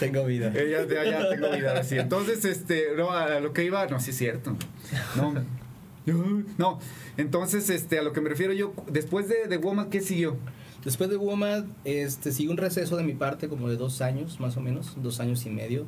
Tengo 0.00 0.24
vida. 0.24 0.52
Eh, 0.54 0.70
ya, 0.70 0.86
ya, 0.86 1.04
ya 1.04 1.28
tengo 1.30 1.50
vida 1.50 1.78
así. 1.78 1.98
Entonces, 1.98 2.44
este, 2.44 2.88
no, 2.96 3.10
a 3.10 3.40
lo 3.40 3.52
que 3.52 3.64
iba, 3.64 3.86
no, 3.86 4.00
sí 4.00 4.10
es 4.10 4.16
cierto. 4.16 4.56
No. 5.16 5.34
No, 6.56 6.78
entonces, 7.18 7.68
este, 7.68 7.98
a 7.98 8.02
lo 8.02 8.12
que 8.12 8.20
me 8.22 8.30
refiero 8.30 8.54
yo, 8.54 8.72
después 8.90 9.28
de, 9.28 9.46
de 9.46 9.58
Woman, 9.58 9.90
¿qué 9.90 10.00
siguió? 10.00 10.38
Después 10.84 11.10
de 11.10 11.16
WOMAD, 11.16 11.64
este, 11.84 12.32
sigue 12.32 12.50
un 12.50 12.56
receso 12.56 12.96
de 12.96 13.02
mi 13.02 13.12
parte 13.12 13.48
como 13.48 13.68
de 13.68 13.76
dos 13.76 14.00
años, 14.00 14.38
más 14.40 14.56
o 14.56 14.60
menos, 14.60 14.94
dos 15.02 15.20
años 15.20 15.44
y 15.44 15.50
medio, 15.50 15.86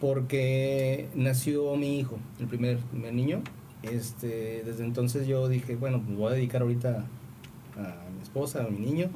porque 0.00 1.08
nació 1.14 1.74
mi 1.76 1.98
hijo, 1.98 2.18
el 2.38 2.46
primer, 2.46 2.78
primer 2.78 3.14
niño. 3.14 3.42
Este, 3.82 4.62
desde 4.64 4.84
entonces 4.84 5.26
yo 5.26 5.48
dije, 5.48 5.76
bueno, 5.76 6.02
pues 6.04 6.16
voy 6.16 6.32
a 6.32 6.34
dedicar 6.36 6.62
ahorita 6.62 7.04
a 7.76 8.10
mi 8.16 8.22
esposa, 8.22 8.64
a 8.64 8.68
mi 8.68 8.78
niño, 8.78 9.10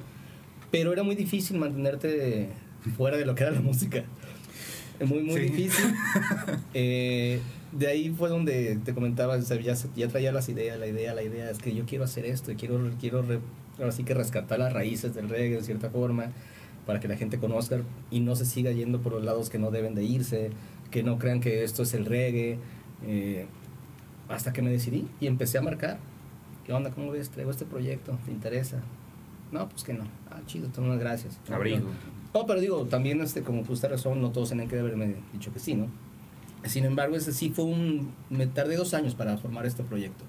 pero 0.71 0.93
era 0.93 1.03
muy 1.03 1.15
difícil 1.17 1.59
mantenerte 1.59 2.49
fuera 2.97 3.17
de 3.17 3.25
lo 3.27 3.35
que 3.35 3.43
era 3.45 3.53
la 3.53 3.61
música. 3.61 4.05
Muy, 5.05 5.23
muy 5.23 5.35
Sí. 5.37 5.41
difícil. 5.49 5.95
Eh, 6.75 7.41
de 7.73 7.87
ahí 7.87 8.11
fue 8.11 8.29
donde 8.29 8.79
te 8.85 8.93
comentaba, 8.95 9.37
o 9.37 9.43
sea, 9.43 9.59
ya, 9.61 10.09
traía 10.09 10.31
las 10.33 10.49
ideas, 10.49 10.79
la 10.79 10.87
idea, 10.87 11.15
la 11.15 11.23
idea, 11.23 11.51
es 11.51 11.59
que 11.59 11.75
yo 11.75 11.85
quiero 11.87 12.05
hacer 12.05 12.27
esto, 12.27 12.53
quiero, 12.59 12.91
quiero 13.01 13.23
re- 13.23 13.39
ahora 13.79 13.93
sí 13.93 14.03
que 14.05 14.13
rescatar 14.15 14.59
las 14.59 14.73
raíces 14.73 15.15
del 15.15 15.29
reggae 15.29 15.57
de 15.57 15.63
cierta 15.63 15.89
forma, 15.91 16.27
para 16.87 17.01
que 17.01 17.09
la 17.09 17.17
gente 17.17 17.39
conozca 17.39 17.81
y 18.11 18.21
no 18.21 18.35
se 18.37 18.45
siga 18.45 18.73
yendo 18.73 19.01
por 19.01 19.13
los 19.13 19.25
lados 19.25 19.51
que 19.51 19.59
no 19.59 19.71
deben 19.71 19.95
de 19.95 20.03
irse, 20.05 20.51
que 20.91 21.03
no 21.03 21.19
crean 21.19 21.41
que 21.41 21.65
esto 21.65 21.83
es 21.85 21.95
el 21.95 22.05
reggae. 22.07 22.59
eh, 23.07 23.47
hasta 24.31 24.53
que 24.53 24.63
me 24.63 24.71
decidí 24.71 25.07
y 25.21 25.27
empecé 25.27 25.59
a 25.59 25.63
marcar. 25.63 25.99
¿Qué 26.65 26.73
onda? 26.73 26.91
¿Cómo 26.91 27.11
ves? 27.11 27.31
Traigo 27.31 27.51
este 27.51 27.67
proyecto. 27.67 28.19
¿Te 28.25 28.31
interesa? 28.31 28.81
No, 29.51 29.69
pues 29.69 29.83
que 29.83 29.93
no. 29.93 30.05
Ah, 30.31 30.41
chido, 30.47 30.69
muchas 30.79 30.99
gracias. 30.99 31.41
Abrigo. 31.51 31.89
No, 32.33 32.47
pero 32.47 32.61
digo, 32.61 32.85
también 32.87 33.21
este, 33.21 33.43
como 33.43 33.65
justa 33.65 33.89
razón, 33.89 34.23
no 34.23 34.31
todos 34.31 34.51
tienen 34.51 34.69
que 34.69 34.79
haberme 34.79 35.17
dicho 35.33 35.53
que 35.53 35.59
sí, 35.59 35.75
¿no? 35.75 35.89
Sin 36.65 36.85
embargo, 36.85 37.17
ese 37.17 37.33
sí 37.33 37.51
fue 37.51 37.65
un... 37.65 38.13
Me 38.29 38.47
tardé 38.47 38.77
dos 38.77 38.95
años 38.95 39.15
para 39.15 39.37
formar 39.39 39.67
este 39.67 39.83
proyecto. 39.83 40.25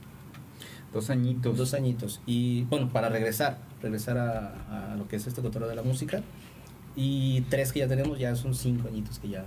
Dos 0.93 1.09
añitos. 1.09 1.57
Dos 1.57 1.73
añitos. 1.73 2.21
Y 2.25 2.63
bueno, 2.63 2.89
para 2.89 3.09
regresar, 3.09 3.59
regresar 3.81 4.17
a, 4.17 4.93
a 4.93 4.95
lo 4.95 5.07
que 5.07 5.17
es 5.17 5.27
este 5.27 5.41
cotorreo 5.41 5.69
de 5.69 5.75
la 5.75 5.83
música. 5.83 6.21
Y 6.95 7.41
tres 7.49 7.71
que 7.71 7.79
ya 7.79 7.87
tenemos, 7.87 8.17
ya 8.17 8.35
son 8.35 8.55
cinco 8.55 8.87
añitos 8.87 9.19
que 9.19 9.29
ya 9.29 9.45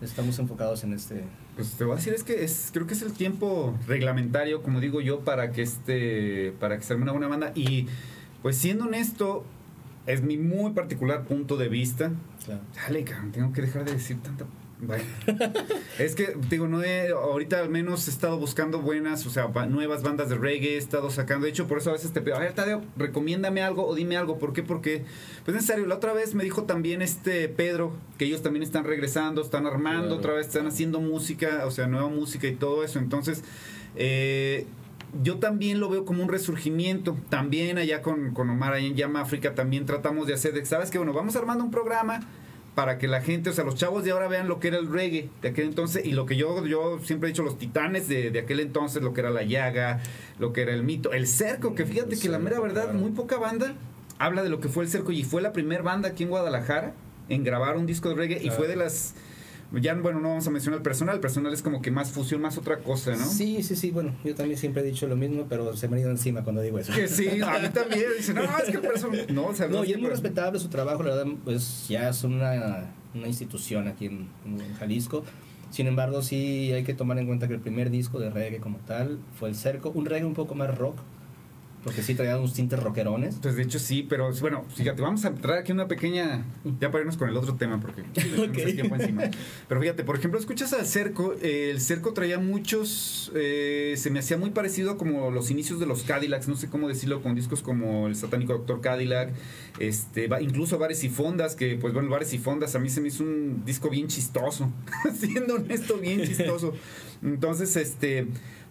estamos 0.00 0.38
enfocados 0.38 0.84
en 0.84 0.92
este... 0.92 1.24
Pues 1.54 1.72
te 1.72 1.84
voy 1.84 1.94
a 1.94 1.96
decir, 1.96 2.12
es 2.12 2.24
que 2.24 2.44
es, 2.44 2.70
creo 2.72 2.86
que 2.86 2.94
es 2.94 3.02
el 3.02 3.12
tiempo 3.12 3.76
reglamentario, 3.86 4.62
como 4.62 4.80
digo 4.80 5.00
yo, 5.00 5.20
para 5.20 5.52
que 5.52 5.62
este, 5.62 6.52
para 6.60 6.76
que 6.76 6.84
se 6.84 6.92
arme 6.92 7.04
una 7.04 7.12
buena 7.12 7.28
banda. 7.28 7.52
Y 7.54 7.86
pues 8.42 8.56
siendo 8.56 8.84
honesto, 8.84 9.44
es 10.06 10.22
mi 10.22 10.36
muy 10.36 10.72
particular 10.72 11.24
punto 11.24 11.56
de 11.56 11.68
vista. 11.68 12.12
Claro. 12.44 12.60
Dale, 12.74 13.04
cabrón, 13.04 13.32
tengo 13.32 13.52
que 13.52 13.62
dejar 13.62 13.84
de 13.84 13.92
decir 13.92 14.18
tanta. 14.22 14.46
Bueno. 14.78 15.04
es 15.98 16.14
que, 16.14 16.36
digo, 16.50 16.68
no 16.68 16.82
he, 16.82 17.08
ahorita 17.08 17.60
al 17.60 17.70
menos 17.70 18.08
he 18.08 18.10
estado 18.10 18.36
buscando 18.38 18.80
buenas, 18.80 19.24
o 19.26 19.30
sea, 19.30 19.46
ba- 19.46 19.64
nuevas 19.66 20.02
bandas 20.02 20.28
de 20.28 20.34
reggae, 20.36 20.74
he 20.74 20.76
estado 20.76 21.10
sacando. 21.10 21.44
De 21.44 21.50
hecho, 21.50 21.66
por 21.66 21.78
eso 21.78 21.90
a 21.90 21.94
veces 21.94 22.12
te 22.12 22.20
pido, 22.20 22.36
a 22.36 22.40
ver, 22.40 22.52
Tadeo, 22.52 22.82
recomiéndame 22.96 23.62
algo 23.62 23.86
o 23.86 23.94
dime 23.94 24.16
algo. 24.18 24.38
¿Por 24.38 24.52
qué? 24.52 24.62
Porque, 24.62 25.04
pues 25.44 25.56
es 25.56 25.62
necesario. 25.62 25.86
La 25.86 25.94
otra 25.94 26.12
vez 26.12 26.34
me 26.34 26.44
dijo 26.44 26.64
también 26.64 27.00
este 27.00 27.48
Pedro 27.48 27.92
que 28.18 28.26
ellos 28.26 28.42
también 28.42 28.62
están 28.62 28.84
regresando, 28.84 29.40
están 29.40 29.66
armando 29.66 30.02
Claro. 30.08 30.16
otra 30.16 30.32
vez, 30.34 30.48
están 30.48 30.66
haciendo 30.66 31.00
música, 31.00 31.62
o 31.66 31.70
sea, 31.70 31.86
nueva 31.86 32.08
música 32.08 32.46
y 32.46 32.54
todo 32.54 32.84
eso. 32.84 32.98
Entonces, 32.98 33.42
eh, 33.96 34.66
yo 35.22 35.38
también 35.38 35.80
lo 35.80 35.88
veo 35.88 36.04
como 36.04 36.22
un 36.22 36.28
resurgimiento. 36.28 37.16
También 37.30 37.78
allá 37.78 38.02
con, 38.02 38.34
con 38.34 38.50
Omar, 38.50 38.74
allá 38.74 38.86
en 38.86 38.94
Llama 38.96 39.22
África, 39.22 39.54
también 39.54 39.86
tratamos 39.86 40.26
de 40.26 40.34
hacer, 40.34 40.52
de, 40.52 40.64
¿sabes 40.66 40.90
qué? 40.90 40.98
Bueno, 40.98 41.14
vamos 41.14 41.34
armando 41.36 41.64
un 41.64 41.70
programa 41.70 42.20
para 42.76 42.98
que 42.98 43.08
la 43.08 43.22
gente, 43.22 43.48
o 43.48 43.52
sea, 43.54 43.64
los 43.64 43.74
chavos 43.74 44.04
de 44.04 44.10
ahora 44.10 44.28
vean 44.28 44.48
lo 44.48 44.60
que 44.60 44.68
era 44.68 44.76
el 44.76 44.92
reggae 44.92 45.30
de 45.40 45.48
aquel 45.48 45.64
entonces 45.64 46.04
y 46.04 46.12
lo 46.12 46.26
que 46.26 46.36
yo, 46.36 46.62
yo 46.66 46.98
siempre 47.02 47.30
he 47.30 47.32
dicho, 47.32 47.42
los 47.42 47.56
titanes 47.56 48.06
de, 48.06 48.30
de 48.30 48.38
aquel 48.38 48.60
entonces, 48.60 49.02
lo 49.02 49.14
que 49.14 49.22
era 49.22 49.30
la 49.30 49.44
llaga, 49.44 50.00
lo 50.38 50.52
que 50.52 50.60
era 50.60 50.74
el 50.74 50.82
mito, 50.82 51.14
el 51.14 51.26
cerco, 51.26 51.74
que 51.74 51.86
fíjate 51.86 52.14
El 52.14 52.20
que 52.20 52.28
la 52.28 52.38
mera 52.38 52.60
verdad, 52.60 52.84
claro. 52.84 52.98
muy 52.98 53.12
poca 53.12 53.38
banda 53.38 53.74
habla 54.18 54.42
de 54.42 54.50
lo 54.50 54.60
que 54.60 54.68
fue 54.68 54.84
el 54.84 54.90
cerco 54.90 55.10
y 55.10 55.24
fue 55.24 55.40
la 55.40 55.54
primera 55.54 55.82
banda 55.82 56.10
aquí 56.10 56.24
en 56.24 56.28
Guadalajara 56.28 56.92
en 57.30 57.44
grabar 57.44 57.78
un 57.78 57.86
disco 57.86 58.10
de 58.10 58.14
reggae 58.14 58.40
y 58.44 58.50
fue 58.50 58.68
de 58.68 58.76
las... 58.76 59.14
Ya, 59.82 59.94
bueno, 59.94 60.20
no 60.20 60.28
vamos 60.28 60.46
a 60.46 60.50
mencionar 60.50 60.78
el 60.78 60.82
personal, 60.82 61.14
el 61.16 61.20
personal 61.20 61.52
es 61.52 61.62
como 61.62 61.82
que 61.82 61.90
más 61.90 62.10
fusión, 62.10 62.40
más 62.40 62.58
otra 62.58 62.78
cosa, 62.78 63.16
¿no? 63.16 63.24
Sí, 63.24 63.62
sí, 63.62 63.76
sí, 63.76 63.90
bueno, 63.90 64.14
yo 64.24 64.34
también 64.34 64.58
siempre 64.58 64.82
he 64.82 64.84
dicho 64.84 65.06
lo 65.06 65.16
mismo, 65.16 65.46
pero 65.48 65.76
se 65.76 65.88
me 65.88 65.96
ha 65.96 66.00
ido 66.00 66.10
encima 66.10 66.42
cuando 66.44 66.62
digo 66.62 66.78
eso. 66.78 66.92
Que 66.92 67.08
sí, 67.08 67.28
a 67.42 67.58
mí 67.58 67.68
también. 67.68 68.04
Dice, 68.16 68.34
no, 68.34 68.42
es 68.42 68.64
que 68.64 68.76
el 68.76 68.80
personal. 68.80 69.26
No, 69.34 69.46
o 69.46 69.54
sea, 69.54 69.68
No, 69.68 69.84
y 69.84 69.92
es 69.92 69.98
muy 69.98 70.08
respetable 70.08 70.58
su 70.58 70.68
trabajo, 70.68 71.02
la 71.02 71.14
verdad, 71.14 71.32
pues 71.44 71.86
ya 71.88 72.08
es 72.08 72.24
una, 72.24 72.90
una 73.14 73.26
institución 73.26 73.88
aquí 73.88 74.06
en, 74.06 74.28
en 74.46 74.74
Jalisco. 74.74 75.24
Sin 75.70 75.86
embargo, 75.88 76.22
sí 76.22 76.72
hay 76.72 76.84
que 76.84 76.94
tomar 76.94 77.18
en 77.18 77.26
cuenta 77.26 77.48
que 77.48 77.54
el 77.54 77.60
primer 77.60 77.90
disco 77.90 78.18
de 78.18 78.30
reggae 78.30 78.60
como 78.60 78.78
tal 78.78 79.18
fue 79.38 79.48
El 79.48 79.56
Cerco, 79.56 79.90
un 79.90 80.06
reggae 80.06 80.24
un 80.24 80.34
poco 80.34 80.54
más 80.54 80.76
rock, 80.76 80.96
porque 81.86 82.02
sí 82.02 82.14
traía 82.16 82.36
unos 82.36 82.52
tintes 82.52 82.82
rockerones. 82.82 83.36
Pues 83.40 83.54
de 83.56 83.62
hecho 83.62 83.78
sí, 83.78 84.04
pero 84.08 84.30
bueno, 84.40 84.64
fíjate, 84.74 85.00
vamos 85.00 85.24
a 85.24 85.28
entrar 85.28 85.56
aquí 85.58 85.70
una 85.72 85.86
pequeña. 85.86 86.44
Ya 86.80 86.90
para 86.90 87.02
irnos 87.02 87.16
con 87.16 87.28
el 87.28 87.36
otro 87.36 87.54
tema, 87.54 87.80
porque 87.80 88.02
tenemos 88.12 88.48
Ok. 88.48 88.58
el 88.58 88.74
tiempo 88.74 88.96
encima. 88.96 89.22
Pero 89.68 89.80
fíjate, 89.80 90.02
por 90.02 90.16
ejemplo, 90.18 90.38
escuchas 90.40 90.72
al 90.72 90.84
cerco. 90.84 91.34
eh, 91.40 91.70
el 91.70 91.80
cerco 91.80 92.12
traía 92.12 92.38
muchos. 92.38 93.30
eh, 93.34 93.94
se 93.96 94.10
me 94.10 94.18
hacía 94.18 94.36
muy 94.36 94.50
parecido 94.50 94.90
a 94.90 94.96
como 94.98 95.30
los 95.30 95.50
inicios 95.52 95.78
de 95.80 95.86
los 95.86 96.02
Cadillacs, 96.02 96.48
no 96.48 96.56
sé 96.56 96.68
cómo 96.68 96.88
decirlo, 96.88 97.22
con 97.22 97.34
discos 97.36 97.62
como 97.62 98.08
El 98.08 98.16
Satánico 98.16 98.52
Doctor 98.54 98.80
Cadillac, 98.80 99.32
este, 99.78 100.26
va- 100.26 100.42
incluso 100.42 100.78
Bares 100.78 101.04
y 101.04 101.08
Fondas, 101.08 101.54
que 101.54 101.76
pues 101.76 101.94
bueno, 101.94 102.10
Bares 102.10 102.32
y 102.32 102.38
Fondas 102.38 102.74
a 102.74 102.80
mí 102.80 102.88
se 102.90 103.00
me 103.00 103.08
hizo 103.08 103.22
un 103.22 103.62
disco 103.64 103.88
bien 103.90 104.08
chistoso, 104.08 104.72
siendo 105.16 105.54
honesto, 105.54 105.98
bien 105.98 106.22
chistoso. 106.24 106.74
Entonces, 107.22 107.76
este. 107.76 108.26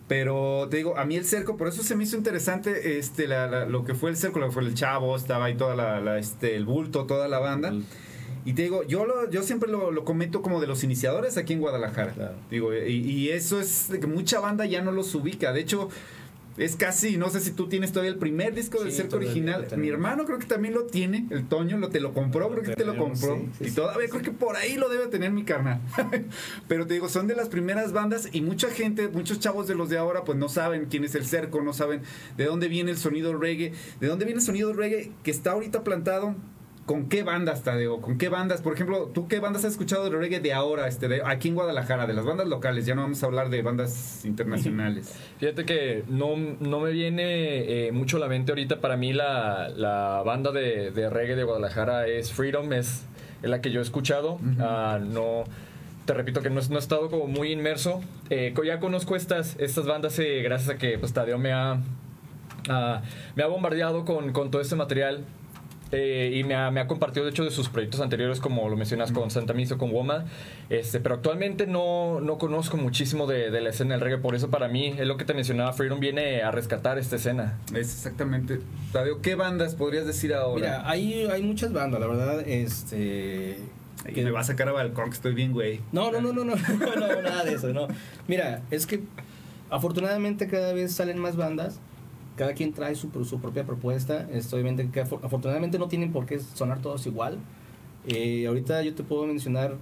Pero 0.07 0.67
te 0.69 0.77
digo, 0.77 0.97
a 0.97 1.05
mí 1.05 1.15
el 1.15 1.25
cerco, 1.25 1.57
por 1.57 1.67
eso 1.67 1.81
se 1.81 1.95
me 1.95 2.03
hizo 2.03 2.15
interesante 2.15 2.99
este, 2.99 3.27
la- 3.27 3.47
la- 3.47 3.65
lo 3.65 3.83
que 3.85 3.95
fue 3.95 4.11
el 4.11 4.17
cerco, 4.17 4.39
lo 4.39 4.47
que 4.47 4.51
fue 4.53 4.63
el 4.63 4.75
chavo, 4.75 5.15
estaba 5.15 5.45
ahí 5.45 5.55
toda 5.55 5.75
la, 5.75 5.99
la, 5.99 6.19
este, 6.19 6.55
el 6.55 6.65
bulto, 6.65 7.05
toda 7.05 7.27
la 7.27 7.39
banda. 7.39 7.73
Y 8.47 8.53
te 8.53 8.61
digo, 8.61 8.83
yo 8.83 9.05
lo, 9.05 9.27
yo 9.31 9.41
siempre 9.41 9.67
lo, 9.71 9.89
lo 9.91 10.05
comento 10.05 10.43
como 10.43 10.61
de 10.61 10.67
los 10.67 10.83
iniciadores 10.83 11.35
aquí 11.37 11.53
en 11.53 11.59
Guadalajara. 11.61 12.11
Claro. 12.13 12.35
Digo, 12.51 12.75
y, 12.75 12.91
y 12.93 13.29
eso 13.29 13.59
es 13.59 13.89
de 13.89 13.99
que 13.99 14.05
mucha 14.05 14.39
banda 14.39 14.67
ya 14.67 14.83
no 14.83 14.91
los 14.91 15.15
ubica. 15.15 15.51
De 15.51 15.61
hecho, 15.61 15.89
es 16.57 16.75
casi, 16.75 17.17
no 17.17 17.29
sé 17.29 17.41
si 17.41 17.51
tú 17.51 17.67
tienes 17.67 17.91
todavía 17.91 18.11
el 18.11 18.17
primer 18.17 18.53
disco 18.53 18.79
del 18.81 18.91
Sí, 18.91 18.97
cerco 18.97 19.17
original. 19.17 19.67
Mi 19.77 19.89
hermano 19.89 20.25
creo 20.25 20.39
que 20.39 20.45
también 20.45 20.73
lo 20.73 20.85
tiene, 20.85 21.27
el 21.29 21.47
Toño, 21.47 21.77
lo 21.77 21.89
te 21.89 21.99
lo 21.99 22.13
compró, 22.13 22.49
creo 22.49 22.63
que 22.63 22.75
te 22.75 22.85
lo 22.85 22.97
compró. 22.97 23.37
sí, 23.37 23.49
sí, 23.59 23.65
y 23.69 23.71
todavía 23.71 24.07
creo 24.09 24.21
que 24.21 24.31
por 24.31 24.55
ahí 24.55 24.75
lo 24.75 24.89
debe 24.89 25.07
tener 25.07 25.31
mi 25.31 25.43
carnal. 25.43 25.81
Pero 26.67 26.87
te 26.87 26.93
digo, 26.93 27.09
son 27.09 27.27
de 27.27 27.35
las 27.35 27.49
primeras 27.49 27.91
bandas 27.91 28.29
y 28.31 28.41
mucha 28.41 28.69
gente, 28.69 29.07
muchos 29.09 29.39
chavos 29.39 29.67
de 29.67 29.75
los 29.75 29.89
de 29.89 29.97
ahora, 29.97 30.23
pues 30.23 30.37
no 30.37 30.49
saben 30.49 30.85
quién 30.85 31.03
es 31.03 31.15
el 31.15 31.25
cerco, 31.25 31.61
no 31.61 31.73
saben 31.73 32.01
de 32.37 32.45
dónde 32.45 32.67
viene 32.67 32.91
el 32.91 32.97
sonido 32.97 33.37
reggae, 33.37 33.73
de 33.99 34.07
dónde 34.07 34.25
viene 34.25 34.39
el 34.39 34.45
sonido 34.45 34.73
reggae 34.73 35.11
que 35.23 35.31
está 35.31 35.51
ahorita 35.51 35.83
plantado. 35.83 36.35
¿Con 36.85 37.09
qué 37.09 37.23
bandas, 37.23 37.63
Tadeo? 37.63 37.99
¿Con 37.99 38.19
qué 38.19 38.29
bandas? 38.29 38.61
Por 38.61 38.73
ejemplo, 38.73 39.09
¿tú 39.11 39.27
qué 39.27 39.39
bandas 39.39 39.65
has 39.65 39.71
escuchado 39.71 40.07
de 40.07 40.15
reggae 40.15 40.39
de 40.39 40.53
ahora, 40.53 40.87
este, 40.87 41.07
de 41.07 41.23
aquí 41.25 41.47
en 41.47 41.55
Guadalajara, 41.55 42.05
de 42.05 42.13
las 42.13 42.25
bandas 42.25 42.47
locales? 42.47 42.85
Ya 42.85 42.93
no 42.93 43.01
vamos 43.01 43.23
a 43.23 43.25
hablar 43.25 43.49
de 43.49 43.63
bandas 43.63 44.23
internacionales. 44.23 45.11
Fíjate 45.39 45.65
que 45.65 46.03
no, 46.07 46.35
no 46.59 46.79
me 46.81 46.91
viene 46.91 47.87
eh, 47.87 47.91
mucho 47.91 48.17
a 48.17 48.19
la 48.19 48.27
mente 48.27 48.51
ahorita. 48.51 48.81
Para 48.81 48.97
mí 48.97 49.13
la, 49.13 49.69
la 49.69 50.21
banda 50.23 50.51
de, 50.51 50.91
de 50.91 51.09
reggae 51.09 51.35
de 51.35 51.43
Guadalajara 51.43 52.05
es 52.05 52.31
Freedom, 52.31 52.71
es, 52.71 53.05
es 53.41 53.49
la 53.49 53.61
que 53.61 53.71
yo 53.71 53.79
he 53.79 53.83
escuchado. 53.83 54.39
Ah, 54.59 54.99
no, 55.01 55.45
te 56.05 56.13
repito 56.13 56.41
que 56.41 56.51
no, 56.51 56.61
no 56.69 56.75
he 56.75 56.79
estado 56.79 57.09
como 57.09 57.25
muy 57.25 57.51
inmerso. 57.51 58.01
Eh, 58.29 58.53
ya 58.63 58.79
conozco 58.79 59.15
estas, 59.15 59.55
estas 59.59 59.87
bandas 59.87 60.19
eh, 60.19 60.43
gracias 60.43 60.69
a 60.69 60.77
que 60.77 60.99
pues, 60.99 61.13
Tadeo 61.13 61.39
me 61.39 61.51
ha, 61.51 61.79
ah, 62.69 63.01
me 63.35 63.41
ha 63.41 63.47
bombardeado 63.47 64.05
con, 64.05 64.33
con 64.33 64.51
todo 64.51 64.61
este 64.61 64.75
material. 64.75 65.25
Eh, 65.91 66.31
y 66.35 66.43
me 66.43 66.55
ha, 66.55 66.71
me 66.71 66.79
ha 66.81 66.87
compartido 66.87 67.25
de 67.25 67.31
hecho 67.31 67.43
de 67.43 67.51
sus 67.51 67.69
proyectos 67.69 68.01
anteriores 68.01 68.39
como 68.39 68.67
lo 68.69 68.75
mencionas 68.75 69.11
con 69.11 69.29
Santa 69.29 69.53
Misa 69.53 69.77
con 69.77 69.91
Woma 69.91 70.25
este 70.69 70.99
pero 70.99 71.15
actualmente 71.15 71.67
no, 71.67 72.19
no 72.21 72.37
conozco 72.39 72.75
muchísimo 72.77 73.27
de, 73.27 73.51
de 73.51 73.61
la 73.61 73.69
escena 73.69 73.93
del 73.93 74.01
reggae 74.01 74.17
por 74.17 74.33
eso 74.35 74.49
para 74.49 74.67
mí 74.67 74.95
es 74.97 75.05
lo 75.05 75.15
que 75.17 75.25
te 75.25 75.33
mencionaba 75.35 75.73
Freedom 75.73 75.99
viene 75.99 76.41
a 76.41 76.49
rescatar 76.51 76.97
esta 76.97 77.17
escena 77.17 77.59
Es 77.69 77.93
exactamente. 77.93 78.59
Tadeo, 78.91 79.21
¿qué 79.21 79.35
bandas 79.35 79.75
podrías 79.75 80.05
decir 80.07 80.33
ahora? 80.33 80.55
Mira, 80.55 80.89
hay, 80.89 81.25
hay 81.31 81.43
muchas 81.43 81.71
bandas, 81.71 81.99
la 82.01 82.07
verdad, 82.07 82.39
este... 82.47 83.57
Que- 84.13 84.23
me 84.23 84.31
va 84.31 84.41
a 84.41 84.43
sacar 84.43 84.69
a 84.69 84.71
balcón, 84.71 85.05
que 85.09 85.15
estoy 85.15 85.33
bien, 85.33 85.51
güey. 85.51 85.81
No, 85.91 86.11
no, 86.11 86.21
no, 86.21 86.31
no, 86.31 86.43
no, 86.45 86.55
no, 86.79 86.95
no, 86.95 87.21
nada 87.23 87.43
de 87.43 87.53
eso, 87.53 87.73
no. 87.73 87.87
Mira, 88.27 88.61
es 88.69 88.85
que 88.85 89.01
afortunadamente 89.69 90.47
cada 90.47 90.73
vez 90.73 90.93
salen 90.93 91.17
más 91.17 91.35
bandas, 91.35 91.79
cada 92.35 92.53
quien 92.53 92.73
trae 92.73 92.95
su, 92.95 93.09
su 93.25 93.39
propia 93.39 93.63
propuesta, 93.65 94.27
este, 94.31 94.55
obviamente 94.55 94.89
que 94.89 95.03
afo- 95.03 95.19
afortunadamente 95.23 95.79
no 95.79 95.87
tienen 95.87 96.11
por 96.11 96.25
qué 96.25 96.39
sonar 96.39 96.79
todos 96.81 97.05
igual. 97.07 97.37
Eh, 98.07 98.45
ahorita 98.47 98.81
yo 98.83 98.93
te 98.93 99.03
puedo 99.03 99.25
mencionar 99.25 99.77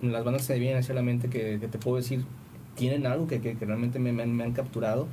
las 0.00 0.24
bandas 0.24 0.46
que 0.46 0.54
me 0.54 0.58
vienen 0.60 0.78
hacia 0.78 0.94
la 0.94 1.02
mente 1.02 1.28
que, 1.28 1.58
que 1.60 1.68
te 1.68 1.78
puedo 1.78 1.96
decir 1.96 2.24
tienen 2.76 3.06
algo 3.06 3.26
que, 3.26 3.40
que- 3.40 3.56
que 3.56 3.64
realmente 3.66 3.98
me, 3.98 4.12
me 4.12 4.22
han, 4.22 4.34
me 4.36 4.44
han 4.44 4.52
capturado. 4.52 5.06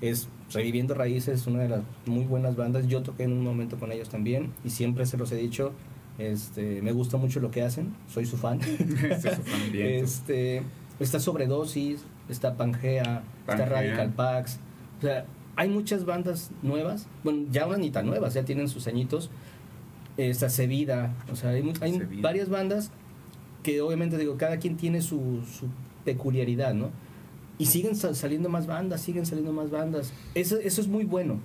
Es 0.00 0.28
Reviviendo 0.52 0.94
Raíces, 0.94 1.46
una 1.46 1.60
de 1.60 1.68
las 1.68 1.80
muy 2.06 2.24
buenas 2.24 2.56
bandas. 2.56 2.86
Yo 2.88 3.02
toqué 3.02 3.22
en 3.22 3.32
un 3.32 3.44
momento 3.44 3.78
con 3.78 3.90
ellos 3.92 4.08
también 4.08 4.50
y 4.64 4.70
siempre 4.70 5.06
se 5.06 5.16
los 5.16 5.30
he 5.32 5.36
dicho. 5.36 5.72
Este, 6.18 6.82
me 6.82 6.92
gusta 6.92 7.16
mucho 7.16 7.40
lo 7.40 7.50
que 7.50 7.62
hacen, 7.62 7.94
soy 8.08 8.26
su 8.26 8.36
fan. 8.36 8.60
Este 9.72 10.56
es 10.58 10.64
está 11.00 11.18
Sobredosis, 11.20 12.04
está 12.28 12.56
Pangea, 12.56 13.22
está 13.40 13.56
Pangea. 13.56 13.66
Radical 13.66 14.10
Pax. 14.10 14.58
O 14.98 15.02
sea, 15.02 15.24
hay 15.56 15.68
muchas 15.68 16.04
bandas 16.04 16.50
nuevas. 16.62 17.06
Bueno, 17.24 17.46
ya 17.50 17.66
unas 17.66 17.78
ni 17.78 17.90
tan 17.90 18.06
nuevas, 18.06 18.34
ya 18.34 18.44
tienen 18.44 18.68
sus 18.68 18.86
añitos. 18.86 19.30
Está 20.16 20.50
Sevida, 20.50 21.14
o 21.32 21.36
sea, 21.36 21.50
hay, 21.50 21.72
hay 21.80 21.98
varias 22.20 22.50
bandas 22.50 22.90
que 23.62 23.80
obviamente 23.80 24.18
digo, 24.18 24.36
cada 24.36 24.58
quien 24.58 24.76
tiene 24.76 25.00
su, 25.00 25.40
su 25.50 25.68
peculiaridad, 26.04 26.74
¿no? 26.74 26.90
Y 27.58 27.66
siguen 27.66 27.96
sa- 27.96 28.14
saliendo 28.14 28.48
más 28.50 28.66
bandas, 28.66 29.00
siguen 29.00 29.24
saliendo 29.24 29.52
más 29.52 29.70
bandas. 29.70 30.12
Eso, 30.34 30.58
eso 30.58 30.80
es 30.80 30.88
muy 30.88 31.04
bueno. 31.04 31.38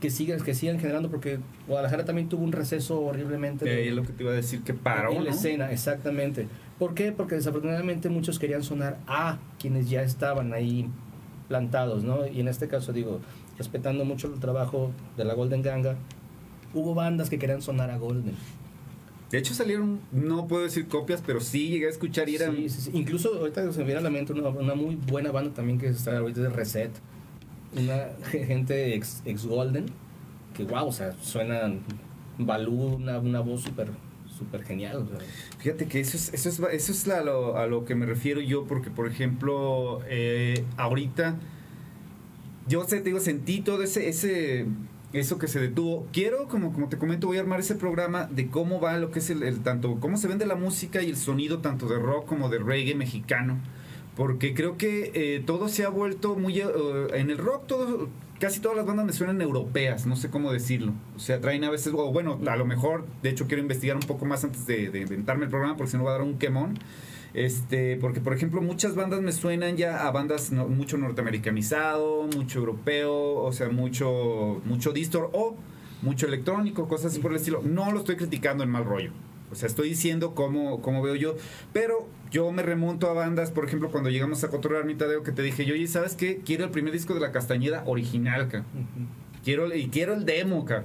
Que 0.00 0.10
sigan, 0.10 0.40
que 0.40 0.54
sigan 0.54 0.78
generando, 0.78 1.10
porque 1.10 1.40
Guadalajara 1.66 2.04
también 2.04 2.28
tuvo 2.28 2.44
un 2.44 2.52
receso 2.52 3.00
horriblemente. 3.00 3.64
de- 3.64 3.88
es 3.88 3.94
lo 3.94 4.02
que 4.04 4.12
te 4.12 4.22
iba 4.22 4.30
a 4.30 4.36
decir, 4.36 4.62
que 4.62 4.74
paró, 4.74 5.10
en 5.10 5.24
la 5.24 5.30
¿no? 5.30 5.36
escena, 5.36 5.72
exactamente. 5.72 6.46
¿Por 6.78 6.94
qué? 6.94 7.10
Porque 7.10 7.34
desafortunadamente 7.34 8.08
muchos 8.10 8.38
querían 8.38 8.62
sonar 8.62 8.98
a 9.08 9.38
quienes 9.58 9.90
ya 9.90 10.02
estaban 10.02 10.52
ahí 10.52 10.88
plantados, 11.48 12.04
¿no? 12.04 12.26
Y 12.26 12.40
en 12.40 12.48
este 12.48 12.68
caso 12.68 12.92
digo, 12.92 13.20
respetando 13.56 14.04
mucho 14.04 14.32
el 14.32 14.38
trabajo 14.38 14.92
de 15.16 15.24
la 15.24 15.34
Golden 15.34 15.62
Ganga, 15.62 15.96
hubo 16.74 16.94
bandas 16.94 17.30
que 17.30 17.38
querían 17.38 17.62
sonar 17.62 17.90
a 17.90 17.98
Golden. 17.98 18.34
De 19.30 19.38
hecho 19.38 19.52
salieron, 19.52 20.00
no 20.10 20.46
puedo 20.46 20.62
decir 20.62 20.88
copias, 20.88 21.22
pero 21.26 21.40
sí 21.40 21.68
llegué 21.68 21.86
a 21.86 21.90
escuchar 21.90 22.28
y 22.28 22.36
eran... 22.36 22.56
Sí, 22.56 22.68
sí, 22.68 22.80
sí. 22.82 22.90
Incluso 22.94 23.34
ahorita 23.34 23.72
se 23.72 23.78
me 23.80 23.84
viene 23.84 24.00
a 24.00 24.02
la 24.02 24.10
mente 24.10 24.32
una, 24.32 24.48
una 24.48 24.74
muy 24.74 24.96
buena 24.96 25.30
banda 25.32 25.52
también 25.52 25.78
que 25.78 25.88
está 25.88 26.16
ahorita 26.16 26.40
de 26.40 26.48
Reset. 26.48 26.90
Una 27.76 28.08
gente 28.30 28.94
ex, 28.94 29.22
ex 29.26 29.44
Golden. 29.44 29.86
Que 30.54 30.64
wow, 30.64 30.86
o 30.86 30.92
sea, 30.92 31.12
suenan 31.20 31.80
Balú, 32.38 32.96
una, 32.96 33.18
una 33.18 33.40
voz 33.40 33.62
súper 33.62 33.90
súper 34.38 34.64
genial. 34.64 35.06
Fíjate 35.58 35.86
que 35.86 36.00
eso 36.00 36.16
es, 36.16 36.32
eso 36.32 36.48
es, 36.48 36.60
eso 36.72 36.92
es 36.92 37.08
a 37.08 37.66
lo 37.66 37.84
que 37.84 37.94
me 37.94 38.06
refiero 38.06 38.40
yo, 38.40 38.64
porque 38.64 38.90
por 38.90 39.06
ejemplo, 39.06 40.00
eh, 40.08 40.64
ahorita, 40.76 41.36
yo 42.68 42.84
te 42.84 43.00
digo, 43.00 43.20
sentí 43.20 43.60
todo 43.60 43.82
ese, 43.82 44.08
ese, 44.08 44.66
eso 45.12 45.38
que 45.38 45.48
se 45.48 45.60
detuvo. 45.60 46.06
Quiero, 46.12 46.48
como, 46.48 46.72
como 46.72 46.88
te 46.88 46.98
comento, 46.98 47.26
voy 47.26 47.38
a 47.38 47.40
armar 47.40 47.60
ese 47.60 47.74
programa 47.74 48.26
de 48.26 48.48
cómo 48.48 48.80
va 48.80 48.96
lo 48.98 49.10
que 49.10 49.18
es 49.18 49.30
el, 49.30 49.42
el 49.42 49.60
tanto, 49.60 49.98
cómo 50.00 50.16
se 50.16 50.28
vende 50.28 50.46
la 50.46 50.56
música 50.56 51.02
y 51.02 51.10
el 51.10 51.16
sonido 51.16 51.58
tanto 51.58 51.88
de 51.88 51.98
rock 51.98 52.26
como 52.26 52.48
de 52.48 52.58
reggae 52.58 52.94
mexicano. 52.94 53.58
Porque 54.16 54.52
creo 54.52 54.76
que 54.76 55.12
eh, 55.14 55.42
todo 55.46 55.68
se 55.68 55.84
ha 55.84 55.88
vuelto 55.88 56.34
muy... 56.34 56.58
eh, 56.58 56.66
en 57.14 57.30
el 57.30 57.38
rock 57.38 57.68
todo, 57.68 58.08
casi 58.38 58.60
todas 58.60 58.76
las 58.76 58.86
bandas 58.86 59.06
me 59.06 59.12
suenan 59.12 59.40
europeas, 59.40 60.06
no 60.06 60.16
sé 60.16 60.30
cómo 60.30 60.52
decirlo. 60.52 60.92
O 61.16 61.18
sea, 61.18 61.40
traen 61.40 61.64
a 61.64 61.70
veces... 61.70 61.92
Bueno, 61.92 62.40
a 62.46 62.56
lo 62.56 62.64
mejor, 62.64 63.06
de 63.22 63.30
hecho 63.30 63.46
quiero 63.46 63.62
investigar 63.62 63.96
un 63.96 64.02
poco 64.02 64.24
más 64.24 64.44
antes 64.44 64.66
de, 64.66 64.84
inventarme 64.84 65.44
el 65.44 65.50
programa 65.50 65.76
porque 65.76 65.90
si 65.90 65.96
no 65.96 66.04
va 66.04 66.10
a 66.10 66.14
dar 66.14 66.22
un 66.22 66.38
quemón. 66.38 66.78
Este, 67.34 67.96
porque 67.96 68.20
por 68.20 68.32
ejemplo 68.32 68.62
muchas 68.62 68.94
bandas 68.94 69.20
me 69.20 69.32
suenan 69.32 69.76
ya 69.76 70.06
a 70.06 70.10
bandas 70.10 70.50
mucho 70.50 70.96
norteamericanizado, 70.96 72.26
mucho 72.34 72.60
europeo, 72.60 73.34
o 73.42 73.52
sea, 73.52 73.68
mucho, 73.68 74.62
mucho 74.64 74.92
distor 74.92 75.28
o 75.34 75.54
mucho 76.00 76.26
electrónico, 76.26 76.88
cosas 76.88 77.12
así 77.12 77.20
por 77.20 77.32
el 77.32 77.36
estilo. 77.36 77.60
No 77.62 77.92
lo 77.92 77.98
estoy 77.98 78.16
criticando 78.16 78.64
en 78.64 78.70
mal 78.70 78.84
rollo. 78.84 79.12
O 79.50 79.54
sea, 79.54 79.66
estoy 79.66 79.88
diciendo 79.88 80.34
cómo, 80.34 80.82
cómo 80.82 81.02
veo 81.02 81.14
yo. 81.14 81.36
Pero 81.72 82.08
yo 82.30 82.50
me 82.52 82.62
remonto 82.62 83.08
a 83.08 83.12
bandas, 83.14 83.50
por 83.50 83.64
ejemplo, 83.64 83.90
cuando 83.90 84.10
llegamos 84.10 84.44
a 84.44 84.48
Cotorrear 84.48 84.84
mi 84.84 84.94
Tadeo, 84.94 85.22
que 85.22 85.32
te 85.32 85.42
dije, 85.42 85.64
yo, 85.64 85.74
oye, 85.74 85.86
¿sabes 85.86 86.14
qué? 86.14 86.42
Quiero 86.44 86.64
el 86.64 86.70
primer 86.70 86.92
disco 86.92 87.14
de 87.14 87.20
La 87.20 87.32
Castañeda 87.32 87.82
original, 87.86 88.48
ca. 88.48 88.64
Quiero, 89.44 89.74
y 89.74 89.88
quiero 89.88 90.14
el 90.14 90.24
demo, 90.26 90.64
ca. 90.64 90.84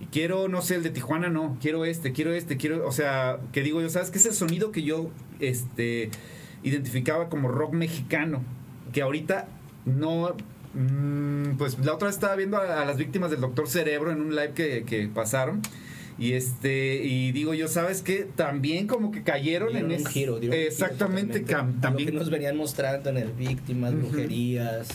Y 0.00 0.06
quiero, 0.06 0.48
no 0.48 0.62
sé, 0.62 0.76
el 0.76 0.84
de 0.84 0.90
Tijuana 0.90 1.28
no. 1.28 1.56
Quiero 1.60 1.84
este, 1.84 2.12
quiero 2.12 2.32
este, 2.32 2.56
quiero... 2.56 2.86
O 2.86 2.92
sea, 2.92 3.40
que 3.52 3.62
digo 3.62 3.80
yo, 3.80 3.88
¿sabes 3.90 4.10
qué 4.10 4.18
es 4.18 4.26
el 4.26 4.34
sonido 4.34 4.70
que 4.70 4.82
yo 4.82 5.10
este, 5.40 6.10
identificaba 6.62 7.28
como 7.28 7.48
rock 7.48 7.72
mexicano? 7.72 8.42
Que 8.92 9.02
ahorita 9.02 9.48
no... 9.84 10.36
mm, 10.74 11.56
pues 11.56 11.78
la 11.80 11.94
otra 11.94 12.06
vez 12.06 12.14
estaba 12.14 12.36
viendo 12.36 12.58
a, 12.58 12.82
a 12.82 12.84
las 12.84 12.96
víctimas 12.96 13.32
del 13.32 13.40
Doctor 13.40 13.68
Cerebro 13.68 14.12
en 14.12 14.20
un 14.20 14.36
live 14.36 14.52
que, 14.54 14.84
que 14.84 15.08
pasaron. 15.08 15.62
Y 16.18 16.32
este, 16.32 17.04
y 17.04 17.30
digo 17.32 17.54
yo, 17.54 17.68
¿sabes 17.68 18.02
qué? 18.02 18.26
También 18.34 18.86
como 18.88 19.12
que 19.12 19.22
cayeron 19.22 19.68
Dieron 19.72 19.90
en 19.92 19.96
un 19.98 20.02
ese- 20.04 20.10
giro, 20.12 20.40
dieron 20.40 20.56
un 20.58 20.62
giro 20.64 20.68
Exactamente, 20.72 21.40
totalmente. 21.40 21.76
cam- 21.78 21.80
también. 21.80 22.06
Lo 22.08 22.12
que 22.12 22.18
nos 22.18 22.30
venían 22.30 22.56
mostrando 22.56 23.10
en 23.10 23.16
el 23.18 23.32
Víctimas, 23.32 23.94
brujerías. 23.94 24.88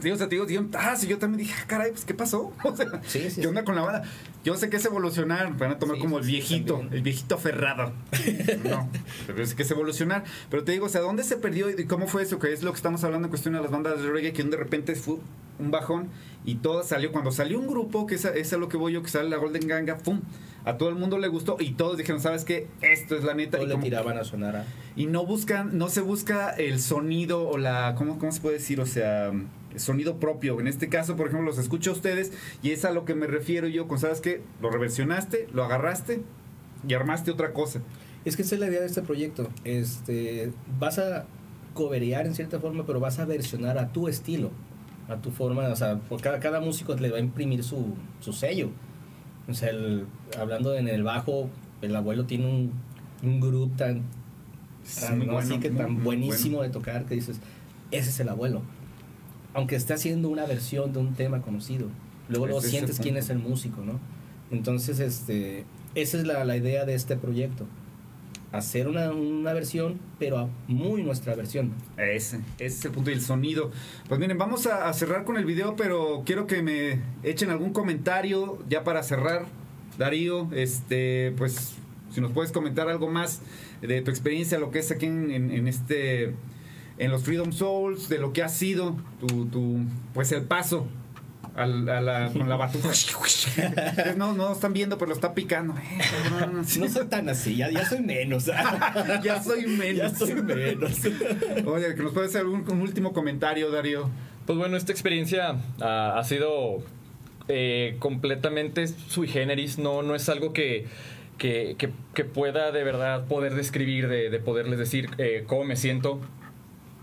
Sí, 0.00 0.10
o 0.10 0.16
sea, 0.16 0.28
te 0.28 0.36
digo, 0.36 0.46
digo, 0.46 0.64
ah, 0.78 0.94
sí, 0.96 1.06
yo 1.08 1.18
también 1.18 1.38
dije, 1.46 1.54
ah, 1.60 1.64
caray, 1.66 1.90
pues, 1.90 2.04
¿qué 2.04 2.14
pasó? 2.14 2.52
O 2.64 2.76
sea, 2.76 2.86
Sí, 3.06 3.18
sí, 3.18 3.22
¿qué 3.22 3.30
sí. 3.30 3.46
onda 3.46 3.64
con 3.64 3.74
la 3.74 3.82
banda? 3.82 4.02
Yo 4.44 4.56
sé 4.56 4.70
que 4.70 4.76
es 4.76 4.84
evolucionar, 4.84 5.56
van 5.56 5.72
a 5.72 5.78
tomar 5.78 5.98
como 5.98 6.18
el 6.18 6.24
viejito, 6.26 6.74
también. 6.74 6.94
el 6.94 7.02
viejito 7.02 7.34
aferrado. 7.34 7.92
No, 8.64 8.88
pero 9.26 9.42
es 9.42 9.54
que 9.54 9.62
es 9.62 9.70
evolucionar. 9.70 10.24
Pero 10.50 10.64
te 10.64 10.72
digo, 10.72 10.86
o 10.86 10.88
sea, 10.88 11.00
¿dónde 11.00 11.24
se 11.24 11.36
perdió 11.36 11.68
y 11.70 11.84
cómo 11.86 12.06
fue 12.06 12.22
eso? 12.22 12.38
Que 12.38 12.52
es 12.52 12.62
lo 12.62 12.70
que 12.72 12.76
estamos 12.76 13.02
hablando 13.04 13.26
en 13.26 13.30
cuestión 13.30 13.54
de 13.54 13.60
las 13.60 13.70
bandas 13.70 14.00
de 14.00 14.08
reggae, 14.10 14.32
que 14.32 14.42
de 14.44 14.56
repente 14.56 14.94
fue 14.94 15.16
un 15.58 15.70
bajón 15.70 16.08
y 16.44 16.56
todo 16.56 16.82
salió. 16.84 17.10
Cuando 17.12 17.32
salió 17.32 17.58
un 17.58 17.66
grupo, 17.66 18.06
que 18.06 18.14
es 18.14 18.24
a, 18.24 18.30
es 18.30 18.52
a 18.52 18.56
lo 18.56 18.68
que 18.68 18.76
voy 18.76 18.92
yo, 18.92 19.02
que 19.02 19.08
sale 19.08 19.28
la 19.28 19.36
Golden 19.36 19.66
Ganga, 19.66 19.98
¡pum! 19.98 20.20
A 20.64 20.76
todo 20.76 20.88
el 20.88 20.94
mundo 20.94 21.18
le 21.18 21.28
gustó 21.28 21.56
y 21.58 21.72
todos 21.72 21.96
dijeron, 21.98 22.20
¿sabes 22.20 22.44
qué? 22.44 22.66
Esto 22.82 23.16
es 23.16 23.24
la 23.24 23.34
neta. 23.34 23.58
Todos 23.58 23.70
Y 23.70 23.74
le 23.74 23.82
tiraban 23.82 24.18
a 24.18 24.24
sonar 24.24 24.56
a... 24.56 24.64
y 24.96 25.06
no 25.06 25.24
buscan, 25.26 25.76
no 25.78 25.88
se 25.88 26.00
busca 26.00 26.50
el 26.50 26.80
sonido 26.80 27.48
o 27.48 27.58
la, 27.58 27.94
¿cómo, 27.96 28.18
cómo 28.18 28.32
se 28.32 28.40
puede 28.40 28.58
decir? 28.58 28.80
O 28.80 28.86
sea, 28.86 29.32
sonido 29.76 30.18
propio. 30.18 30.58
En 30.60 30.66
este 30.66 30.88
caso, 30.88 31.16
por 31.16 31.28
ejemplo, 31.28 31.46
los 31.46 31.58
escucho 31.58 31.90
a 31.90 31.92
ustedes 31.94 32.32
y 32.62 32.70
es 32.70 32.84
a 32.84 32.90
lo 32.92 33.04
que 33.04 33.14
me 33.14 33.26
refiero 33.26 33.68
yo 33.68 33.86
con, 33.88 33.98
¿sabes 33.98 34.20
qué? 34.20 34.42
Lo 34.60 34.70
reversionaste, 34.70 35.48
lo 35.52 35.64
agarraste 35.64 36.22
y 36.86 36.94
armaste 36.94 37.30
otra 37.30 37.52
cosa. 37.52 37.80
Es 38.24 38.36
que 38.36 38.42
esa 38.42 38.54
es 38.56 38.60
la 38.60 38.66
idea 38.68 38.80
de 38.80 38.86
este 38.86 39.02
proyecto. 39.02 39.48
Este, 39.64 40.52
vas 40.78 40.98
a 40.98 41.26
coberear 41.74 42.26
en 42.26 42.34
cierta 42.34 42.58
forma, 42.60 42.84
pero 42.86 42.98
vas 43.00 43.18
a 43.18 43.24
versionar 43.24 43.78
a 43.78 43.88
tu 43.92 44.08
estilo, 44.08 44.50
a 45.08 45.16
tu 45.16 45.30
forma. 45.30 45.68
O 45.68 45.76
sea, 45.76 45.98
por 45.98 46.20
cada, 46.20 46.40
cada 46.40 46.60
músico 46.60 46.94
le 46.94 47.10
va 47.10 47.18
a 47.18 47.20
imprimir 47.20 47.62
su, 47.62 47.94
su 48.20 48.32
sello. 48.32 48.70
O 49.48 49.54
sea, 49.54 49.70
el- 49.70 50.06
hablando 50.38 50.74
en 50.74 50.88
el 50.88 51.02
bajo, 51.04 51.48
el 51.80 51.94
abuelo 51.94 52.24
tiene 52.26 52.46
un, 52.46 52.72
un 53.22 53.40
groove 53.40 53.70
tan, 53.76 54.02
tan, 55.00 55.18
muy 55.18 55.26
¿no? 55.26 55.32
bueno, 55.34 55.48
así 55.48 55.60
que 55.60 55.70
tan 55.70 56.02
buenísimo 56.02 56.62
de 56.62 56.68
tocar 56.70 57.04
que 57.06 57.14
dices, 57.14 57.40
ese 57.90 58.10
es 58.10 58.20
el 58.20 58.28
abuelo. 58.28 58.62
Aunque 59.54 59.76
esté 59.76 59.94
haciendo 59.94 60.28
una 60.28 60.44
versión 60.46 60.92
de 60.92 60.98
un 61.00 61.14
tema 61.14 61.42
conocido. 61.42 61.88
Luego, 62.28 62.46
luego 62.46 62.60
sientes 62.70 62.96
quién 63.02 63.16
es 63.16 63.30
el 63.30 63.38
músico, 63.38 63.82
¿no? 63.82 63.98
Entonces, 64.50 65.00
este, 65.00 65.64
esa 65.94 66.18
es 66.18 66.24
la, 66.26 66.44
la 66.44 66.56
idea 66.56 66.84
de 66.84 66.94
este 66.94 67.16
proyecto. 67.16 67.66
Hacer 68.50 68.88
una, 68.88 69.10
una 69.10 69.52
versión, 69.52 69.98
pero 70.18 70.48
muy 70.68 71.02
nuestra 71.02 71.34
versión. 71.34 71.72
Ese, 71.98 72.36
ese 72.58 72.66
es 72.66 72.84
el 72.86 72.92
punto 72.92 73.10
y 73.10 73.14
el 73.14 73.20
sonido. 73.20 73.70
Pues 74.08 74.18
miren, 74.20 74.38
vamos 74.38 74.66
a, 74.66 74.88
a 74.88 74.92
cerrar 74.94 75.24
con 75.24 75.36
el 75.36 75.44
video, 75.44 75.76
pero 75.76 76.22
quiero 76.24 76.46
que 76.46 76.62
me 76.62 77.00
echen 77.22 77.50
algún 77.50 77.72
comentario 77.74 78.58
ya 78.68 78.84
para 78.84 79.02
cerrar. 79.02 79.44
Darío, 79.98 80.48
este, 80.52 81.34
pues, 81.36 81.74
si 82.10 82.20
nos 82.22 82.32
puedes 82.32 82.52
comentar 82.52 82.88
algo 82.88 83.10
más 83.10 83.42
de 83.82 84.00
tu 84.00 84.10
experiencia, 84.10 84.58
lo 84.58 84.70
que 84.70 84.78
es 84.78 84.90
aquí 84.92 85.06
en, 85.06 85.30
en- 85.30 85.50
en 85.50 85.68
este, 85.68 86.34
en 86.98 87.10
los 87.10 87.22
Freedom 87.22 87.52
Souls, 87.52 88.08
de 88.08 88.18
lo 88.18 88.32
que 88.32 88.42
ha 88.42 88.48
sido 88.48 88.96
tu, 89.20 89.46
tu 89.46 89.78
pues 90.14 90.32
el 90.32 90.42
paso 90.42 90.86
al- 91.54 91.88
a 91.88 92.00
la, 92.00 92.30
con 92.32 92.48
la 92.48 92.56
batuta. 92.56 92.88
no, 94.16 94.32
no 94.32 94.52
están 94.52 94.72
viendo, 94.72 94.96
pero 94.98 95.08
lo 95.10 95.14
está 95.14 95.34
picando. 95.34 95.74
Eh. 95.76 95.98
No 96.78 96.88
soy 96.88 97.06
tan 97.06 97.28
así, 97.28 97.56
ya, 97.56 97.70
ya 97.70 97.84
soy 97.88 98.00
menos. 98.00 98.44
ya 99.22 99.42
soy 99.42 99.66
menos. 99.66 99.96
ya 99.96 100.10
soy 100.14 100.34
menos. 100.42 100.92
Oye, 101.66 101.94
que 101.94 102.02
nos 102.02 102.12
puedes 102.12 102.30
hacer 102.34 102.46
un 102.46 102.64
último 102.80 103.12
comentario, 103.12 103.70
Darío. 103.70 104.08
Pues 104.46 104.58
bueno, 104.58 104.76
esta 104.76 104.92
experiencia 104.92 105.56
ah, 105.80 106.14
ha 106.16 106.24
sido 106.24 106.82
eh, 107.48 107.96
completamente 107.98 108.86
sui 108.88 109.28
generis, 109.28 109.78
no, 109.78 110.02
no 110.02 110.14
es 110.14 110.28
algo 110.28 110.52
que, 110.52 110.86
que, 111.38 111.74
que- 111.78 111.90
que 112.14 112.24
pueda 112.24 112.70
de 112.72 112.82
verdad 112.84 113.26
poder 113.26 113.54
describir, 113.54 114.08
de, 114.08 114.30
de 114.30 114.38
poderles 114.38 114.78
decir 114.78 115.10
eh, 115.18 115.44
cómo 115.46 115.64
me 115.64 115.76
siento. 115.76 116.20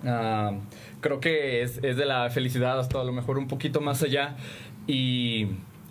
Ah, 0.06 0.54
creo 1.02 1.20
que 1.20 1.62
es, 1.62 1.80
es 1.84 1.98
de 1.98 2.06
la 2.06 2.30
felicidad 2.30 2.80
hasta 2.80 3.02
a 3.02 3.04
lo 3.04 3.12
mejor 3.12 3.38
un 3.38 3.48
poquito 3.48 3.82
más 3.82 4.04
allá 4.04 4.36
y 4.88 5.48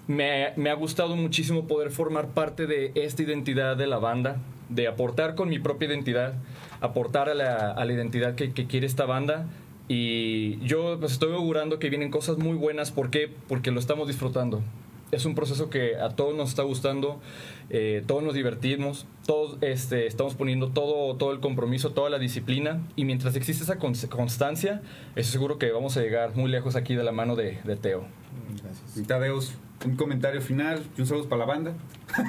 me, 0.07 0.53
me 0.57 0.71
ha 0.71 0.75
gustado 0.75 1.17
muchísimo 1.17 1.67
poder 1.67 1.91
formar 1.91 2.29
parte 2.29 2.67
de 2.67 2.93
esta 2.95 3.23
identidad 3.23 3.77
de 3.77 3.87
la 3.87 3.99
banda, 3.99 4.37
de 4.69 4.87
aportar 4.87 5.35
con 5.35 5.49
mi 5.49 5.59
propia 5.59 5.89
identidad, 5.89 6.35
aportar 6.81 7.29
a 7.29 7.35
la, 7.35 7.73
a 7.73 7.85
la 7.85 7.93
identidad 7.93 8.35
que, 8.35 8.53
que 8.53 8.67
quiere 8.67 8.87
esta 8.87 9.05
banda 9.05 9.47
y 9.89 10.59
yo 10.67 10.97
pues 10.99 11.13
estoy 11.13 11.33
augurando 11.35 11.79
que 11.79 11.91
vienen 11.91 12.11
cosas 12.11 12.39
muy 12.39 12.57
buenas, 12.57 12.91
¿por 12.91 13.11
qué? 13.11 13.31
Porque 13.49 13.71
lo 13.71 13.81
estamos 13.81 14.09
disfrutando. 14.09 14.63
Es 15.13 15.27
un 15.27 15.35
proceso 15.35 15.71
que 15.71 15.97
a 15.97 16.11
todos 16.11 16.35
nos 16.35 16.49
está 16.49 16.63
gustando, 16.63 17.21
eh, 17.71 18.03
todos 18.07 18.23
nos 18.23 18.35
divertimos, 18.35 19.07
todos 19.27 19.59
este, 19.63 20.07
estamos 20.07 20.35
poniendo 20.35 20.69
todo, 20.69 21.17
todo 21.17 21.33
el 21.33 21.41
compromiso, 21.41 21.93
toda 21.93 22.11
la 22.11 22.19
disciplina 22.19 22.81
y 22.97 23.05
mientras 23.05 23.35
existe 23.37 23.65
esa 23.65 23.79
cons- 23.79 24.09
constancia, 24.09 24.83
estoy 25.17 25.25
seguro 25.33 25.59
que 25.59 25.71
vamos 25.73 25.97
a 25.97 26.01
llegar 26.03 26.37
muy 26.37 26.51
lejos 26.51 26.77
aquí 26.77 26.95
de 26.95 27.03
la 27.05 27.13
mano 27.13 27.35
de, 27.37 27.59
de 27.65 27.77
Teo. 27.77 28.05
Gracias. 28.63 29.07
Tadeus, 29.07 29.55
un 29.87 29.97
comentario 29.97 30.41
final 30.43 30.83
y 30.97 31.01
un 31.01 31.07
saludo 31.07 31.29
para 31.29 31.41
la 31.41 31.47
banda. 31.47 31.73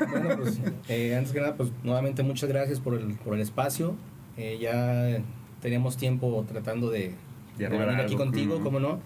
Bueno, 0.09 0.29
pues, 0.37 0.59
eh, 0.87 1.15
antes 1.15 1.33
que 1.33 1.41
nada, 1.41 1.55
pues 1.55 1.69
nuevamente 1.83 2.23
muchas 2.23 2.49
gracias 2.49 2.79
por 2.79 2.93
el, 2.95 3.15
por 3.15 3.35
el 3.35 3.41
espacio. 3.41 3.95
Eh, 4.37 4.57
ya 4.61 5.21
teníamos 5.61 5.97
tiempo 5.97 6.45
tratando 6.47 6.89
de, 6.89 7.13
De 7.57 7.67
de 7.67 7.69
venir 7.69 7.89
aquí 7.89 8.13
algo, 8.13 8.17
contigo, 8.17 8.55
ujú. 8.55 8.63
como 8.63 8.79
no. 8.79 8.99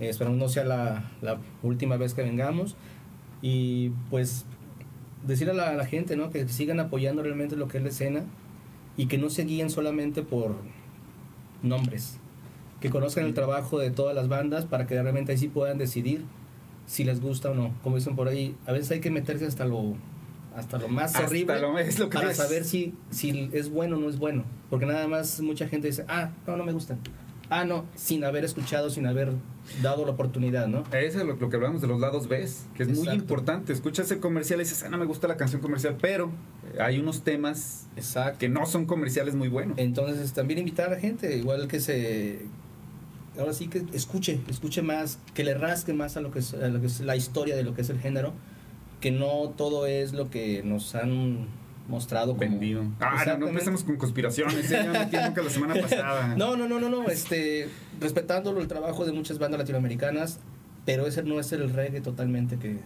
Eh, 0.00 0.08
esperamos 0.08 0.38
no 0.38 0.48
sea 0.48 0.64
la, 0.64 1.10
la 1.20 1.38
última 1.62 1.96
vez 1.96 2.14
que 2.14 2.22
vengamos. 2.22 2.76
Y 3.42 3.90
pues 4.10 4.44
decir 5.26 5.48
a 5.50 5.54
la, 5.54 5.70
a 5.70 5.74
la 5.74 5.86
gente 5.86 6.16
¿no? 6.16 6.30
que 6.30 6.48
sigan 6.48 6.80
apoyando 6.80 7.22
realmente 7.22 7.56
lo 7.56 7.68
que 7.68 7.78
es 7.78 7.82
la 7.82 7.90
escena 7.90 8.24
y 8.96 9.06
que 9.06 9.18
no 9.18 9.30
se 9.30 9.44
guíen 9.44 9.70
solamente 9.70 10.22
por 10.22 10.56
nombres. 11.62 12.18
Que 12.80 12.90
conozcan 12.90 13.24
el 13.24 13.34
trabajo 13.34 13.78
de 13.78 13.90
todas 13.90 14.14
las 14.14 14.28
bandas 14.28 14.64
para 14.66 14.86
que 14.86 15.00
realmente 15.00 15.32
ahí 15.32 15.38
sí 15.38 15.48
puedan 15.48 15.78
decidir 15.78 16.24
si 16.86 17.04
les 17.04 17.20
gusta 17.20 17.50
o 17.50 17.54
no. 17.54 17.72
Como 17.82 17.96
dicen 17.96 18.16
por 18.16 18.26
ahí, 18.28 18.56
a 18.66 18.72
veces 18.72 18.90
hay 18.90 19.00
que 19.00 19.10
meterse 19.10 19.46
hasta 19.46 19.64
lo 19.64 19.94
hasta 20.54 20.76
lo 20.78 20.88
más 20.88 21.14
Hasta 21.14 21.26
horrible 21.28 21.58
lo- 21.60 21.78
es 21.78 21.98
lo 21.98 22.10
que 22.10 22.18
para 22.18 22.30
es. 22.32 22.36
saber 22.36 22.64
si, 22.64 22.92
si 23.10 23.48
es 23.54 23.70
bueno 23.70 23.96
o 23.96 24.00
no 24.00 24.10
es 24.10 24.18
bueno. 24.18 24.44
Porque 24.68 24.84
nada 24.84 25.08
más 25.08 25.40
mucha 25.40 25.66
gente 25.66 25.86
dice, 25.86 26.04
ah, 26.08 26.30
no, 26.46 26.56
no 26.58 26.64
me 26.64 26.72
gustan. 26.72 26.98
Ah, 27.54 27.66
no, 27.66 27.84
sin 27.94 28.24
haber 28.24 28.46
escuchado, 28.46 28.88
sin 28.88 29.06
haber 29.06 29.30
dado 29.82 30.06
la 30.06 30.12
oportunidad, 30.12 30.68
¿no? 30.68 30.84
Eso 30.90 31.20
es 31.20 31.26
lo, 31.26 31.34
lo 31.36 31.50
que 31.50 31.56
hablamos 31.56 31.82
de 31.82 31.86
los 31.86 32.00
lados 32.00 32.26
B, 32.26 32.48
que 32.74 32.82
es 32.82 32.88
muy 32.88 33.10
importante. 33.10 33.74
Escuchas 33.74 34.10
el 34.10 34.20
comercial 34.20 34.58
y 34.60 34.62
dices, 34.62 34.82
ah, 34.84 34.88
no 34.88 34.96
me 34.96 35.04
gusta 35.04 35.28
la 35.28 35.36
canción 35.36 35.60
comercial, 35.60 35.98
pero 36.00 36.30
hay 36.80 36.98
unos 36.98 37.24
temas 37.24 37.88
Exacto. 37.94 38.38
que 38.38 38.48
no 38.48 38.64
son 38.64 38.86
comerciales 38.86 39.34
muy 39.34 39.48
buenos. 39.48 39.76
Entonces, 39.78 40.32
también 40.32 40.60
invitar 40.60 40.86
a 40.86 40.92
la 40.92 40.98
gente, 40.98 41.36
igual 41.36 41.68
que 41.68 41.80
se. 41.80 42.46
Ahora 43.38 43.52
sí 43.52 43.68
que 43.68 43.84
escuche, 43.92 44.40
escuche 44.48 44.80
más, 44.80 45.18
que 45.34 45.44
le 45.44 45.52
rasque 45.52 45.92
más 45.92 46.16
a 46.16 46.22
lo 46.22 46.30
que 46.30 46.38
es, 46.38 46.54
a 46.54 46.68
lo 46.68 46.80
que 46.80 46.86
es 46.86 47.00
la 47.02 47.16
historia 47.16 47.54
de 47.54 47.64
lo 47.64 47.74
que 47.74 47.82
es 47.82 47.90
el 47.90 48.00
género, 48.00 48.32
que 49.02 49.10
no 49.10 49.50
todo 49.58 49.86
es 49.86 50.14
lo 50.14 50.30
que 50.30 50.62
nos 50.62 50.94
han 50.94 51.48
mostrado 51.92 52.32
como. 52.32 52.40
Vendido. 52.40 52.84
Ah, 52.98 53.36
no, 53.38 53.48
empecemos 53.48 53.84
con 53.84 53.96
conspiraciones. 53.96 54.70
¿eh? 54.70 54.80
Ya 54.84 54.92
metí 54.92 55.16
nunca 55.16 55.42
la 55.42 55.50
semana 55.50 55.74
pasada. 55.80 56.34
No, 56.36 56.56
no, 56.56 56.66
no, 56.66 56.80
no, 56.80 56.88
no, 56.88 57.08
este, 57.08 57.68
respetándolo 58.00 58.60
el 58.60 58.66
trabajo 58.66 59.04
de 59.04 59.12
muchas 59.12 59.38
bandas 59.38 59.60
latinoamericanas, 59.60 60.40
pero 60.84 61.06
ese 61.06 61.22
no 61.22 61.38
es 61.38 61.52
el 61.52 61.72
reggae 61.72 62.00
totalmente 62.00 62.56
que, 62.56 62.78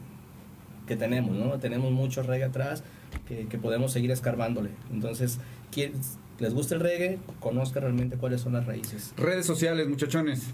que 0.87 0.97
tenemos, 0.97 1.35
¿no? 1.37 1.59
Tenemos 1.59 1.93
mucho 1.93 2.23
reggae 2.23 2.45
atrás 2.45 2.83
que, 3.27 3.47
que 3.47 3.57
podemos 3.57 3.93
seguir 3.93 4.11
escarbándole. 4.11 4.71
Entonces, 4.93 5.39
quien 5.71 5.93
les 6.39 6.53
gusta 6.53 6.75
el 6.75 6.81
reggae, 6.81 7.19
conozca 7.41 7.81
realmente 7.81 8.17
cuáles 8.17 8.41
son 8.41 8.53
las 8.53 8.67
raíces. 8.67 9.15
Redes 9.17 9.47
sociales, 9.47 9.89
muchachones. 9.89 10.49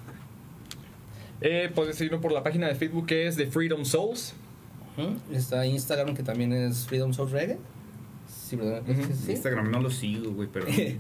Eh, 1.40 1.72
puedes 1.74 1.96
seguirnos 1.96 2.20
por 2.20 2.30
la 2.30 2.44
página 2.44 2.68
de 2.68 2.76
Facebook 2.76 3.06
que 3.06 3.26
es 3.26 3.36
de 3.36 3.46
Freedom 3.48 3.84
Souls. 3.84 4.34
Está 5.32 5.66
Instagram 5.66 6.14
que 6.14 6.22
también 6.22 6.52
es 6.52 6.86
Freedom 6.86 7.12
Soul 7.12 7.30
Reggae. 7.30 7.58
Sí, 8.52 8.56
¿verdad? 8.56 8.82
Ujú. 8.86 9.02
Sí, 9.02 9.12
sí. 9.24 9.32
Instagram 9.32 9.70
no 9.70 9.80
lo 9.80 9.90
sigo, 9.90 10.30
güey, 10.32 10.46
pero. 10.52 10.66
y, 10.68 10.98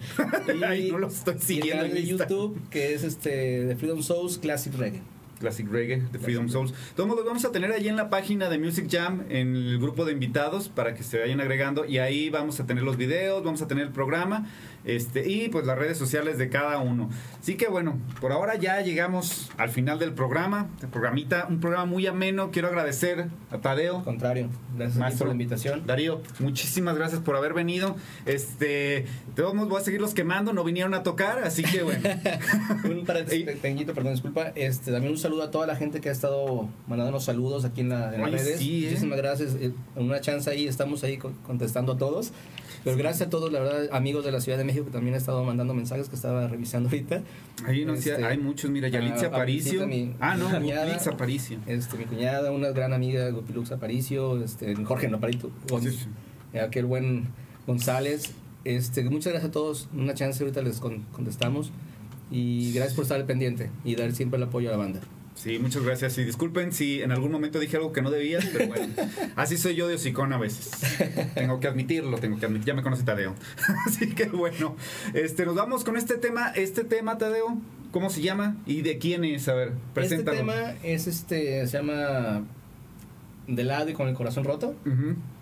Ay, 0.64 0.90
no 0.90 0.98
lo 0.98 1.08
estoy 1.08 1.34
y 1.34 1.36
el 1.36 1.42
siguiendo 1.42 1.70
canal 1.82 1.86
en 1.86 1.94
de 1.94 2.00
Insta. 2.00 2.28
YouTube 2.28 2.60
que 2.70 2.94
es 2.94 3.04
este 3.04 3.66
de 3.66 3.76
Freedom 3.76 4.02
Souls 4.02 4.38
Classic 4.38 4.72
Reggae. 4.74 5.02
Classic 5.38 5.68
Reggae 5.68 6.00
de 6.12 6.18
Freedom 6.18 6.48
Souls. 6.48 6.72
Todos 6.94 7.08
modos, 7.08 7.26
vamos 7.26 7.44
a 7.44 7.52
tener 7.52 7.72
ahí 7.72 7.88
en 7.88 7.96
la 7.96 8.08
página 8.08 8.48
de 8.48 8.58
Music 8.58 8.86
Jam, 8.88 9.24
en 9.28 9.56
el 9.56 9.78
grupo 9.80 10.04
de 10.04 10.12
invitados, 10.12 10.68
para 10.68 10.94
que 10.94 11.02
se 11.02 11.18
vayan 11.18 11.40
agregando. 11.40 11.84
Y 11.84 11.98
ahí 11.98 12.30
vamos 12.30 12.60
a 12.60 12.64
tener 12.66 12.84
los 12.84 12.96
videos, 12.96 13.44
vamos 13.44 13.60
a 13.60 13.66
tener 13.66 13.88
el 13.88 13.92
programa 13.92 14.46
este, 14.84 15.28
y 15.30 15.48
pues 15.48 15.66
las 15.66 15.78
redes 15.78 15.96
sociales 15.98 16.38
de 16.38 16.48
cada 16.48 16.78
uno. 16.78 17.08
Así 17.40 17.56
que 17.56 17.68
bueno, 17.68 17.98
por 18.20 18.32
ahora 18.32 18.56
ya 18.56 18.80
llegamos 18.80 19.50
al 19.56 19.70
final 19.70 19.98
del 19.98 20.12
programa. 20.12 20.68
El 20.82 20.88
programita, 20.88 21.46
un 21.48 21.60
programa 21.60 21.84
muy 21.86 22.06
ameno. 22.06 22.50
Quiero 22.50 22.68
agradecer 22.68 23.26
a 23.50 23.58
Tadeo. 23.58 23.98
Al 23.98 24.04
contrario, 24.04 24.48
gracias 24.76 24.98
Maestro. 24.98 25.18
por 25.20 25.26
la 25.28 25.32
invitación. 25.32 25.86
Darío, 25.86 26.20
muchísimas 26.38 26.96
gracias 26.96 27.20
por 27.20 27.36
haber 27.36 27.54
venido. 27.54 27.96
Este, 28.26 29.06
todos 29.36 29.54
voy 29.68 29.80
a 29.80 29.84
seguirlos 29.84 30.14
quemando, 30.14 30.52
no 30.52 30.64
vinieron 30.64 30.94
a 30.94 31.02
tocar, 31.02 31.38
así 31.44 31.62
que 31.62 31.82
bueno. 31.82 32.00
Un 32.84 33.04
pequeñito, 33.04 33.94
perdón, 33.94 34.12
disculpa. 34.12 34.52
Este, 34.54 34.90
también 34.92 35.12
un 35.12 35.18
saludo 35.18 35.42
a 35.42 35.50
toda 35.50 35.66
la 35.66 35.76
gente 35.76 36.00
que 36.00 36.08
ha 36.08 36.12
estado 36.12 36.68
mandándonos 36.86 37.24
saludos 37.24 37.64
aquí 37.64 37.80
en, 37.82 37.88
la, 37.90 38.14
en 38.14 38.20
las 38.22 38.30
Ay, 38.30 38.36
redes. 38.38 38.58
sí, 38.58 38.84
¿eh? 38.84 38.88
Muchísimas 38.90 39.18
gracias. 39.18 39.54
Eh, 39.60 39.72
En 39.96 40.04
una 40.04 40.20
chance 40.20 40.48
ahí 40.50 40.66
estamos 40.66 41.04
ahí 41.04 41.18
con- 41.18 41.34
contestando 41.46 41.92
a 41.92 41.98
todos. 41.98 42.32
Pero 42.84 42.96
gracias 42.96 43.28
a 43.28 43.30
todos, 43.30 43.52
la 43.52 43.60
verdad, 43.60 43.88
amigos 43.92 44.24
de 44.24 44.32
la 44.32 44.40
Ciudad 44.40 44.58
de 44.58 44.64
México 44.64 44.71
que 44.74 44.90
también 44.90 45.14
han 45.14 45.20
estado 45.20 45.44
mandando 45.44 45.74
mensajes 45.74 46.08
que 46.08 46.16
estaba 46.16 46.48
revisando 46.48 46.88
ahorita. 46.88 47.22
Ahí 47.66 47.84
no, 47.84 47.94
Este, 47.94 48.24
hay 48.24 48.38
muchos, 48.38 48.70
mira, 48.70 48.88
Yalitza 48.88 49.26
Aparicio. 49.26 49.86
Ah, 50.20 50.36
no. 50.36 50.50
Yalitza 50.60 51.10
Aparicio. 51.10 51.58
Este, 51.66 51.96
mi 51.98 52.04
cuñada, 52.04 52.50
una 52.50 52.70
gran 52.70 52.92
amiga, 52.92 53.28
Gopilux 53.30 53.70
Aparicio, 53.72 54.42
este, 54.42 54.74
Jorge 54.84 55.08
Noparito, 55.08 55.50
Sí, 55.80 55.90
sí. 55.90 56.58
aquel 56.58 56.86
buen 56.86 57.28
González. 57.66 58.32
Este, 58.64 59.04
muchas 59.04 59.32
gracias 59.32 59.50
a 59.50 59.52
todos. 59.52 59.88
Una 59.94 60.14
chance 60.14 60.42
ahorita 60.42 60.62
les 60.62 60.80
con- 60.80 61.02
contestamos. 61.12 61.70
Y 62.30 62.72
gracias 62.72 62.94
por 62.94 63.02
estar 63.02 63.20
al 63.20 63.26
pendiente 63.26 63.70
y 63.84 63.94
dar 63.94 64.10
siempre 64.12 64.38
el 64.38 64.44
apoyo 64.44 64.68
a 64.70 64.72
la 64.72 64.78
banda. 64.78 65.00
Sí, 65.34 65.58
muchas 65.58 65.82
gracias. 65.82 66.16
Y 66.18 66.24
disculpen 66.24 66.72
si 66.72 67.02
en 67.02 67.10
algún 67.10 67.32
momento 67.32 67.58
dije 67.58 67.76
algo 67.76 67.92
que 67.92 68.02
no 68.02 68.10
debía, 68.10 68.38
pero 68.52 68.66
bueno, 68.68 68.86
así 69.36 69.56
soy 69.56 69.74
yo 69.74 69.88
de 69.88 69.94
hocicón 69.94 70.32
a 70.32 70.38
veces. 70.38 70.70
Tengo 71.34 71.58
que 71.58 71.68
admitirlo, 71.68 72.18
tengo 72.18 72.38
que 72.38 72.46
admitir. 72.46 72.66
Ya 72.66 72.74
me 72.74 72.82
conoce 72.82 73.02
Tadeo. 73.02 73.34
Así 73.86 74.08
que 74.14 74.26
bueno, 74.26 74.76
este, 75.14 75.46
nos 75.46 75.54
vamos 75.54 75.84
con 75.84 75.96
este 75.96 76.16
tema. 76.18 76.50
Este 76.54 76.84
tema, 76.84 77.18
Tadeo, 77.18 77.58
¿cómo 77.90 78.10
se 78.10 78.20
llama? 78.22 78.56
¿Y 78.66 78.82
de 78.82 78.98
quién 78.98 79.24
es? 79.24 79.48
A 79.48 79.54
ver, 79.54 79.68
Este 79.68 79.80
preséntalo. 79.94 80.36
tema 80.38 80.74
es 80.82 81.06
este, 81.06 81.66
se 81.66 81.78
llama 81.78 82.44
De 83.48 83.64
lado 83.64 83.88
y 83.90 83.92
con 83.92 84.06
el 84.08 84.14
corazón 84.14 84.44
roto. 84.44 84.74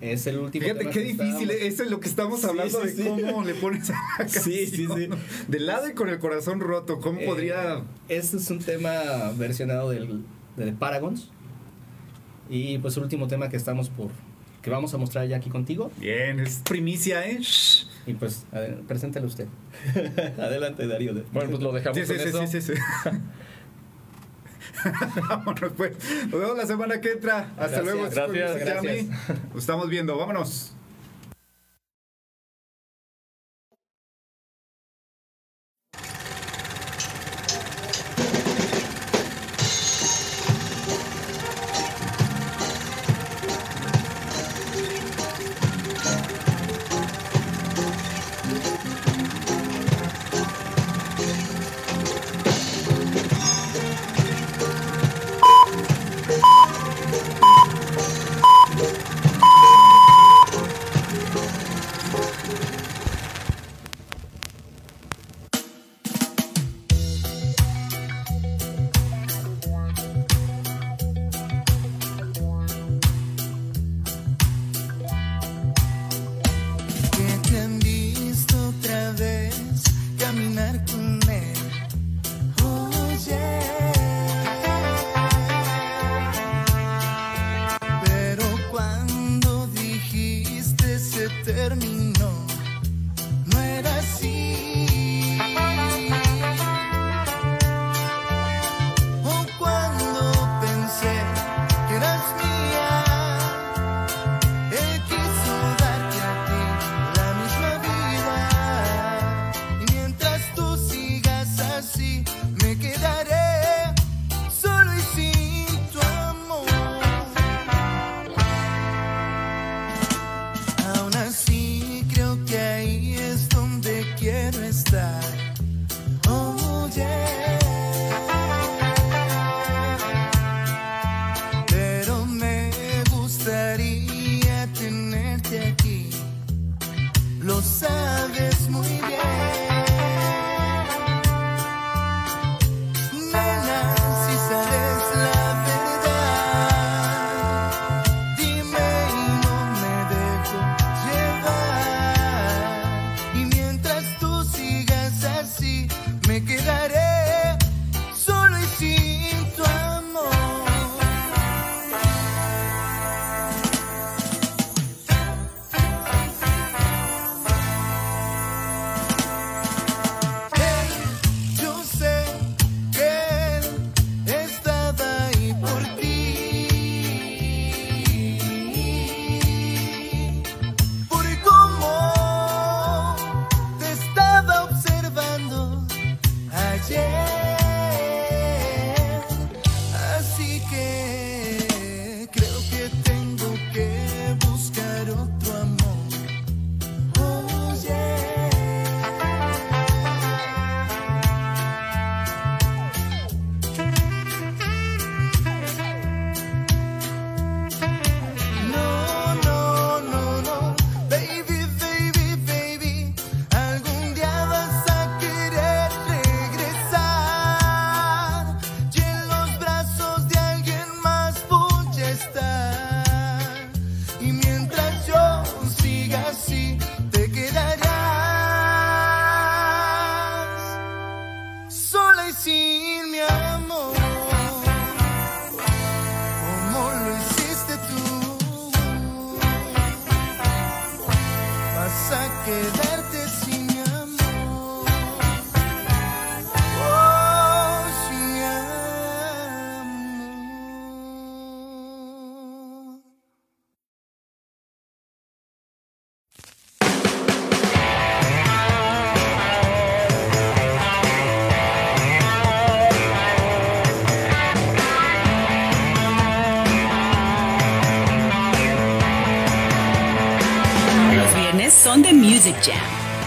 Es 0.01 0.27
el 0.27 0.39
último 0.39 0.63
Fíjate 0.63 0.81
tema 0.81 0.91
qué 0.91 1.01
que 1.01 1.07
difícil, 1.07 1.51
estábamos- 1.51 1.73
eso 1.75 1.83
es 1.85 1.91
lo 1.91 2.01
que 2.01 2.09
estamos 2.09 2.41
Sí, 2.41 2.47
hablando 2.47 2.81
sí, 2.81 2.87
de 2.89 2.93
sí. 2.95 3.03
cómo 3.09 3.45
le 3.45 3.55
pones 3.55 3.91
a 3.91 3.95
la 4.19 4.29
Sí, 4.29 4.67
sí, 4.67 4.87
sí. 4.87 5.09
De 5.49 5.61
lado 5.61 5.89
y 5.89 5.93
con 5.93 6.09
el 6.09 6.19
corazón 6.19 6.61
roto, 6.61 6.99
¿cómo 7.01 7.21
Eh, 7.21 7.27
podría...? 7.27 7.83
Este 8.09 8.39
es 8.39 8.51
un 8.51 8.59
tema 8.61 8.93
versionado 9.37 9.91
del, 9.91 10.23
de 10.57 10.73
Paragons. 10.73 11.31
Y 12.49 12.79
pues 12.79 12.97
el 12.97 13.03
último 13.05 13.29
tema 13.29 13.49
que 13.49 13.57
estamos 13.57 13.91
por. 13.91 14.11
que 14.63 14.71
vamos 14.71 14.93
a 14.95 14.99
mostrar 14.99 15.29
ya 15.29 15.37
aquí 15.37 15.51
contigo. 15.51 15.93
Bien, 16.01 16.41
es 16.41 16.63
primicia, 16.69 17.27
¿eh? 17.27 17.39
Shh. 17.41 17.87
Y 18.07 18.15
pues, 18.15 18.45
a 18.51 18.61
ver, 18.61 18.81
preséntalo 18.89 19.27
usted. 19.27 19.47
Adelante, 20.39 20.87
Darío. 20.87 21.13
Bueno, 21.33 21.51
pues 21.51 21.63
lo 21.63 21.71
dejamos 21.73 21.99
Sí, 21.99 22.07
sí, 22.07 22.13
en 22.15 22.19
sí, 22.21 22.29
eso. 22.29 22.47
sí, 22.47 22.61
sí, 22.61 22.73
sí. 22.75 23.11
Vámonos 25.29 25.73
pues. 25.77 25.93
Nos 26.31 26.41
vemos 26.41 26.57
la 26.57 26.67
semana 26.67 27.01
que 27.01 27.13
entra. 27.13 27.39
Hasta 27.57 27.83
Gracias. 27.83 27.85
luego. 27.85 28.03
Gracias, 28.11 28.57
gracias. 28.59 29.07
Estamos 29.57 29.89
viendo. 29.89 30.17
Vámonos. 30.17 30.75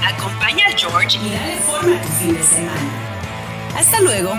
Acompaña 0.06 0.66
al 0.68 0.78
George 0.78 1.18
y 1.18 1.32
dale 1.32 1.56
forma 1.58 1.96
a 1.96 2.02
tu 2.02 2.10
fin 2.10 2.34
de 2.34 2.44
semana. 2.44 2.82
Hasta 3.78 4.02
luego. 4.02 4.34